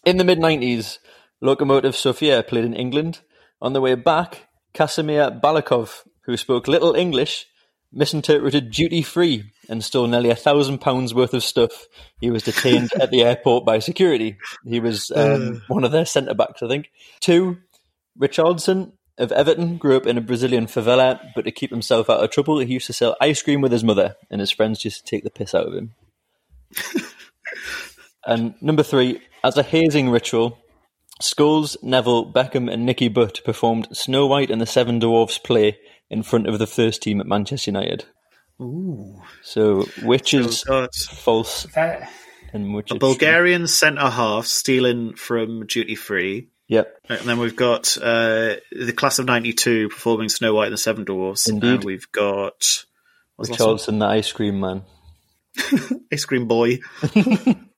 In 0.04 0.16
the 0.16 0.24
mid 0.24 0.38
'90s, 0.38 0.98
Lokomotiv 1.42 1.94
Sofia 1.94 2.42
played 2.42 2.64
in 2.64 2.74
England. 2.74 3.20
On 3.62 3.74
the 3.74 3.80
way 3.80 3.94
back, 3.94 4.48
Kasimir 4.74 5.40
Balakov, 5.40 6.04
who 6.22 6.36
spoke 6.36 6.66
little 6.66 6.94
English, 6.94 7.46
misinterpreted 7.92 8.70
duty 8.70 9.02
free 9.02 9.52
and 9.68 9.84
stole 9.84 10.06
nearly 10.06 10.30
a 10.30 10.36
thousand 10.36 10.78
pounds 10.78 11.12
worth 11.12 11.34
of 11.34 11.42
stuff. 11.42 11.86
He 12.20 12.30
was 12.30 12.42
detained 12.42 12.90
at 13.00 13.10
the 13.10 13.22
airport 13.24 13.64
by 13.64 13.78
security. 13.78 14.38
He 14.64 14.80
was 14.80 15.10
um, 15.14 15.62
one 15.68 15.84
of 15.84 15.92
their 15.92 16.06
centre 16.06 16.34
backs, 16.34 16.62
I 16.62 16.68
think. 16.68 16.90
Two, 17.20 17.58
Richarlison 18.18 18.92
of 19.18 19.32
Everton 19.32 19.76
grew 19.76 19.96
up 19.96 20.06
in 20.06 20.16
a 20.16 20.22
Brazilian 20.22 20.66
favela, 20.66 21.20
but 21.34 21.44
to 21.44 21.50
keep 21.50 21.70
himself 21.70 22.08
out 22.08 22.24
of 22.24 22.30
trouble, 22.30 22.58
he 22.58 22.72
used 22.72 22.86
to 22.86 22.92
sell 22.92 23.16
ice 23.20 23.42
cream 23.42 23.60
with 23.60 23.72
his 23.72 23.84
mother, 23.84 24.16
and 24.30 24.40
his 24.40 24.50
friends 24.50 24.84
used 24.84 25.04
to 25.04 25.10
take 25.10 25.24
the 25.24 25.30
piss 25.30 25.54
out 25.54 25.66
of 25.66 25.74
him. 25.74 25.94
and 28.26 28.54
number 28.62 28.82
three, 28.82 29.20
as 29.42 29.57
a 29.57 29.62
hazing 29.62 30.11
ritual, 30.11 30.59
Scholes, 31.20 31.76
Neville, 31.83 32.33
Beckham, 32.33 32.72
and 32.72 32.87
Nicky 32.87 33.09
Butt 33.09 33.40
performed 33.44 33.88
Snow 33.92 34.26
White 34.26 34.50
and 34.50 34.61
the 34.61 34.66
Seven 34.66 34.98
Dwarfs 34.98 35.38
play 35.38 35.79
in 36.09 36.22
front 36.22 36.48
of 36.48 36.59
the 36.59 36.66
first 36.66 37.03
team 37.03 37.20
at 37.20 37.26
Manchester 37.26 37.70
United. 37.70 38.05
Ooh. 38.61 39.20
So, 39.42 39.83
which 40.03 40.35
is 40.35 40.64
we've 40.68 40.88
false 41.11 41.66
That, 41.74 42.11
and 42.53 42.74
which 42.74 42.90
a 42.90 42.94
is 42.94 43.00
Bulgarian 43.00 43.66
centre 43.66 44.11
half 44.11 44.46
stealing 44.46 45.14
from 45.14 45.66
duty 45.66 45.94
free. 45.94 46.48
Yep. 46.68 46.94
And 47.09 47.20
then 47.20 47.38
we've 47.38 47.57
got 47.57 47.96
uh, 47.96 48.57
the 48.70 48.92
class 48.94 49.18
of 49.18 49.26
'92 49.26 49.88
performing 49.88 50.29
Snow 50.29 50.55
White 50.55 50.66
and 50.66 50.74
the 50.74 50.79
Seven 50.79 51.05
Dwarfs. 51.05 51.48
Indeed. 51.48 51.68
And 51.68 51.85
we've 51.85 52.11
got 52.12 52.85
What 53.37 53.48
was 53.48 53.48
the 53.48 53.64
last 53.64 53.88
one? 53.88 53.96
Richarlison, 53.96 53.98
the 53.98 54.07
ice 54.07 54.33
cream 54.33 54.61
man. 54.61 54.83
Ice 56.12 56.24
cream 56.26 56.46
boy. 56.46 56.79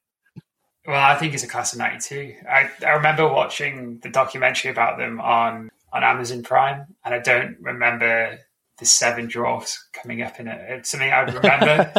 Well, 0.86 1.00
I 1.00 1.14
think 1.16 1.34
it's 1.34 1.44
a 1.44 1.48
class 1.48 1.72
of 1.72 1.78
'92. 1.78 2.34
I, 2.48 2.70
I 2.84 2.90
remember 2.90 3.28
watching 3.28 4.00
the 4.02 4.08
documentary 4.08 4.70
about 4.70 4.98
them 4.98 5.20
on 5.20 5.70
on 5.92 6.02
Amazon 6.02 6.42
Prime, 6.42 6.86
and 7.04 7.14
I 7.14 7.18
don't 7.20 7.56
remember 7.60 8.38
the 8.78 8.86
seven 8.86 9.28
dwarfs 9.28 9.86
coming 9.92 10.22
up 10.22 10.40
in 10.40 10.48
it. 10.48 10.60
It's 10.68 10.90
something 10.90 11.12
I 11.12 11.20
remember, 11.20 11.92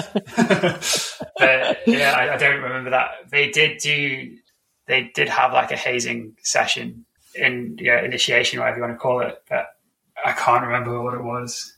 but 1.38 1.78
yeah, 1.88 2.12
I, 2.12 2.34
I 2.34 2.38
don't 2.38 2.62
remember 2.62 2.90
that. 2.90 3.12
They 3.30 3.52
did 3.52 3.78
do, 3.78 4.36
they 4.88 5.12
did 5.16 5.30
have 5.30 5.54
like 5.54 5.72
a 5.72 5.78
hazing 5.78 6.36
session 6.42 7.06
in 7.36 7.78
yeah, 7.80 8.04
initiation, 8.04 8.60
whatever 8.60 8.78
you 8.78 8.84
want 8.84 8.96
to 8.96 9.00
call 9.00 9.22
it, 9.22 9.42
but 9.50 9.68
I 10.26 10.34
can't 10.34 10.66
remember 10.66 11.02
what 11.02 11.14
it 11.14 11.24
was. 11.24 11.74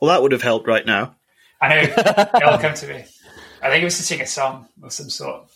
Well, 0.00 0.10
that 0.10 0.22
would 0.22 0.32
have 0.32 0.42
helped 0.42 0.68
right 0.68 0.84
now. 0.84 1.16
I 1.60 1.68
know 1.68 1.80
it'll 1.80 2.58
come 2.58 2.74
to 2.74 2.86
me. 2.88 3.04
I 3.62 3.70
think 3.70 3.82
it 3.82 3.84
was 3.84 3.96
to 3.96 4.02
sing 4.02 4.20
a 4.20 4.26
song 4.26 4.68
of 4.82 4.92
some 4.92 5.08
sort. 5.08 5.48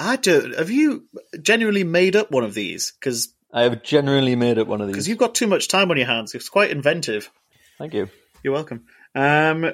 I 0.00 0.16
don't. 0.16 0.56
Have 0.56 0.70
you 0.70 1.04
genuinely 1.42 1.84
made 1.84 2.16
up 2.16 2.30
one 2.30 2.42
of 2.42 2.54
these? 2.54 2.92
Because 2.98 3.34
I 3.52 3.64
have 3.64 3.82
genuinely 3.82 4.34
made 4.34 4.58
up 4.58 4.66
one 4.66 4.80
of 4.80 4.86
these. 4.86 4.94
Because 4.94 5.08
you've 5.08 5.18
got 5.18 5.34
too 5.34 5.46
much 5.46 5.68
time 5.68 5.90
on 5.90 5.98
your 5.98 6.06
hands. 6.06 6.34
It's 6.34 6.48
quite 6.48 6.70
inventive. 6.70 7.30
Thank 7.76 7.92
you. 7.92 8.08
You're 8.42 8.54
welcome. 8.54 8.86
Um, 9.14 9.72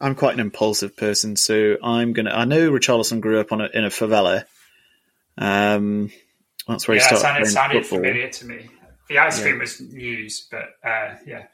I'm 0.00 0.14
quite 0.14 0.32
an 0.32 0.40
impulsive 0.40 0.96
person, 0.96 1.36
so 1.36 1.76
I'm 1.82 2.14
gonna. 2.14 2.30
I 2.30 2.46
know 2.46 2.70
Richarlison 2.70 3.20
grew 3.20 3.38
up 3.38 3.52
on 3.52 3.60
a, 3.60 3.66
in 3.66 3.84
a 3.84 3.88
favela. 3.88 4.44
Um, 5.36 6.10
that's 6.66 6.88
where 6.88 6.96
yeah, 6.96 7.06
he 7.06 7.14
it 7.14 7.18
started 7.18 7.20
sounded, 7.20 7.46
it 7.46 7.50
sounded 7.50 7.86
football. 7.86 8.10
familiar 8.10 8.30
to 8.30 8.46
me. 8.46 8.70
The 9.10 9.18
ice 9.18 9.42
cream 9.42 9.58
was 9.58 9.78
news, 9.78 10.48
but 10.50 10.70
uh, 10.82 11.16
yeah. 11.26 11.44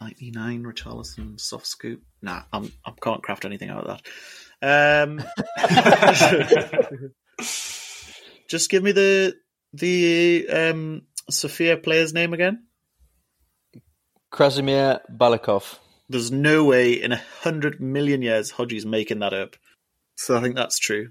99 0.00 0.64
Richarlison 0.64 1.40
soft 1.40 1.66
scoop. 1.66 2.02
Nah, 2.20 2.42
I'm, 2.52 2.72
I 2.84 2.92
can't 3.00 3.22
craft 3.22 3.44
anything 3.44 3.70
out 3.70 3.84
of 3.84 3.86
that. 3.86 4.02
Um, 4.62 5.22
just 8.48 8.70
give 8.70 8.82
me 8.82 8.92
the 8.92 9.34
the 9.72 10.48
um, 10.48 11.02
Sophia 11.28 11.76
player's 11.76 12.14
name 12.14 12.32
again. 12.32 12.64
Krasimir 14.32 15.00
Balakov. 15.10 15.78
There's 16.08 16.30
no 16.30 16.64
way 16.64 16.92
in 16.92 17.12
a 17.12 17.22
hundred 17.40 17.80
million 17.80 18.22
years 18.22 18.50
Hodgie's 18.50 18.86
making 18.86 19.18
that 19.20 19.34
up. 19.34 19.56
So 20.16 20.36
I 20.36 20.40
think 20.40 20.54
that's 20.54 20.78
true. 20.78 21.10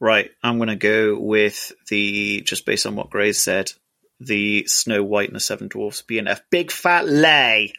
Right, 0.00 0.30
I'm 0.42 0.58
going 0.58 0.68
to 0.68 0.76
go 0.76 1.18
with 1.18 1.72
the 1.88 2.42
just 2.42 2.66
based 2.66 2.86
on 2.86 2.96
what 2.96 3.10
Grace 3.10 3.40
said, 3.40 3.72
the 4.20 4.66
Snow 4.66 5.02
White 5.02 5.28
and 5.28 5.36
the 5.36 5.40
Seven 5.40 5.68
Dwarfs 5.68 6.02
BNF 6.02 6.40
big 6.50 6.70
fat 6.70 7.08
lay. 7.08 7.72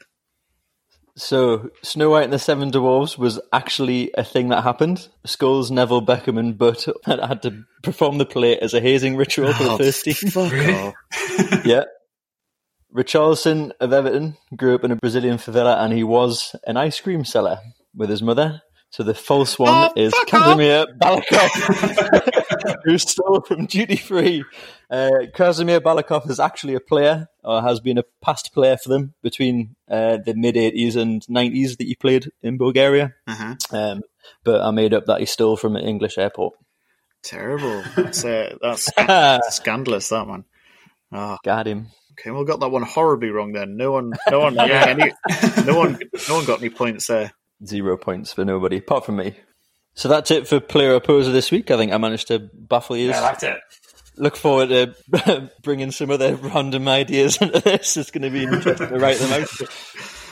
So, 1.17 1.69
Snow 1.81 2.09
White 2.09 2.25
and 2.25 2.33
the 2.33 2.39
Seven 2.39 2.71
Dwarfs 2.71 3.17
was 3.17 3.39
actually 3.53 4.11
a 4.17 4.23
thing 4.23 4.49
that 4.49 4.63
happened. 4.63 5.07
Scholes, 5.25 5.71
Neville, 5.71 6.05
Beckham, 6.05 6.37
and 6.37 6.57
Butt 6.57 6.85
had 7.05 7.41
to 7.43 7.63
perform 7.83 8.17
the 8.17 8.25
play 8.25 8.57
as 8.59 8.73
a 8.73 8.81
hazing 8.81 9.15
ritual 9.15 9.53
for 9.53 9.63
the 9.63 9.69
Oh, 9.71 9.77
first 9.77 10.03
team. 10.03 10.13
fuck 10.13 10.51
off. 10.53 11.65
yeah. 11.65 11.83
Richarlison 12.93 13.71
of 13.79 13.93
Everton 13.93 14.37
grew 14.55 14.75
up 14.75 14.83
in 14.83 14.91
a 14.91 14.95
Brazilian 14.95 15.37
favela 15.37 15.77
and 15.83 15.93
he 15.93 16.03
was 16.03 16.55
an 16.65 16.77
ice 16.77 16.99
cream 16.99 17.25
seller 17.25 17.59
with 17.93 18.09
his 18.09 18.21
mother. 18.21 18.61
So 18.95 19.03
the 19.03 19.13
false 19.13 19.59
one 19.59 19.73
Oh, 19.73 19.93
is 19.97 20.13
fuck 20.13 20.27
Krasimir 20.29 20.85
Balakov, 20.97 22.79
who 22.85 22.97
stole 22.97 23.41
from 23.41 23.65
duty 23.65 23.97
free. 23.97 24.45
Uh, 24.89 25.27
Krasimir 25.35 25.81
Balakov 25.81 26.29
is 26.29 26.39
actually 26.39 26.75
a 26.75 26.79
player, 26.79 27.27
or 27.43 27.61
has 27.61 27.81
been 27.81 27.97
a 27.97 28.05
past 28.21 28.53
player 28.53 28.77
for 28.77 28.87
them 28.87 29.13
between 29.21 29.75
uh, 29.91 30.19
the 30.25 30.33
mid 30.33 30.55
80s 30.55 30.95
and 30.95 31.21
90s 31.23 31.75
that 31.77 31.87
he 31.87 31.95
played 31.95 32.31
in 32.41 32.57
Bulgaria. 32.57 33.13
Uh-huh. 33.27 33.55
Um, 33.71 34.01
but 34.45 34.61
I 34.61 34.71
made 34.71 34.93
up 34.93 35.07
that 35.07 35.19
he 35.19 35.25
stole 35.25 35.57
from 35.57 35.75
an 35.75 35.83
English 35.83 36.17
airport. 36.17 36.53
Terrible. 37.21 37.83
That's 37.97 38.23
uh, 38.23 38.55
that's 38.61 38.93
scandalous. 39.57 40.07
That 40.07 40.25
one. 40.25 40.45
Oh, 41.11 41.35
Got 41.43 41.67
him. 41.67 41.87
okay, 42.13 42.31
well, 42.31 42.45
got 42.45 42.61
that 42.61 42.69
one 42.69 42.83
horribly 42.83 43.29
wrong. 43.29 43.51
Then 43.51 43.75
no 43.75 43.91
one, 43.91 44.13
no 44.31 44.39
one, 44.39 44.57
any, 44.57 45.11
no 45.65 45.77
one, 45.77 45.99
no 46.29 46.35
one 46.35 46.45
got 46.45 46.59
any 46.61 46.69
points 46.69 47.07
there. 47.07 47.33
Zero 47.63 47.97
points 47.97 48.33
for 48.33 48.43
nobody, 48.43 48.77
apart 48.77 49.05
from 49.05 49.17
me. 49.17 49.35
So 49.93 50.09
that's 50.09 50.29
it 50.29 50.47
for 50.47 50.59
player 50.59 50.93
opposer 50.95 51.31
this 51.31 51.51
week. 51.51 51.71
I 51.71 51.77
think 51.77 51.93
I 51.93 51.97
managed 51.97 52.27
to 52.27 52.49
baffle 52.53 52.97
you. 52.97 53.09
Yeah, 53.09 53.19
I 53.19 53.21
liked 53.21 53.43
it. 53.43 53.57
Look 54.17 54.35
forward 54.35 54.69
to 54.69 55.51
bringing 55.63 55.91
some 55.91 56.11
other 56.11 56.35
random 56.35 56.87
ideas 56.87 57.37
into 57.41 57.59
this. 57.59 57.95
It's 57.97 58.11
going 58.11 58.23
to 58.23 58.29
be 58.29 58.43
interesting 58.43 58.89
to 58.89 58.99
write 58.99 59.17
them 59.17 59.41
out. 59.41 59.49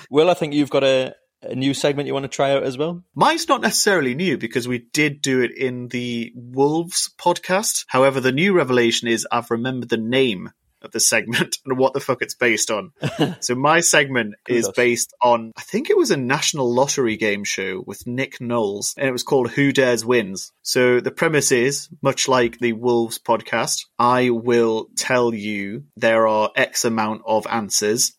Will, 0.10 0.30
I 0.30 0.34
think 0.34 0.54
you've 0.54 0.70
got 0.70 0.84
a, 0.84 1.16
a 1.42 1.56
new 1.56 1.74
segment 1.74 2.08
you 2.08 2.14
want 2.14 2.24
to 2.24 2.30
try 2.30 2.52
out 2.52 2.64
as 2.64 2.78
well. 2.78 3.04
Mine's 3.16 3.48
not 3.48 3.62
necessarily 3.62 4.16
new 4.16 4.38
because 4.38 4.68
we 4.68 4.86
did 4.94 5.22
do 5.22 5.42
it 5.42 5.58
in 5.58 5.88
the 5.88 6.32
Wolves 6.36 7.10
podcast. 7.18 7.86
However, 7.88 8.20
the 8.20 8.32
new 8.32 8.54
revelation 8.54 9.08
is 9.08 9.28
I've 9.32 9.52
remembered 9.52 9.90
the 9.90 9.98
name 9.98 10.52
of 10.84 10.92
the 10.92 11.00
segment 11.00 11.58
and 11.66 11.78
what 11.78 11.94
the 11.94 12.00
fuck 12.00 12.22
it's 12.22 12.36
based 12.36 12.72
on. 12.72 12.92
so 13.40 13.56
my 13.56 13.80
segment 13.80 14.36
is 14.48 14.70
based 14.76 15.14
on, 15.22 15.52
I 15.56 15.62
think 15.62 15.90
it 15.90 15.98
was 15.98 16.12
a 16.12 16.18
national 16.18 16.74
lottery 16.74 17.18
game 17.18 17.44
show 17.44 17.84
with 17.86 18.06
Nick 18.08 18.42
Knowles 18.42 18.94
and 18.98 19.08
it 19.08 19.12
was 19.12 19.24
called 19.24 19.52
Who 19.52 19.72
Dares 19.72 20.06
Wins. 20.06 20.52
So 20.62 21.00
the 21.00 21.12
premise 21.12 21.52
is, 21.52 21.90
much 22.02 22.28
like 22.28 22.60
the 22.60 22.74
Wolves 22.74 23.20
podcast, 23.20 23.86
I 23.98 24.30
will 24.30 24.88
tell 24.96 25.34
you 25.34 25.86
there 25.96 26.28
are 26.28 26.52
X 26.56 26.86
amount 26.86 27.24
of 27.26 27.48
answers 27.48 28.14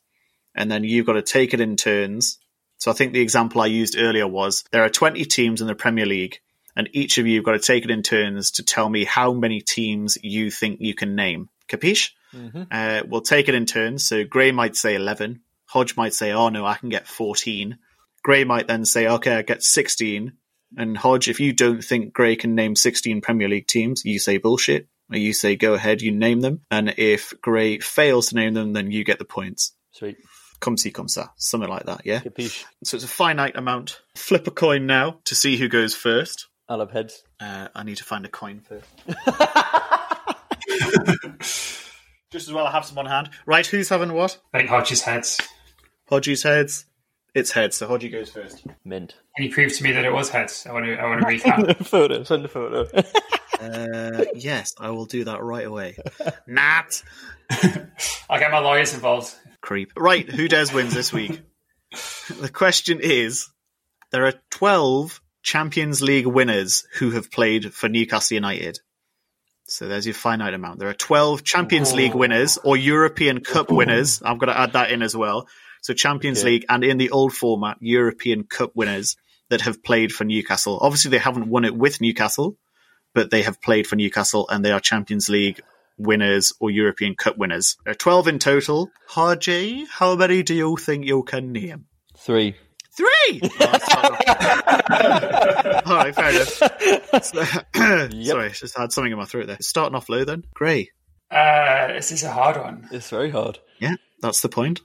and 0.54 0.70
then 0.70 0.84
you've 0.84 1.06
got 1.06 1.14
to 1.14 1.22
take 1.22 1.54
it 1.54 1.60
in 1.60 1.76
turns. 1.76 2.38
So 2.78 2.90
I 2.90 2.94
think 2.94 3.12
the 3.12 3.20
example 3.20 3.60
I 3.60 3.66
used 3.66 3.98
earlier 3.98 4.26
was 4.26 4.64
there 4.70 4.84
are 4.84 4.90
20 4.90 5.24
teams 5.24 5.60
in 5.60 5.66
the 5.66 5.74
Premier 5.74 6.06
League, 6.06 6.40
and 6.76 6.88
each 6.92 7.18
of 7.18 7.26
you 7.26 7.36
have 7.36 7.44
got 7.44 7.52
to 7.52 7.58
take 7.58 7.84
it 7.84 7.90
in 7.90 8.02
turns 8.02 8.52
to 8.52 8.62
tell 8.62 8.88
me 8.88 9.04
how 9.04 9.32
many 9.32 9.60
teams 9.60 10.18
you 10.22 10.50
think 10.50 10.80
you 10.80 10.94
can 10.94 11.14
name. 11.14 11.48
Capiche? 11.68 12.10
Uh, 12.70 13.02
we'll 13.06 13.20
take 13.20 13.48
it 13.48 13.54
in 13.54 13.66
turns. 13.66 14.06
So 14.06 14.24
Gray 14.24 14.52
might 14.52 14.76
say 14.76 14.94
11. 14.94 15.40
Hodge 15.66 15.96
might 15.96 16.14
say, 16.14 16.32
oh 16.32 16.48
no, 16.48 16.64
I 16.66 16.74
can 16.74 16.88
get 16.88 17.06
14. 17.06 17.78
Gray 18.22 18.44
might 18.44 18.68
then 18.68 18.84
say, 18.84 19.06
okay, 19.06 19.36
I 19.36 19.42
get 19.42 19.62
16. 19.62 20.32
And 20.76 20.96
Hodge, 20.96 21.28
if 21.28 21.40
you 21.40 21.52
don't 21.52 21.82
think 21.82 22.12
Gray 22.12 22.36
can 22.36 22.54
name 22.54 22.74
16 22.74 23.20
Premier 23.20 23.48
League 23.48 23.66
teams, 23.66 24.04
you 24.04 24.18
say 24.18 24.38
bullshit. 24.38 24.88
Or 25.12 25.18
you 25.18 25.32
say, 25.32 25.56
go 25.56 25.74
ahead, 25.74 26.00
you 26.00 26.12
name 26.12 26.40
them. 26.40 26.62
And 26.70 26.94
if 26.96 27.34
Gray 27.42 27.78
fails 27.78 28.28
to 28.28 28.36
name 28.36 28.54
them, 28.54 28.72
then 28.72 28.90
you 28.90 29.04
get 29.04 29.18
the 29.18 29.24
points. 29.24 29.72
Sweet. 29.92 30.16
Come 30.60 30.78
see, 30.78 30.90
come 30.90 31.08
ça. 31.08 31.28
Something 31.36 31.68
like 31.68 31.84
that, 31.84 32.06
yeah? 32.06 32.20
Capiche. 32.20 32.64
So 32.84 32.96
it's 32.96 33.04
a 33.04 33.08
finite 33.08 33.56
amount. 33.56 34.00
Flip 34.16 34.46
a 34.46 34.50
coin 34.50 34.86
now 34.86 35.18
to 35.24 35.34
see 35.34 35.58
who 35.58 35.68
goes 35.68 35.94
first. 35.94 36.48
I 36.68 36.76
love 36.76 36.90
heads. 36.90 37.22
Uh, 37.38 37.68
I 37.74 37.82
need 37.82 37.98
to 37.98 38.04
find 38.04 38.24
a 38.24 38.30
coin 38.30 38.60
first. 38.60 38.88
Just 42.34 42.48
as 42.48 42.52
well 42.52 42.66
I 42.66 42.72
have 42.72 42.84
some 42.84 42.98
on 42.98 43.06
hand. 43.06 43.30
Right, 43.46 43.64
who's 43.64 43.88
having 43.88 44.12
what? 44.12 44.38
I 44.52 44.58
think 44.58 44.68
Hodges 44.68 45.02
heads. 45.02 45.40
Hodgie's 46.10 46.42
heads. 46.42 46.84
It's 47.32 47.52
heads, 47.52 47.76
so 47.76 47.86
Hodgie 47.86 48.10
goes 48.10 48.28
first. 48.28 48.66
Mint. 48.84 49.14
Can 49.36 49.46
you 49.46 49.52
prove 49.52 49.72
to 49.72 49.84
me 49.84 49.92
that 49.92 50.04
it 50.04 50.12
was 50.12 50.30
heads? 50.30 50.66
I 50.68 50.72
want 50.72 50.84
to. 50.84 50.96
I 50.96 51.04
want 51.06 51.20
to 51.20 51.26
recap. 51.28 51.86
photo. 51.86 52.24
Send 52.24 52.44
a 52.44 52.48
photo. 52.48 52.88
Uh, 53.60 54.24
yes, 54.34 54.74
I 54.80 54.90
will 54.90 55.04
do 55.04 55.22
that 55.24 55.44
right 55.44 55.64
away. 55.64 55.96
Nat! 56.48 57.04
I'll 58.28 58.40
get 58.40 58.50
my 58.50 58.58
lawyers 58.58 58.94
involved. 58.94 59.32
Creep. 59.60 59.92
Right, 59.96 60.28
who 60.28 60.48
dares 60.48 60.72
wins 60.72 60.92
this 60.92 61.12
week? 61.12 61.40
The 62.40 62.48
question 62.48 62.98
is 63.00 63.48
there 64.10 64.26
are 64.26 64.34
12 64.50 65.20
Champions 65.44 66.02
League 66.02 66.26
winners 66.26 66.84
who 66.94 67.12
have 67.12 67.30
played 67.30 67.72
for 67.72 67.88
Newcastle 67.88 68.34
United. 68.34 68.80
So 69.66 69.88
there's 69.88 70.06
your 70.06 70.14
finite 70.14 70.54
amount. 70.54 70.78
There 70.78 70.88
are 70.88 70.94
12 70.94 71.42
Champions 71.42 71.92
League 71.94 72.14
winners 72.14 72.58
or 72.62 72.76
European 72.76 73.40
Cup 73.40 73.70
winners. 73.70 74.20
I've 74.22 74.38
got 74.38 74.46
to 74.46 74.58
add 74.58 74.74
that 74.74 74.90
in 74.90 75.02
as 75.02 75.16
well. 75.16 75.48
So 75.82 75.94
Champions 75.94 76.40
Okay. 76.40 76.50
League 76.50 76.64
and 76.68 76.84
in 76.84 76.98
the 76.98 77.10
old 77.10 77.32
format, 77.32 77.78
European 77.80 78.44
Cup 78.44 78.72
winners 78.74 79.16
that 79.50 79.62
have 79.62 79.82
played 79.82 80.12
for 80.12 80.24
Newcastle. 80.24 80.78
Obviously, 80.80 81.10
they 81.10 81.18
haven't 81.18 81.48
won 81.48 81.64
it 81.64 81.74
with 81.74 82.00
Newcastle, 82.00 82.56
but 83.14 83.30
they 83.30 83.42
have 83.42 83.60
played 83.60 83.86
for 83.86 83.96
Newcastle 83.96 84.46
and 84.48 84.64
they 84.64 84.72
are 84.72 84.80
Champions 84.80 85.28
League 85.28 85.60
winners 85.96 86.52
or 86.60 86.70
European 86.70 87.14
Cup 87.14 87.38
winners. 87.38 87.76
There 87.84 87.92
are 87.92 87.94
12 87.96 88.28
in 88.28 88.38
total. 88.38 88.90
Harjay, 89.10 89.84
how 89.88 90.16
many 90.16 90.42
do 90.42 90.54
you 90.54 90.76
think 90.76 91.04
you 91.06 91.22
can 91.22 91.52
name? 91.52 91.86
Three. 92.18 92.56
Three! 92.96 93.40
All 95.84 95.96
right, 95.96 96.14
fair 96.14 96.30
enough. 96.30 96.48
Sorry, 98.24 98.50
just 98.52 98.78
had 98.78 98.92
something 98.92 99.12
in 99.12 99.18
my 99.18 99.24
throat 99.24 99.48
there. 99.48 99.56
Starting 99.60 99.96
off 99.96 100.08
low 100.08 100.24
then. 100.24 100.44
Gray. 100.54 100.90
Uh, 101.30 101.88
this 101.88 102.12
is 102.12 102.22
a 102.22 102.30
hard 102.30 102.56
one. 102.56 102.88
It's 102.92 103.10
very 103.10 103.30
hard. 103.30 103.58
Yeah, 103.80 103.96
that's 104.20 104.42
the 104.42 104.48
point. 104.48 104.80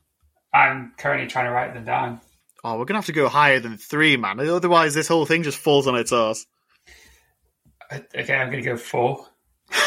I'm 0.53 0.93
currently 0.97 1.27
trying 1.27 1.45
to 1.45 1.51
write 1.51 1.73
them 1.75 1.85
down. 1.85 2.21
Oh, 2.63 2.71
we're 2.73 2.85
going 2.85 2.95
to 2.95 2.99
have 2.99 3.05
to 3.05 3.11
go 3.11 3.29
higher 3.29 3.59
than 3.59 3.77
three, 3.77 4.17
man. 4.17 4.39
Otherwise, 4.39 4.93
this 4.95 5.07
whole 5.07 5.25
thing 5.25 5.43
just 5.43 5.57
falls 5.59 5.85
on 5.87 5.95
its 5.95 6.11
ass. 6.11 6.45
Uh, 7.91 7.99
Okay, 8.15 8.35
I'm 8.35 8.49
going 8.49 8.63
to 8.63 8.69
go 8.69 8.77
four. 8.77 9.25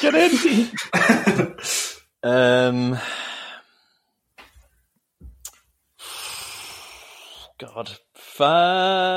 Get 0.00 0.14
in. 0.14 0.70
Um, 2.22 2.98
God, 7.62 7.90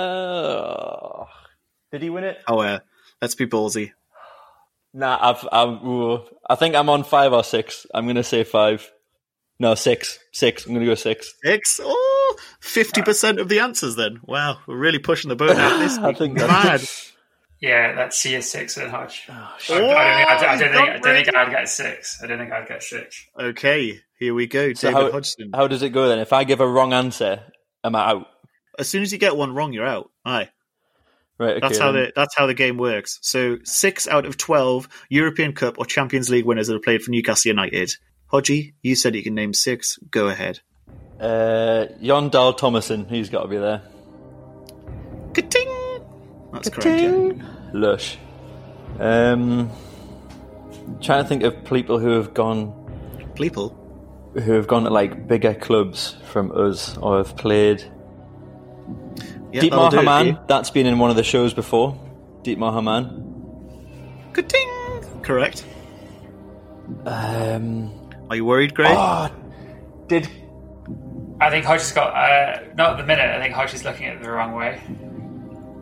fuck. 0.05 1.27
Did 1.91 2.01
he 2.03 2.09
win 2.09 2.23
it? 2.25 2.37
Oh, 2.47 2.59
uh, 2.59 2.79
let's 3.21 3.35
be 3.35 3.45
ballsy. 3.47 3.91
Nah, 4.93 5.17
I've, 5.19 5.47
I'm, 5.51 5.85
ooh, 5.87 6.21
I 6.49 6.55
think 6.55 6.75
I'm 6.75 6.89
on 6.89 7.03
five 7.03 7.33
or 7.33 7.43
six. 7.43 7.85
I'm 7.93 8.07
gonna 8.07 8.23
say 8.23 8.43
five. 8.43 8.89
No, 9.59 9.73
six. 9.75 10.19
Six. 10.31 10.65
I'm 10.65 10.73
gonna 10.73 10.85
go 10.85 10.95
six. 10.95 11.33
Six? 11.43 11.79
Oh, 11.83 12.35
50% 12.61 13.39
of 13.39 13.49
the 13.49 13.59
answers 13.59 13.95
then. 13.95 14.19
Wow, 14.23 14.59
we're 14.67 14.77
really 14.77 14.99
pushing 14.99 15.29
the 15.29 15.35
boat 15.35 15.55
out 15.57 15.79
this 15.79 15.97
I 16.01 16.07
week. 16.09 16.17
think 16.17 16.33
Mad. 16.35 16.81
Oh, 16.81 16.85
Yeah, 17.61 17.93
let's 17.97 18.17
see 18.17 18.35
a 18.35 18.41
six 18.41 18.75
then, 18.75 18.89
Hodge. 18.89 19.23
I, 19.29 19.33
I 19.33 19.57
Oh, 19.69 19.77
don't 19.77 19.79
think, 19.79 19.99
I, 19.99 20.37
don't, 20.37 20.49
I, 20.49 20.57
don't 20.57 20.59
think, 20.59 21.05
I 21.05 21.13
don't 21.13 21.25
think 21.25 21.35
I'd 21.37 21.51
get 21.51 21.69
six. 21.69 22.19
I 22.21 22.27
don't 22.27 22.37
think 22.37 22.51
I'd 22.51 22.67
get 22.67 22.83
six. 22.83 23.25
Okay, 23.39 24.01
here 24.19 24.33
we 24.33 24.45
go. 24.47 24.73
So 24.73 24.89
David 24.89 25.03
how, 25.03 25.11
Hodgson. 25.11 25.51
how 25.53 25.67
does 25.67 25.81
it 25.81 25.89
go 25.89 26.07
then? 26.09 26.19
If 26.19 26.31
I 26.33 26.43
give 26.43 26.59
a 26.61 26.67
wrong 26.67 26.93
answer, 26.93 27.41
am 27.83 27.95
I 27.95 28.09
out? 28.11 28.27
As 28.77 28.89
soon 28.89 29.01
as 29.03 29.11
you 29.11 29.17
get 29.17 29.35
one 29.35 29.53
wrong, 29.53 29.73
you're 29.73 29.85
out. 29.85 30.11
Aye. 30.25 30.49
Right. 31.37 31.57
Okay. 31.57 31.59
That's 31.61 31.77
how 31.77 31.91
then. 31.91 32.05
the 32.05 32.13
that's 32.15 32.35
how 32.35 32.45
the 32.45 32.53
game 32.53 32.77
works. 32.77 33.19
So 33.21 33.57
six 33.63 34.07
out 34.07 34.25
of 34.25 34.37
twelve 34.37 34.87
European 35.09 35.53
Cup 35.53 35.77
or 35.77 35.85
Champions 35.85 36.29
League 36.29 36.45
winners 36.45 36.67
that 36.67 36.73
have 36.73 36.83
played 36.83 37.01
for 37.01 37.11
Newcastle 37.11 37.49
United. 37.49 37.93
Hodgie, 38.31 38.73
you 38.81 38.95
said 38.95 39.15
you 39.15 39.23
can 39.23 39.35
name 39.35 39.53
six. 39.53 39.99
Go 40.09 40.27
ahead. 40.27 40.61
Uh, 41.19 41.87
Jon 42.01 42.29
Dahl 42.29 42.53
Tomasson. 42.53 43.09
He's 43.09 43.29
got 43.29 43.43
to 43.43 43.47
be 43.47 43.57
there. 43.57 43.81
Ka-ting! 45.33 46.03
That's 46.53 46.69
correct. 46.69 47.01
Yeah. 47.01 47.31
Lush. 47.73 48.17
Um, 48.99 49.69
trying 51.01 51.23
to 51.23 51.27
think 51.27 51.43
of 51.43 51.65
people 51.65 51.99
who 51.99 52.11
have 52.11 52.33
gone 52.33 52.73
People. 53.35 53.75
who 54.33 54.53
have 54.53 54.67
gone 54.67 54.83
to 54.83 54.89
like 54.89 55.27
bigger 55.27 55.53
clubs 55.53 56.15
from 56.31 56.51
us 56.51 56.97
or 56.97 57.17
have 57.17 57.35
played. 57.35 57.83
Yeah, 59.55 59.61
Dietmar 59.61 59.69
that'll 59.69 59.89
do 59.89 59.97
it 59.97 59.99
for 59.99 60.09
Hamann. 60.09 60.27
you. 60.27 60.39
That's 60.47 60.69
been 60.69 60.85
in 60.85 60.99
one 60.99 61.09
of 61.11 61.15
the 61.15 61.23
shows 61.23 61.53
before. 61.53 61.97
Deep 62.43 62.59
Hamann. 62.59 63.21
Ka-ting! 64.33 65.21
Correct. 65.21 65.65
Um, 67.05 68.11
Are 68.29 68.35
you 68.35 68.43
worried, 68.43 68.75
Gray? 68.75 68.89
oh, 68.89 69.29
did 70.07 70.29
I 71.39 71.49
think 71.49 71.63
Hodge 71.65 71.79
has 71.79 71.91
got, 71.93 72.13
uh, 72.13 72.65
not 72.75 72.91
at 72.91 72.97
the 72.97 73.05
minute, 73.05 73.29
I 73.29 73.41
think 73.41 73.53
Hodge 73.53 73.73
is 73.73 73.85
looking 73.85 74.07
at 74.07 74.17
it 74.17 74.23
the 74.23 74.29
wrong 74.29 74.55
way. 74.55 74.81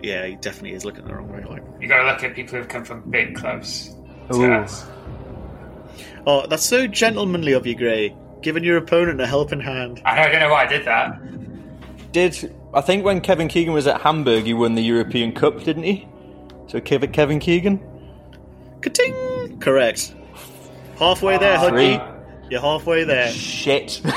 Yeah, 0.04 0.28
he 0.28 0.36
definitely 0.36 0.74
is 0.74 0.86
looking 0.86 1.02
at 1.02 1.08
the 1.08 1.16
wrong 1.16 1.30
way. 1.32 1.44
Like, 1.44 1.64
you 1.82 1.88
got 1.88 1.98
to 1.98 2.06
look 2.06 2.24
at 2.24 2.36
people 2.36 2.60
who've 2.60 2.68
come 2.68 2.86
from 2.86 3.02
big 3.10 3.36
clubs. 3.36 3.96
to 4.32 4.36
Ooh. 4.36 4.54
us. 4.54 4.86
oh, 6.28 6.46
that's 6.46 6.64
so 6.66 6.86
gentlemanly 6.86 7.54
of 7.54 7.66
you, 7.66 7.76
Gray. 7.76 8.16
Giving 8.44 8.64
your 8.64 8.78
opponent 8.78 9.20
a 9.20 9.26
helping 9.26 9.62
hand. 9.62 10.00
I, 10.06 10.16
know, 10.16 10.22
I 10.22 10.30
don't 10.32 10.42
know 10.42 10.52
why 10.52 10.64
I 10.64 10.68
did 10.68 10.86
that. 10.86 12.12
did 12.12 12.54
I 12.74 12.82
think 12.82 13.06
when 13.06 13.22
Kevin 13.22 13.48
Keegan 13.48 13.74
was 13.74 13.86
at 13.88 14.02
Hamburg, 14.02 14.46
he 14.46 14.54
won 14.54 14.76
the 14.76 14.82
European 14.84 15.32
Cup, 15.32 15.64
didn't 15.64 15.84
he? 15.84 16.08
So 16.68 16.80
Kevin 16.82 17.12
Kevin 17.12 17.40
Keegan. 17.40 17.80
Ka-ting! 18.82 19.60
Correct. 19.60 20.14
Halfway 20.98 21.38
there, 21.38 21.58
Ah. 21.60 22.10
You're 22.50 22.62
halfway 22.62 23.04
there. 23.04 23.30
Shit. 23.32 24.02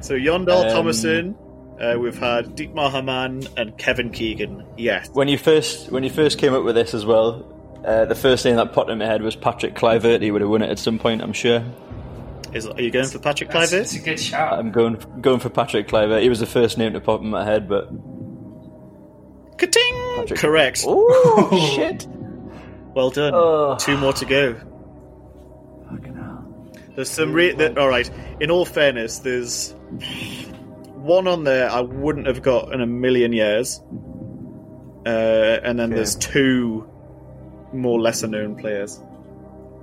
So 0.00 0.16
Jon 0.18 0.44
Dahl 0.44 0.62
Um, 0.62 0.86
Tomasson, 0.86 1.34
uh, 1.80 1.98
we've 1.98 2.16
had 2.16 2.56
Dietmar 2.56 2.88
Hamann 2.92 3.42
and 3.56 3.76
Kevin 3.76 4.10
Keegan. 4.10 4.64
Yes. 4.76 5.10
when 5.12 5.26
you 5.26 5.36
first 5.36 5.90
when 5.90 6.04
you 6.04 6.08
first 6.10 6.38
came 6.38 6.54
up 6.54 6.62
with 6.62 6.76
this 6.76 6.94
as 6.94 7.04
well, 7.04 7.44
uh, 7.84 8.04
the 8.04 8.14
first 8.14 8.44
name 8.44 8.54
that 8.56 8.72
popped 8.72 8.90
in 8.90 8.98
my 8.98 9.06
head 9.06 9.22
was 9.22 9.34
Patrick 9.34 9.74
Kluivert. 9.74 10.22
He 10.22 10.30
would 10.30 10.40
have 10.40 10.48
won 10.50 10.62
it 10.62 10.70
at 10.70 10.78
some 10.78 11.00
point, 11.00 11.20
I'm 11.20 11.32
sure. 11.32 11.64
Is, 12.54 12.66
are 12.66 12.80
you 12.80 12.90
going 12.90 13.06
for 13.08 13.18
Patrick 13.18 13.50
That's, 13.50 13.70
that's 13.70 13.94
Kluivert? 13.94 14.00
a 14.00 14.04
good 14.04 14.20
shout. 14.20 14.52
I'm 14.58 14.70
going 14.72 14.96
going 15.20 15.40
for 15.40 15.50
Patrick 15.50 15.88
Kluivert. 15.88 16.22
He 16.22 16.28
was 16.28 16.40
the 16.40 16.46
first 16.46 16.78
name 16.78 16.92
to 16.94 17.00
pop 17.00 17.20
in 17.20 17.28
my 17.28 17.44
head, 17.44 17.68
but 17.68 17.88
Ka-ting! 19.58 19.94
Patrick- 20.16 20.38
Correct. 20.40 20.84
oh 20.86 21.72
shit! 21.76 22.06
Well 22.94 23.10
done. 23.10 23.32
Ugh. 23.34 23.78
Two 23.78 23.96
more 23.98 24.12
to 24.14 24.24
go. 24.24 24.56
There's 26.94 27.10
some 27.10 27.32
re- 27.32 27.52
that, 27.54 27.78
all 27.78 27.88
right. 27.88 28.10
In 28.40 28.50
all 28.50 28.64
fairness, 28.64 29.20
there's 29.20 29.72
one 30.94 31.28
on 31.28 31.44
there 31.44 31.70
I 31.70 31.80
wouldn't 31.80 32.26
have 32.26 32.42
got 32.42 32.72
in 32.72 32.80
a 32.80 32.86
million 32.86 33.32
years, 33.32 33.80
uh, 35.06 35.08
and 35.08 35.78
then 35.78 35.90
Okay. 35.90 35.94
there's 35.94 36.16
two 36.16 36.88
more 37.72 38.00
lesser 38.00 38.26
known 38.26 38.56
players. 38.56 39.00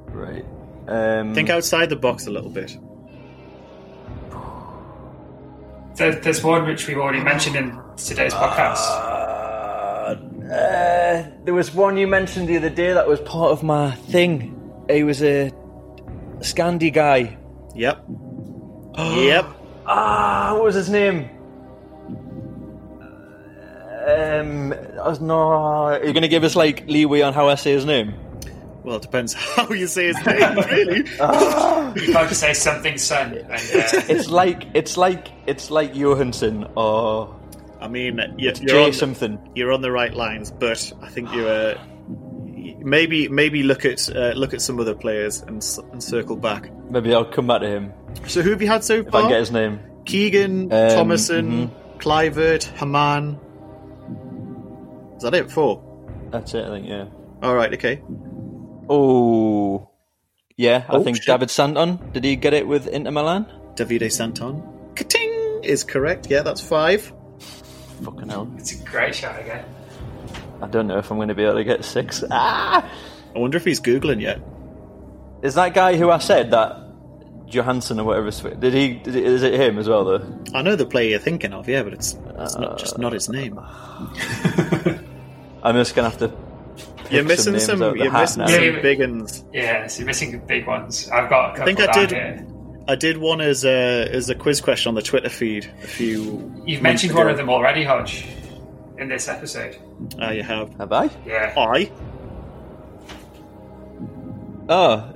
Right. 0.08 0.44
Um, 0.88 1.34
Think 1.34 1.50
outside 1.50 1.90
the 1.90 1.96
box 1.96 2.28
a 2.28 2.32
little 2.32 2.50
bit. 2.50 2.78
There, 5.96 6.14
there's 6.16 6.44
one 6.44 6.66
which 6.68 6.88
we've 6.88 6.98
already 6.98 7.22
mentioned 7.22 7.56
in 7.56 7.80
today's 7.98 8.34
podcast. 8.34 9.14
Uh, 10.46 11.30
there 11.44 11.54
was 11.54 11.74
one 11.74 11.98
you 11.98 12.06
mentioned 12.06 12.48
the 12.48 12.58
other 12.58 12.70
day 12.70 12.94
that 12.94 13.08
was 13.08 13.20
part 13.22 13.52
of 13.52 13.64
my 13.64 13.92
thing. 13.92 14.52
He 14.90 15.04
was 15.04 15.24
a 15.24 15.52
Scandi 16.40 16.94
guy. 16.94 17.38
Yep. 17.74 18.06
yep. 18.98 19.46
Ah, 19.88 20.52
what 20.54 20.64
was 20.66 20.76
his 20.76 20.90
name? 20.90 21.30
Um, 24.08 24.74
I 24.74 25.08
was 25.08 25.20
no. 25.20 25.40
Are 25.40 26.06
you 26.06 26.14
going 26.14 26.22
to 26.22 26.28
give 26.28 26.44
us 26.44 26.56
like 26.56 26.86
leeway 26.88 27.22
on 27.22 27.34
how 27.34 27.48
I 27.48 27.56
say 27.56 27.72
his 27.72 27.86
name? 27.86 28.14
Well, 28.86 28.98
it 28.98 29.02
depends 29.02 29.34
how 29.56 29.68
you 29.70 29.88
say 29.88 30.08
his 30.08 30.26
name, 30.26 30.58
really. 30.72 31.00
You 31.96 32.12
can't 32.14 32.28
just 32.30 32.42
say 32.42 32.54
something, 32.54 32.98
son. 32.98 33.34
And, 33.34 33.50
uh, 33.52 33.58
It's 34.10 34.30
like 34.30 34.68
it's 34.74 34.98
like 34.98 35.30
it's 35.48 35.72
like 35.72 35.96
Johansson 35.96 36.68
or 36.76 37.34
I 37.80 37.88
mean, 37.88 38.18
you're, 38.38 38.54
you're, 38.54 38.68
Jay 38.68 38.86
on, 38.86 38.94
something. 38.94 39.40
you're 39.56 39.72
on 39.72 39.82
the 39.82 39.92
right 39.92 40.14
lines, 40.14 40.52
but 40.52 40.92
I 41.02 41.08
think 41.08 41.32
you 41.34 41.48
uh, 41.48 41.78
maybe 42.80 43.28
maybe 43.30 43.64
look 43.64 43.86
at 43.86 44.10
uh, 44.14 44.34
look 44.36 44.54
at 44.54 44.62
some 44.62 44.80
other 44.80 44.94
players 44.94 45.42
and, 45.42 45.64
and 45.92 46.04
circle 46.04 46.36
back. 46.36 46.70
Maybe 46.90 47.14
I'll 47.14 47.26
come 47.26 47.48
back 47.48 47.62
to 47.62 47.68
him 47.68 47.94
So 48.28 48.42
who 48.42 48.52
have 48.52 48.62
you 48.62 48.68
had 48.68 48.84
so 48.84 48.96
if 48.96 49.16
I 49.16 49.28
get 49.30 49.40
his 49.40 49.52
name. 49.52 49.80
Keegan, 50.06 50.72
Um, 50.72 50.90
Tomasson, 50.92 51.70
Kluivert, 51.98 52.64
Hamann. 52.78 53.40
Is 55.18 55.24
that 55.24 55.34
it? 55.34 55.50
Four. 55.50 55.82
That's 56.30 56.54
it, 56.54 56.64
I 56.66 56.70
think. 56.70 56.88
Yeah. 56.88 57.06
All 57.42 57.56
right. 57.56 57.74
Okay. 57.74 58.02
Oh, 58.90 59.90
yeah. 60.58 60.86
I 60.90 60.96
Oh, 60.96 61.04
think 61.04 61.18
shit. 61.18 61.26
David 61.28 61.50
Santon. 61.50 62.00
Did 62.14 62.24
he 62.24 62.36
get 62.36 62.54
it 62.54 62.68
with 62.68 62.88
Inter 62.88 63.12
Milan? 63.12 63.46
Davide 63.76 64.12
Santon. 64.12 64.64
Kating 64.96 65.62
is 65.64 65.84
correct. 65.84 66.28
Yeah, 66.30 66.42
that's 66.44 66.62
five. 66.62 67.12
Fucking 68.04 68.30
hell. 68.30 68.52
it's 68.58 68.80
a 68.80 68.84
great 68.86 69.16
shot 69.16 69.40
again. 69.40 69.66
I 70.62 70.68
don't 70.68 70.88
know 70.88 70.98
if 70.98 71.12
I'm 71.12 71.18
going 71.18 71.28
to 71.30 71.36
be 71.36 71.44
able 71.44 71.56
to 71.56 71.64
get 71.64 71.84
six. 71.84 72.24
Ah! 72.32 72.90
I 73.36 73.40
wonder 73.40 73.58
if 73.58 73.66
he's 73.66 73.82
googling 73.82 74.22
yet. 74.22 74.40
Is 75.42 75.56
that 75.56 75.74
guy 75.74 75.98
who 75.98 76.10
I 76.10 76.18
said 76.20 76.52
that 76.52 76.78
Johansson 77.48 78.00
or 78.00 78.06
whatever? 78.06 78.28
his- 78.28 78.40
Did 78.40 78.74
he? 78.74 78.94
Did 78.96 79.16
it, 79.16 79.24
is 79.26 79.44
it 79.44 79.54
him 79.60 79.78
as 79.78 79.88
well? 79.90 80.06
Though. 80.06 80.40
I 80.54 80.62
know 80.62 80.76
the 80.78 80.86
player 80.86 81.10
you're 81.10 81.20
thinking 81.20 81.52
of. 81.54 81.68
Yeah, 81.68 81.84
but 81.84 81.94
it's 81.94 82.18
it's 82.40 82.56
not 82.58 82.78
just 82.80 82.98
not 82.98 83.12
his 83.14 83.28
name. 83.30 83.60
I'm 85.64 85.76
just 85.76 85.96
going 85.96 86.10
to 86.10 86.18
have 86.18 86.18
to. 86.20 86.32
You're 87.12 87.24
missing 87.24 87.54
names 87.54 87.66
some. 87.66 87.80
You're 87.80 88.12
missing 88.12 88.42
now. 88.44 88.48
some 88.48 88.64
Yeah, 88.64 88.82
big 88.82 89.00
ones. 89.00 89.44
Yeah, 89.54 89.88
so 89.88 90.00
you're 90.00 90.06
missing 90.08 90.40
big 90.48 90.66
ones. 90.68 91.10
I've 91.10 91.30
got 91.30 91.54
a 91.54 91.58
couple 91.58 91.64
I 91.64 91.76
think 91.76 91.90
I 91.90 91.92
did. 92.06 92.12
here. 92.12 92.48
I 92.88 92.96
did 92.96 93.18
one 93.18 93.42
as 93.42 93.66
a 93.66 94.08
as 94.12 94.30
a 94.30 94.36
quiz 94.36 94.62
question 94.62 94.90
on 94.90 94.96
the 94.96 95.02
Twitter 95.02 95.30
feed 95.30 95.66
a 95.84 95.88
few. 95.88 96.54
You've 96.66 96.82
mentioned 96.82 97.12
ago. 97.12 97.22
one 97.22 97.30
of 97.30 97.38
them 97.38 97.50
already, 97.50 97.84
Hodge, 97.84 98.26
in 99.00 99.08
this 99.10 99.28
episode. 99.28 99.78
Ah, 100.20 100.32
you 100.32 100.44
have. 100.44 100.74
Have 100.78 100.92
I? 100.92 101.10
Yeah. 101.26 101.54
I. 101.58 101.92
Oh, 104.68 105.14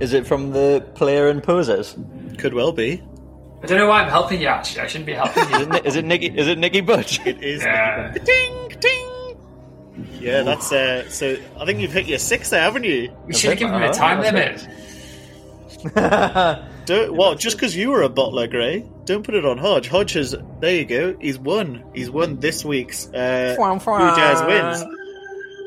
is 0.00 0.12
it 0.12 0.26
from 0.26 0.52
the 0.52 0.84
player 0.94 1.28
and 1.28 1.42
poses? 1.42 1.96
Could 2.38 2.54
well 2.54 2.72
be. 2.72 3.02
I 3.62 3.66
don't 3.66 3.78
know 3.78 3.86
why 3.88 4.02
I'm 4.02 4.08
helping 4.10 4.40
you, 4.40 4.48
actually. 4.48 4.80
I 4.82 4.86
shouldn't 4.88 5.06
be 5.06 5.12
helping 5.12 5.44
Is 5.44 5.50
you. 5.50 5.56
it, 5.60 5.68
Ni- 5.70 5.80
is 5.88 5.96
it 5.96 6.04
Nicky? 6.04 6.26
Is 6.26 6.48
it 6.48 6.58
Nicky 6.58 6.80
Butt? 6.80 7.24
It 7.26 7.42
is. 7.44 7.62
Yeah. 7.62 8.10
Ding 8.12 8.24
ding. 8.24 8.71
Yeah, 10.20 10.42
that's 10.42 10.72
uh. 10.72 11.08
So 11.10 11.36
I 11.60 11.64
think 11.64 11.80
you've 11.80 11.92
hit 11.92 12.06
your 12.06 12.18
six 12.18 12.50
there, 12.50 12.62
haven't 12.62 12.84
you? 12.84 13.12
We 13.26 13.34
should 13.34 13.50
have 13.50 13.58
given 13.58 13.74
him 13.74 13.82
a 13.82 13.88
Oh, 13.88 13.92
time 13.92 14.20
that's 14.22 14.66
limit. 14.66 16.62
Don't 16.86 17.14
what? 17.14 17.38
Just 17.38 17.56
because 17.56 17.76
you 17.76 17.90
were 17.90 18.02
a 18.02 18.08
butler, 18.08 18.46
Gray, 18.48 18.84
don't 19.04 19.22
put 19.24 19.34
it 19.34 19.44
on 19.44 19.58
Hodge. 19.58 19.88
Hodge 19.88 20.14
has. 20.14 20.34
There 20.60 20.74
you 20.74 20.84
go. 20.84 21.16
He's 21.20 21.38
won. 21.38 21.84
He's 21.94 22.10
won 22.10 22.40
this 22.40 22.64
week's 22.64 23.06
uh, 23.08 23.54
Who 23.56 24.16
Dares 24.16 24.42
wins. 24.42 24.96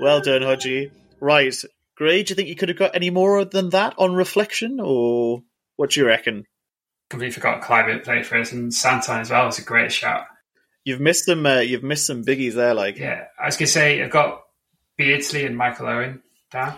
Well 0.02 0.20
done, 0.22 0.42
Hodgie. 0.42 0.92
Right, 1.22 1.54
Gray. 1.96 2.24
Do 2.24 2.32
you 2.32 2.36
think 2.36 2.50
you 2.50 2.56
could 2.56 2.70
have 2.70 2.78
got 2.78 2.96
any 2.96 3.10
more 3.12 3.46
than 3.46 3.70
that 3.70 3.96
on 3.98 4.14
reflection, 4.14 4.80
or 4.82 5.42
what 5.78 5.92
do 5.92 6.02
you 6.02 6.06
reckon? 6.08 6.46
Completely 7.10 7.34
forgot 7.34 7.62
Kluivert 7.62 8.04
played 8.04 8.26
for 8.26 8.38
us, 8.38 8.52
and 8.52 8.74
Santon 8.74 9.20
as 9.22 9.30
well 9.30 9.46
was 9.46 9.60
a 9.60 9.64
great 9.64 9.92
shout. 9.92 10.26
You've 10.86 11.02
missed 11.02 11.26
some. 11.26 11.46
Uh, 11.46 11.60
you've 11.60 11.84
missed 11.84 12.06
some 12.06 12.24
biggies 12.24 12.54
there. 12.54 12.74
Like 12.74 12.98
Yeah, 12.98 13.26
I 13.38 13.48
was 13.48 13.58
going 13.58 13.68
to 13.68 13.72
say, 13.72 14.02
I've 14.02 14.12
got 14.12 14.44
Beardsley 14.98 15.46
and 15.46 15.58
Michael 15.58 15.88
Owen 15.88 16.22
down. 16.52 16.78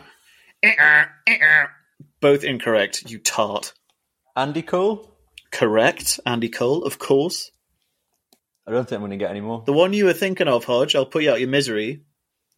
Both 2.20 2.44
incorrect, 2.44 3.12
you 3.12 3.20
tart. 3.20 3.74
Andy 4.36 4.64
Cole. 4.64 5.14
Correct, 5.52 6.20
Andy 6.26 6.50
Cole, 6.50 6.84
of 6.84 7.00
course. 7.00 7.52
I 8.66 8.72
don't 8.72 8.88
think 8.88 8.98
I'm 8.98 9.02
going 9.02 9.12
to 9.12 9.18
get 9.18 9.32
any 9.32 9.42
more. 9.42 9.64
The 9.66 9.74
one 9.74 9.94
you 9.94 10.06
were 10.06 10.14
thinking 10.14 10.48
of, 10.48 10.66
Hodge, 10.66 10.96
I'll 10.96 11.06
put 11.06 11.24
you 11.24 11.32
out 11.32 11.40
your 11.40 11.50
misery, 11.50 12.04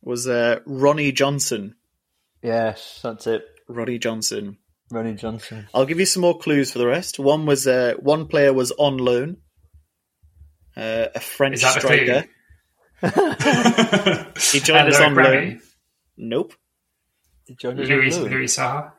was 0.02 0.28
uh, 0.28 0.60
Ronny 0.66 1.12
Johnsen. 1.12 1.74
Yes, 2.42 3.00
that's 3.04 3.28
it. 3.28 3.44
Ronny 3.68 4.00
Johnsen. 4.00 4.58
Ronny 4.92 5.14
Johnsen. 5.14 5.68
I'll 5.74 5.86
give 5.86 6.00
you 6.00 6.06
some 6.06 6.22
more 6.22 6.38
clues 6.38 6.72
for 6.72 6.80
the 6.80 6.88
rest. 6.88 7.20
One 7.20 7.46
was 7.46 7.68
uh, 7.68 7.94
one 8.00 8.28
player 8.28 8.54
was 8.54 8.72
on 8.72 8.98
loan. 8.98 9.38
Uh, 10.80 11.08
a 11.14 11.20
French 11.20 11.56
Is 11.56 11.62
that 11.62 11.76
the 11.76 11.82
striker. 11.82 12.26
He 14.52 14.60
joined 14.60 14.90
us 14.90 15.00
on 15.00 15.14
Grammy. 15.14 15.52
loan. 15.52 15.62
Nope. 16.18 16.54
Johnny 17.60 17.86
Louis, 17.86 18.18
Louis. 18.18 18.30
Louis 18.30 18.58
Saha. 18.58 18.92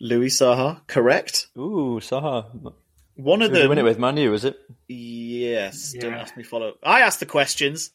Louis 0.00 0.28
Saha. 0.28 0.86
Correct. 0.86 1.48
Ooh, 1.56 1.98
Saha. 2.00 2.72
One 3.16 3.42
of 3.42 3.50
Did 3.50 3.56
you 3.56 3.62
them. 3.62 3.68
win 3.70 3.78
it 3.78 3.84
with 3.84 3.98
Manu, 3.98 4.30
was 4.30 4.44
it? 4.44 4.56
Yes. 4.88 5.94
Don't 5.98 6.14
ask 6.14 6.36
me 6.36 6.42
follow. 6.42 6.74
I 6.82 7.00
asked 7.02 7.20
the 7.20 7.26
questions. 7.26 7.90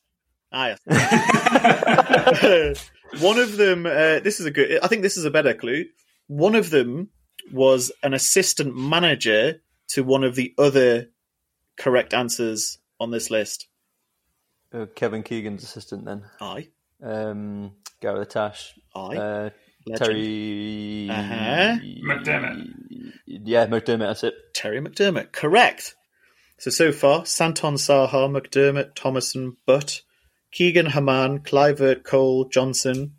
I 0.52 0.76
asked. 0.88 0.88
One 3.20 3.40
of 3.40 3.58
them. 3.58 3.86
Uh, 3.86 4.20
this 4.20 4.40
is 4.40 4.46
a 4.46 4.52
good. 4.52 4.80
I 4.84 4.88
think 4.88 5.02
this 5.02 5.18
is 5.18 5.26
a 5.26 5.32
better 5.32 5.54
clue. 5.54 5.86
One 6.28 6.56
of 6.56 6.70
them 6.70 7.10
was 7.52 7.92
an 8.04 8.14
assistant 8.14 8.76
manager 8.76 9.62
to 9.90 10.04
one 10.04 10.24
of 10.24 10.36
the 10.36 10.54
other 10.58 11.08
correct 11.78 12.14
answers 12.14 12.78
on 13.00 13.12
this 13.12 13.30
list. 13.30 13.68
Uh, 14.74 14.86
Kevin 14.96 15.24
Keegan's 15.24 15.64
assistant 15.64 16.06
then. 16.06 16.24
Aye. 16.42 16.70
Um, 17.04 17.72
Gareth 18.02 18.30
Tash. 18.30 18.74
Aye. 18.96 19.16
Uh, 19.18 19.50
Terry. 19.98 21.08
Uh-huh. 21.10 21.78
McDermott. 22.08 22.68
Yeah, 23.28 23.68
McDermott, 23.68 24.00
that's 24.00 24.24
it. 24.24 24.34
Terry 24.54 24.80
McDermott. 24.82 25.32
Correct. 25.32 25.96
So, 26.58 26.72
so 26.72 26.92
far, 26.92 27.26
Santon 27.26 27.76
Saha, 27.76 28.30
McDermott, 28.30 28.96
Tomasson, 28.96 29.58
Butt, 29.68 30.02
Keegan 30.52 30.88
Hamann, 30.88 31.40
Kluivert, 31.40 32.04
Cole, 32.04 32.50
Johnsen. 32.50 33.12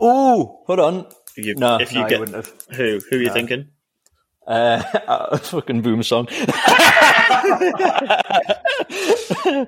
Oh, 0.00 0.62
hold 0.66 0.80
on. 0.80 1.06
You, 1.36 1.54
No, 1.56 1.76
if 1.78 1.92
you 1.92 2.00
no, 2.00 2.06
I 2.06 2.08
get 2.08 2.20
wouldn't 2.20 2.36
have. 2.36 2.52
who, 2.76 3.00
who 3.10 3.16
are 3.18 3.22
you 3.22 3.30
thinking? 3.32 3.68
Uh, 4.46 4.82
a 5.08 5.38
fucking 5.38 5.82
Boumsong. 5.82 6.28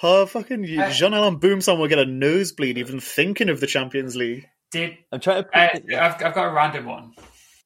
Oh, 0.00 0.26
fucking 0.26 0.64
Jean 0.64 1.12
Alain 1.12 1.40
Boumsong 1.40 1.78
will 1.78 1.88
get 1.88 1.98
a 1.98 2.06
nosebleed 2.06 2.78
even 2.78 3.00
thinking 3.00 3.48
of 3.48 3.58
the 3.58 3.66
Champions 3.66 4.14
League. 4.14 4.46
Did 4.70 4.96
I'm 5.10 5.18
trying 5.18 5.42
to. 5.42 5.48
uh, 5.58 5.68
Put, 5.72 5.92
I've, 5.92 6.22
I've 6.22 6.34
got 6.34 6.48
a 6.48 6.52
random 6.52 6.86
one. 6.86 7.14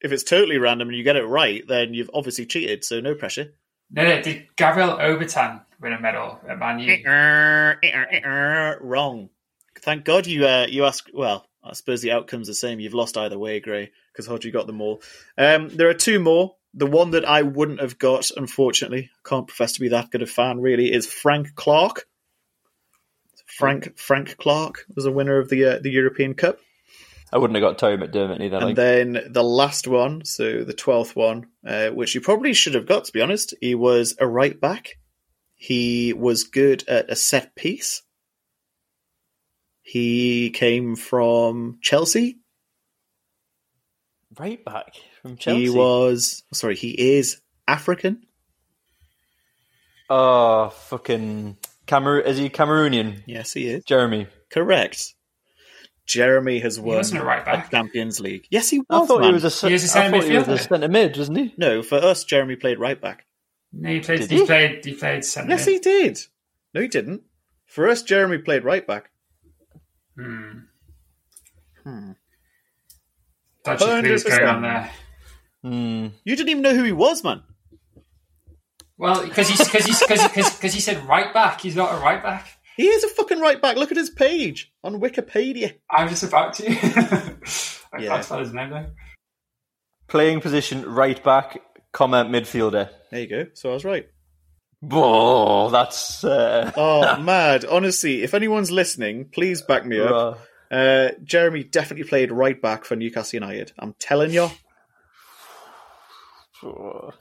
If 0.01 0.13
it's 0.13 0.25
totally 0.25 0.57
random 0.57 0.89
and 0.89 0.97
you 0.97 1.05
get 1.05 1.17
it 1.17 1.25
right, 1.25 1.63
then 1.69 1.93
you've 1.93 2.11
obviously 2.15 2.47
cheated, 2.47 2.85
so 2.85 3.01
no 3.01 3.15
pressure. 3.15 3.53
No, 3.91 4.05
no. 4.05 4.23
Did 4.23 4.47
Gabriel 4.57 4.97
Obertan 4.97 5.61
win 5.81 5.93
a 5.93 6.01
medal 6.01 6.41
at 6.49 6.59
Man 6.59 6.79
U? 6.79 7.03
Wrong. 8.81 9.29
Thank 9.81 10.05
God 10.07 10.27
you 10.27 10.47
uh, 10.47 10.67
you 10.71 10.87
asked. 10.87 11.11
Well, 11.13 11.45
I 11.63 11.75
suppose 11.75 12.01
the 12.01 12.13
outcome's 12.13 12.49
the 12.49 12.55
same. 12.55 12.81
You've 12.81 12.95
lost 12.95 13.19
either 13.19 13.39
way, 13.39 13.61
Gray, 13.61 13.91
because 14.13 14.27
Hodgie 14.27 14.53
got 14.53 14.67
them 14.67 14.81
all. 14.81 15.03
Um, 15.37 15.69
there 15.69 15.91
are 15.91 15.95
two 15.95 16.19
more. 16.19 16.57
The 16.75 16.87
one 16.87 17.11
that 17.11 17.27
I 17.27 17.43
wouldn't 17.43 17.81
have 17.81 17.99
got, 17.99 18.31
unfortunately, 18.37 19.11
I 19.13 19.29
can't 19.29 19.47
profess 19.47 19.73
to 19.73 19.81
be 19.81 19.89
that 19.89 20.11
good 20.11 20.23
a 20.23 20.27
fan. 20.27 20.61
Really, 20.61 20.93
is 20.93 21.07
Frank 21.07 21.55
Clark. 21.55 22.07
Frank 23.47 23.99
Frank 23.99 24.37
Clark 24.39 24.87
was 24.95 25.05
a 25.05 25.13
winner 25.13 25.39
of 25.39 25.51
the 25.51 25.65
uh, 25.65 25.79
the 25.81 25.91
European 25.91 26.35
Cup. 26.35 26.59
I 27.33 27.39
wouldn't 27.39 27.57
have 27.57 27.63
got 27.63 27.79
Terry 27.79 27.97
McDermott 27.97 28.41
either. 28.41 28.57
And 28.57 28.67
Like, 28.67 28.77
then 28.77 29.21
the 29.31 29.43
last 29.43 29.87
one, 29.87 30.25
so 30.25 30.65
the 30.65 30.73
twelfth 30.73 31.15
one, 31.17 31.47
uh, 31.67 31.89
which 31.91 32.15
you 32.15 32.21
probably 32.21 32.55
should 32.55 32.75
have 32.75 32.87
got 32.87 33.05
to 33.05 33.13
be 33.13 33.21
honest. 33.21 33.55
He 33.61 33.75
was 33.75 34.17
a 34.19 34.27
right 34.27 34.59
back. 34.59 34.97
He 35.55 36.13
was 36.13 36.45
good 36.45 36.89
at 36.89 37.11
a 37.11 37.17
set 37.17 37.55
piece. 37.55 38.03
He 39.83 40.51
came 40.51 40.97
from 40.97 41.79
Chelsea. 41.83 42.39
right 44.39 44.65
back 44.65 44.95
from 45.23 45.37
Chelsea. 45.37 45.63
He 45.63 45.71
was 45.71 46.43
sorry, 46.53 46.77
he 46.77 47.17
is 47.17 47.41
African. 47.67 48.23
Oh, 50.11 50.69
fucking 50.69 51.57
Cameroon. 51.87 52.27
Is 52.27 52.37
he 52.39 52.51
Cameroonian? 52.51 53.23
Yes, 53.27 53.53
he 53.53 53.69
is. 53.69 53.85
Geremi. 53.85 54.27
Correct. 54.51 55.15
Geremi 56.07 56.61
has 56.61 56.79
won 56.79 56.97
wasn't 56.97 57.23
a 57.23 57.25
right 57.25 57.45
back. 57.45 57.71
Champions 57.71 58.21
League. 58.21 58.47
Yes, 58.51 58.69
he 58.69 58.81
was. 58.81 58.87
I 58.91 59.07
thought 59.07 59.21
man. 59.21 59.29
he 59.31 59.35
was 59.35 59.45
a. 59.45 59.51
ce- 59.51 59.63
He 59.63 59.73
was 59.73 59.85
a 59.85 59.87
I 59.99 60.03
centre 60.03 60.21
thought 60.21 60.29
he 60.31 60.37
was 60.37 60.49
a 60.49 60.51
midfielder. 60.51 60.69
centre 60.69 60.89
mid, 60.89 61.17
wasn't 61.17 61.39
he? 61.39 61.55
No, 61.57 61.83
for 61.83 61.97
us, 61.97 62.25
Geremi 62.25 62.61
played 62.61 62.79
right 62.79 63.01
back. 63.01 63.25
No, 63.73 63.89
he 63.89 64.01
played. 64.01 64.21
Did 64.21 64.31
he? 64.31 64.37
he? 64.39 64.47
played. 64.47 64.85
He 64.85 64.95
played 64.95 65.25
centre. 65.25 65.51
Yes, 65.51 65.65
mid. 65.65 65.73
he 65.75 65.79
did. 65.79 66.19
No, 66.75 66.81
he 66.83 66.89
didn't. 66.89 67.23
For 67.67 67.89
us, 67.89 68.03
Geremi 68.03 68.45
played 68.45 68.65
right 68.65 68.87
back. 68.87 69.11
Hmm. 70.19 70.51
Hmm. 71.85 72.11
Dodgy 73.65 73.85
clues 73.85 74.25
going 74.25 74.45
on 74.45 74.63
there. 74.63 74.91
Hmm. 75.63 76.09
You 76.25 76.37
didn't 76.37 76.49
even 76.51 76.63
know 76.63 76.75
who 76.75 76.83
he 76.85 76.93
was, 76.93 77.23
man. 77.23 77.43
Well, 78.99 79.25
because 79.25 79.49
he 79.49 79.57
because 79.65 79.85
he 79.85 79.93
because 80.43 80.75
he 80.75 80.81
said 80.81 81.07
right 81.09 81.33
back. 81.33 81.61
He's 81.61 81.77
not 81.77 81.93
a 81.95 81.99
right 81.99 82.23
back. 82.23 82.49
He 82.77 82.87
is 82.89 83.05
a 83.05 83.09
fucking 83.09 83.41
right 83.41 83.61
back. 83.61 83.77
Look 83.77 83.91
at 83.91 83.97
his 83.97 84.11
page 84.11 84.73
on 84.83 85.01
Wikipedia. 85.01 85.75
I'm 85.91 86.09
just 86.09 86.23
about 86.23 86.55
to. 86.55 86.67
I 87.93 88.01
Yeah. 88.01 88.09
can't 88.09 88.25
spell 88.25 88.39
his 88.41 88.53
name 88.53 88.71
though. 88.71 88.87
Playing 90.09 90.41
position 90.41 90.85
right 90.89 91.23
back, 91.23 91.59
comma 91.93 92.25
midfielder. 92.25 92.91
There 93.11 93.21
you 93.21 93.27
go. 93.29 93.47
So 93.55 93.71
I 93.71 93.75
was 93.75 93.85
right. 93.85 94.09
Oh, 94.91 95.71
that's. 95.71 96.25
Uh, 96.25 96.73
Oh, 96.77 97.17
mad. 97.23 97.65
Honestly, 97.65 98.23
if 98.23 98.35
anyone's 98.35 98.71
listening, 98.71 99.27
please 99.33 99.63
back 99.63 99.87
me 99.87 100.01
up. 100.01 100.41
Uh, 100.71 101.11
Geremi 101.25 101.71
definitely 101.71 102.09
played 102.09 102.33
right 102.33 102.61
back 102.61 102.85
for 102.85 102.97
Newcastle 102.97 103.37
United. 103.37 103.73
I'm 103.79 103.95
telling 103.99 104.33
you. 104.33 104.51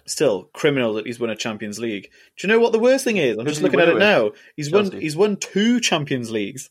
Still, 0.06 0.44
criminal 0.54 0.94
that 0.96 1.06
he's 1.06 1.20
won 1.20 1.30
a 1.30 1.36
Champions 1.36 1.80
League. 1.80 2.10
Do 2.38 2.48
you 2.48 2.54
know 2.54 2.60
what 2.60 2.72
the 2.72 2.80
worst 2.80 3.04
thing 3.04 3.18
is? 3.18 3.38
I'm 3.38 3.46
Who 3.46 3.52
just 3.52 3.62
did 3.62 3.72
he 3.72 3.78
looking 3.78 3.80
at 3.80 3.88
it 3.88 3.92
it 3.92 3.94
with? 3.96 4.02
now. 4.04 4.32
He's 4.56 4.72
won. 4.72 4.84
Chelsea. 4.86 5.00
He's 5.02 5.16
won 5.16 5.38
two 5.38 5.80
Champions 5.80 6.32
Leagues 6.32 6.70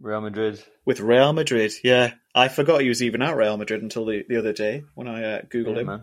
Real 0.00 0.20
Madrid. 0.20 0.62
with 0.84 1.00
Real 1.00 1.32
Madrid. 1.32 1.72
Yeah, 1.84 2.12
I 2.34 2.48
forgot 2.48 2.80
he 2.82 2.88
was 2.88 3.02
even 3.02 3.22
at 3.22 3.36
Real 3.36 3.56
Madrid 3.56 3.82
until 3.82 4.04
the, 4.06 4.24
the 4.28 4.36
other 4.38 4.52
day 4.52 4.84
when 4.94 5.08
I 5.08 5.22
uh, 5.24 5.42
googled 5.42 5.74
Yeah, 5.74 5.80
him. 5.80 5.86
man. 5.86 6.02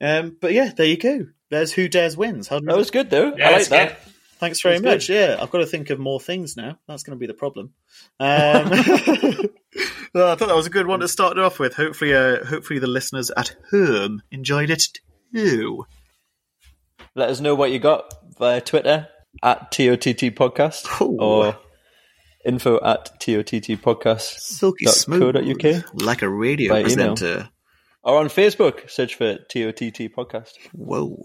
Um, 0.00 0.36
but 0.40 0.52
yeah, 0.52 0.70
there 0.76 0.86
you 0.86 0.96
go. 0.96 1.26
There's 1.50 1.72
who 1.72 1.86
dares 1.88 2.16
wins. 2.16 2.48
How 2.48 2.58
That 2.60 2.76
was 2.76 2.90
good 2.90 3.10
though. 3.10 3.34
Yeah, 3.36 3.50
I 3.50 3.52
like 3.52 3.68
that. 3.68 3.88
good. 4.04 4.12
Thanks 4.38 4.60
very 4.62 4.78
That's 4.80 5.08
much. 5.08 5.08
Yeah, 5.10 5.36
I've 5.40 5.50
got 5.52 5.58
to 5.58 5.66
think 5.66 5.90
of 5.90 6.00
more 6.00 6.18
things 6.18 6.56
now. 6.56 6.76
That's 6.88 7.04
going 7.04 7.16
to 7.16 7.20
be 7.20 7.28
the 7.28 7.34
problem. 7.34 7.74
Um, 8.18 8.72
well, 10.14 10.28
I 10.32 10.34
thought 10.34 10.48
that 10.48 10.56
was 10.56 10.66
a 10.66 10.70
good 10.70 10.86
one 10.86 11.00
to 11.00 11.08
start 11.08 11.38
off 11.38 11.58
with. 11.58 11.74
Hopefully, 11.74 12.14
uh, 12.14 12.44
hopefully 12.44 12.78
the 12.78 12.86
listeners 12.86 13.30
at 13.36 13.54
home 13.70 14.22
enjoyed 14.30 14.70
it 14.70 14.84
too. 15.34 15.84
Let 17.14 17.30
us 17.30 17.40
know 17.40 17.54
what 17.54 17.70
you 17.70 17.78
got 17.78 18.12
via 18.38 18.60
Twitter 18.60 19.08
at 19.42 19.70
TOTT 19.72 20.34
Podcast 20.34 21.00
Ooh. 21.00 21.16
or 21.20 21.56
info 22.44 22.80
at 22.82 23.06
TOTT 23.20 23.80
Podcast 23.80 24.40
Silky 24.40 24.86
smooth, 24.86 25.20
co 25.20 25.32
dot 25.32 25.44
UK. 25.44 25.84
like 26.02 26.22
a 26.22 26.28
radio 26.28 26.72
By 26.72 26.80
email. 26.80 27.14
presenter. 27.14 27.50
or 28.02 28.18
on 28.18 28.26
Facebook. 28.28 28.90
Search 28.90 29.14
for 29.14 29.36
TOTT 29.36 30.10
Podcast. 30.14 30.52
Whoa, 30.72 31.22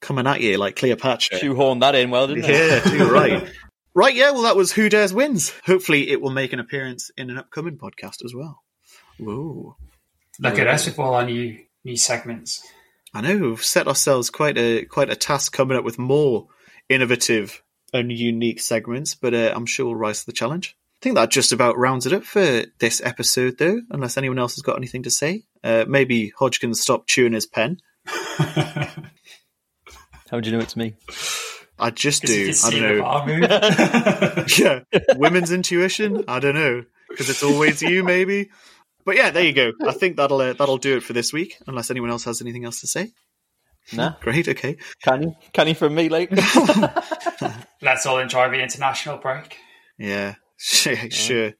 coming 0.00 0.26
at 0.26 0.40
you 0.40 0.56
like 0.58 0.76
Cleopatra. 0.76 1.38
Shoehorn 1.38 1.78
that 1.80 1.94
in 1.94 2.10
well, 2.10 2.26
didn't 2.28 2.44
I? 2.44 2.48
Yeah, 2.48 2.80
too 2.80 3.10
right. 3.10 3.48
Right, 3.96 4.14
yeah, 4.14 4.32
well, 4.32 4.42
that 4.42 4.56
was 4.56 4.72
Who 4.72 4.90
Dares 4.90 5.14
Wins. 5.14 5.54
Hopefully, 5.64 6.10
it 6.10 6.20
will 6.20 6.28
make 6.28 6.52
an 6.52 6.60
appearance 6.60 7.10
in 7.16 7.30
an 7.30 7.38
upcoming 7.38 7.78
podcast 7.78 8.22
as 8.26 8.34
well. 8.34 8.62
Whoa. 9.18 9.74
Look 10.38 10.58
at 10.58 10.66
us 10.66 10.84
with 10.84 10.98
all 10.98 11.14
our 11.14 11.24
new 11.24 11.58
new 11.82 11.96
segments. 11.96 12.62
I 13.14 13.22
know 13.22 13.38
we've 13.38 13.64
set 13.64 13.88
ourselves 13.88 14.28
quite 14.28 14.58
a 14.58 14.84
quite 14.84 15.08
a 15.08 15.16
task 15.16 15.54
coming 15.54 15.78
up 15.78 15.84
with 15.84 15.98
more 15.98 16.48
innovative 16.90 17.62
and 17.94 18.12
unique 18.12 18.60
segments, 18.60 19.14
but 19.14 19.32
uh, 19.32 19.54
I'm 19.56 19.64
sure 19.64 19.86
we'll 19.86 19.94
rise 19.94 20.20
to 20.20 20.26
the 20.26 20.32
challenge. 20.32 20.76
I 20.96 20.98
think 21.00 21.14
that 21.14 21.30
just 21.30 21.52
about 21.52 21.78
rounds 21.78 22.04
it 22.04 22.12
up 22.12 22.24
for 22.24 22.64
this 22.78 23.00
episode, 23.02 23.56
though. 23.56 23.80
Unless 23.88 24.18
anyone 24.18 24.38
else 24.38 24.56
has 24.56 24.62
got 24.62 24.76
anything 24.76 25.04
to 25.04 25.10
say, 25.10 25.44
uh, 25.64 25.86
maybe 25.88 26.34
Hodge 26.38 26.60
stopped 26.72 27.08
chewing 27.08 27.32
his 27.32 27.46
pen. 27.46 27.78
How 28.04 28.90
do 30.38 30.50
you 30.50 30.54
know 30.54 30.62
it's 30.62 30.76
me? 30.76 30.96
I 31.78 31.90
just 31.90 32.22
do. 32.22 32.52
I 32.64 32.70
don't 32.70 33.40
know. 33.40 34.44
yeah, 34.58 34.80
women's 35.16 35.52
intuition. 35.52 36.24
I 36.26 36.40
don't 36.40 36.54
know 36.54 36.84
because 37.08 37.28
it's 37.28 37.42
always 37.42 37.82
you, 37.82 38.02
maybe. 38.02 38.50
But 39.04 39.16
yeah, 39.16 39.30
there 39.30 39.44
you 39.44 39.52
go. 39.52 39.72
I 39.86 39.92
think 39.92 40.16
that'll 40.16 40.40
uh, 40.40 40.54
that'll 40.54 40.78
do 40.78 40.96
it 40.96 41.02
for 41.02 41.12
this 41.12 41.32
week. 41.32 41.56
Unless 41.66 41.90
anyone 41.90 42.10
else 42.10 42.24
has 42.24 42.40
anything 42.40 42.64
else 42.64 42.80
to 42.80 42.86
say. 42.86 43.12
Nah. 43.92 44.14
Great. 44.20 44.48
Okay. 44.48 44.76
Canny? 45.02 45.36
Canny 45.52 45.74
from 45.74 45.94
me, 45.94 46.08
like? 46.08 46.30
Let's 47.82 48.06
all 48.06 48.18
enjoy 48.18 48.50
the 48.50 48.60
international 48.60 49.18
break. 49.18 49.58
Yeah. 49.98 50.34
Sure. 50.56 50.96
sure. 51.10 51.52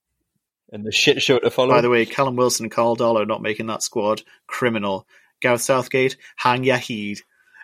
And 0.73 0.85
the 0.85 0.93
shit 0.93 1.23
show 1.23 1.39
to 1.39 1.51
follow. 1.51 1.75
By 1.75 1.81
the 1.81 1.91
way, 1.91 2.07
Callum 2.07 2.37
Wilson 2.37 2.65
and 2.65 2.73
Karl 2.73 2.97
Darlow 2.97 3.27
not 3.27 3.43
making 3.43 3.67
that 3.67 3.83
squad 3.83 4.23
criminal. 4.47 5.07
Gareth 5.41 5.63
Southgate, 5.63 6.17
hang 6.37 6.65
Yahid. 6.65 7.21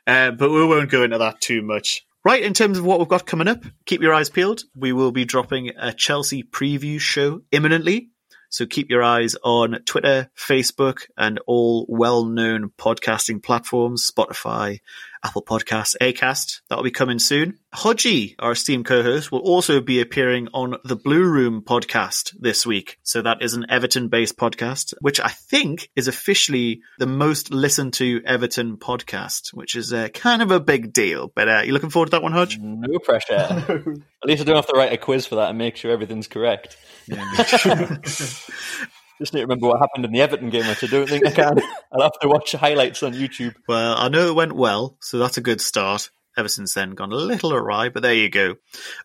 Uh, 0.07 0.31
but 0.31 0.51
we 0.51 0.65
won't 0.65 0.91
go 0.91 1.03
into 1.03 1.19
that 1.19 1.41
too 1.41 1.63
much. 1.63 2.05
Right, 2.25 2.45
in 2.45 2.55
terms 2.55 2.79
of 2.79 2.85
what 2.85 3.01
we've 3.01 3.09
got 3.09 3.27
coming 3.27 3.49
up, 3.49 3.65
keep 3.85 4.01
your 4.01 4.15
eyes 4.15 4.31
peeled. 4.31 4.63
We 4.77 4.93
will 4.93 5.11
be 5.11 5.25
dropping 5.25 5.71
a 5.77 5.93
Chelsea 5.93 6.45
preview 6.45 7.01
show 7.01 7.43
imminently. 7.51 8.11
So 8.49 8.65
keep 8.65 8.91
your 8.91 9.03
eyes 9.03 9.35
on 9.43 9.81
Twitter, 9.87 10.31
Facebook, 10.39 11.01
and 11.17 11.41
all 11.49 11.85
well 11.89 12.25
known 12.25 12.71
podcasting 12.79 13.43
platforms 13.43 14.09
Spotify, 14.09 14.79
Apple 15.25 15.43
Podcasts, 15.43 15.95
Acast. 16.01 16.61
That'll 16.69 16.85
be 16.85 16.91
coming 16.91 17.19
soon. 17.19 17.59
Hodgie, 17.75 18.35
our 18.39 18.53
esteemed 18.53 18.87
co 18.87 19.03
host, 19.03 19.31
will 19.31 19.41
also 19.41 19.81
be 19.81 20.01
appearing 20.01 20.49
on 20.53 20.77
the 20.85 20.97
Blue 20.97 21.25
Room 21.25 21.63
podcast 21.63 22.35
this 22.39 22.67
week. 22.67 22.99
So 23.03 23.23
that 23.23 23.43
is 23.43 23.55
an 23.55 23.67
Everton 23.69 24.09
based 24.09 24.37
podcast, 24.37 24.95
which 25.01 25.21
I 25.21 25.29
think 25.29 25.89
is 25.97 26.09
officially 26.09 26.83
the 26.99 27.07
most 27.07 27.53
listened 27.53 27.95
to 27.95 28.21
Everton 28.27 28.77
podcast, 28.77 29.55
which 29.55 29.77
is 29.77 29.93
uh, 29.93 30.09
kind 30.09 30.43
of 30.43 30.51
a 30.51 30.61
big 30.61 30.93
deal. 30.93 31.31
But 31.35 31.49
uh, 31.49 31.63
you 31.65 31.73
looking 31.73 31.91
forward 31.91 32.07
to 32.07 32.11
that 32.13 32.23
one, 32.23 32.33
Hodge? 32.33 32.59
No 32.59 32.99
pressure. 32.99 33.35
At 34.23 34.29
least 34.29 34.43
I 34.43 34.45
don't 34.45 34.57
have 34.57 34.67
to 34.67 34.77
write 34.77 34.93
a 34.93 34.99
quiz 34.99 35.27
for 35.27 35.37
that 35.37 35.51
and 35.51 35.59
make 35.59 35.77
sure 35.77 35.91
everything's 35.91 36.29
correct. 36.29 36.77
Just 39.23 39.35
need 39.35 39.43
to 39.43 39.47
remember 39.47 39.69
what 39.69 39.79
happened 39.79 40.05
in 40.05 40.11
the 40.11 40.21
Everton 40.21 40.51
game, 40.51 40.67
which 40.67 40.83
I 40.83 40.89
don't 40.89 41.09
think 41.09 41.25
I 41.25 41.31
can. 41.31 41.61
I'll 41.93 42.03
have 42.03 42.19
to 42.23 42.29
watch 42.29 42.51
the 42.51 42.59
highlights 42.59 43.05
on 43.05 43.15
YouTube. 43.15 43.55
Well, 43.69 43.95
I 43.97 44.09
know 44.09 44.27
it 44.27 44.35
went 44.35 44.53
well, 44.53 44.97
so 45.01 45.19
that's 45.19 45.37
a 45.37 45.41
good 45.41 45.61
start. 45.61 46.11
Ever 46.37 46.49
since 46.49 46.75
then, 46.75 46.97
gone 46.97 47.13
a 47.13 47.15
little 47.15 47.55
awry, 47.55 47.89
but 47.89 48.03
there 48.03 48.15
you 48.15 48.29
go. 48.29 48.57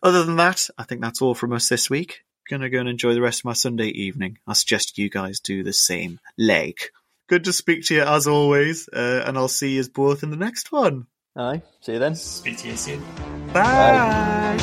Other 0.02 0.24
than 0.24 0.34
that, 0.34 0.70
I 0.76 0.82
think 0.82 1.02
that's 1.02 1.22
all 1.22 1.36
from 1.36 1.52
us 1.52 1.68
this 1.68 1.88
week. 1.88 2.24
Gonna 2.50 2.68
go 2.68 2.80
and 2.80 2.88
enjoy 2.88 3.14
the 3.14 3.20
rest 3.20 3.42
of 3.42 3.44
my 3.44 3.52
Sunday 3.52 3.90
evening. 3.90 4.38
I 4.44 4.54
suggest 4.54 4.98
you 4.98 5.08
guys 5.08 5.38
do 5.38 5.62
the 5.62 5.72
same. 5.72 6.18
Leg. 6.36 6.80
Good 7.28 7.44
to 7.44 7.52
speak 7.52 7.84
to 7.84 7.94
you 7.94 8.02
as 8.02 8.26
always, 8.26 8.88
uh, 8.88 9.22
and 9.24 9.38
I'll 9.38 9.46
see 9.46 9.76
you 9.76 9.84
both 9.88 10.24
in 10.24 10.30
the 10.30 10.36
next 10.36 10.72
one. 10.72 11.06
Aye, 11.36 11.62
see 11.80 11.92
you 11.92 12.00
then. 12.00 12.16
Speak 12.16 12.56
to 12.58 12.68
you 12.70 12.76
soon. 12.76 13.04
Bye. 13.52 14.56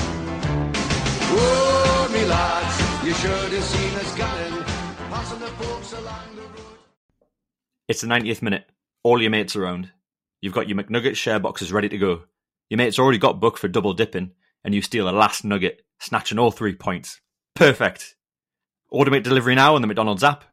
Oh, 1.38 2.10
me 2.12 2.26
lads, 2.26 3.06
you 3.06 3.14
should 3.14 3.54
have 3.54 3.64
seen 3.64 3.96
us 3.96 4.16
gunning, 4.18 4.35
It's 7.88 8.02
the 8.02 8.08
90th 8.08 8.42
minute. 8.42 8.66
All 9.04 9.22
your 9.22 9.32
mates 9.32 9.56
around. 9.56 9.92
You've 10.42 10.54
got 10.54 10.68
your 10.68 10.78
McNugget 10.78 11.16
share 11.16 11.40
boxes 11.40 11.72
ready 11.72 11.90
to 11.90 11.98
go. 11.98 12.24
Your 12.70 12.78
mate's 12.78 12.98
already 12.98 13.20
got 13.20 13.40
booked 13.40 13.60
for 13.60 13.68
double 13.68 13.94
dipping, 13.94 14.32
and 14.64 14.74
you 14.74 14.82
steal 14.82 15.08
a 15.08 15.12
last 15.12 15.46
nugget, 15.46 15.86
snatching 16.00 16.40
all 16.40 16.52
three 16.52 16.76
points. 16.76 17.22
Perfect. 17.56 18.16
Automate 18.92 19.24
delivery 19.24 19.56
now 19.56 19.76
on 19.76 19.82
the 19.82 19.88
McDonald's 19.88 20.24
app. 20.24 20.44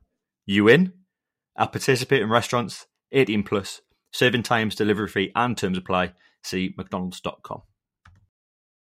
You 0.44 0.68
in? 0.68 0.92
At 1.56 1.72
participating 1.72 2.28
restaurants, 2.28 2.86
18 3.12 3.42
plus, 3.42 3.80
serving 4.12 4.42
times, 4.42 4.74
delivery 4.74 5.08
fee, 5.08 5.32
and 5.34 5.56
terms 5.56 5.78
apply. 5.78 6.12
See 6.42 6.74
McDonald's.com. 6.76 7.62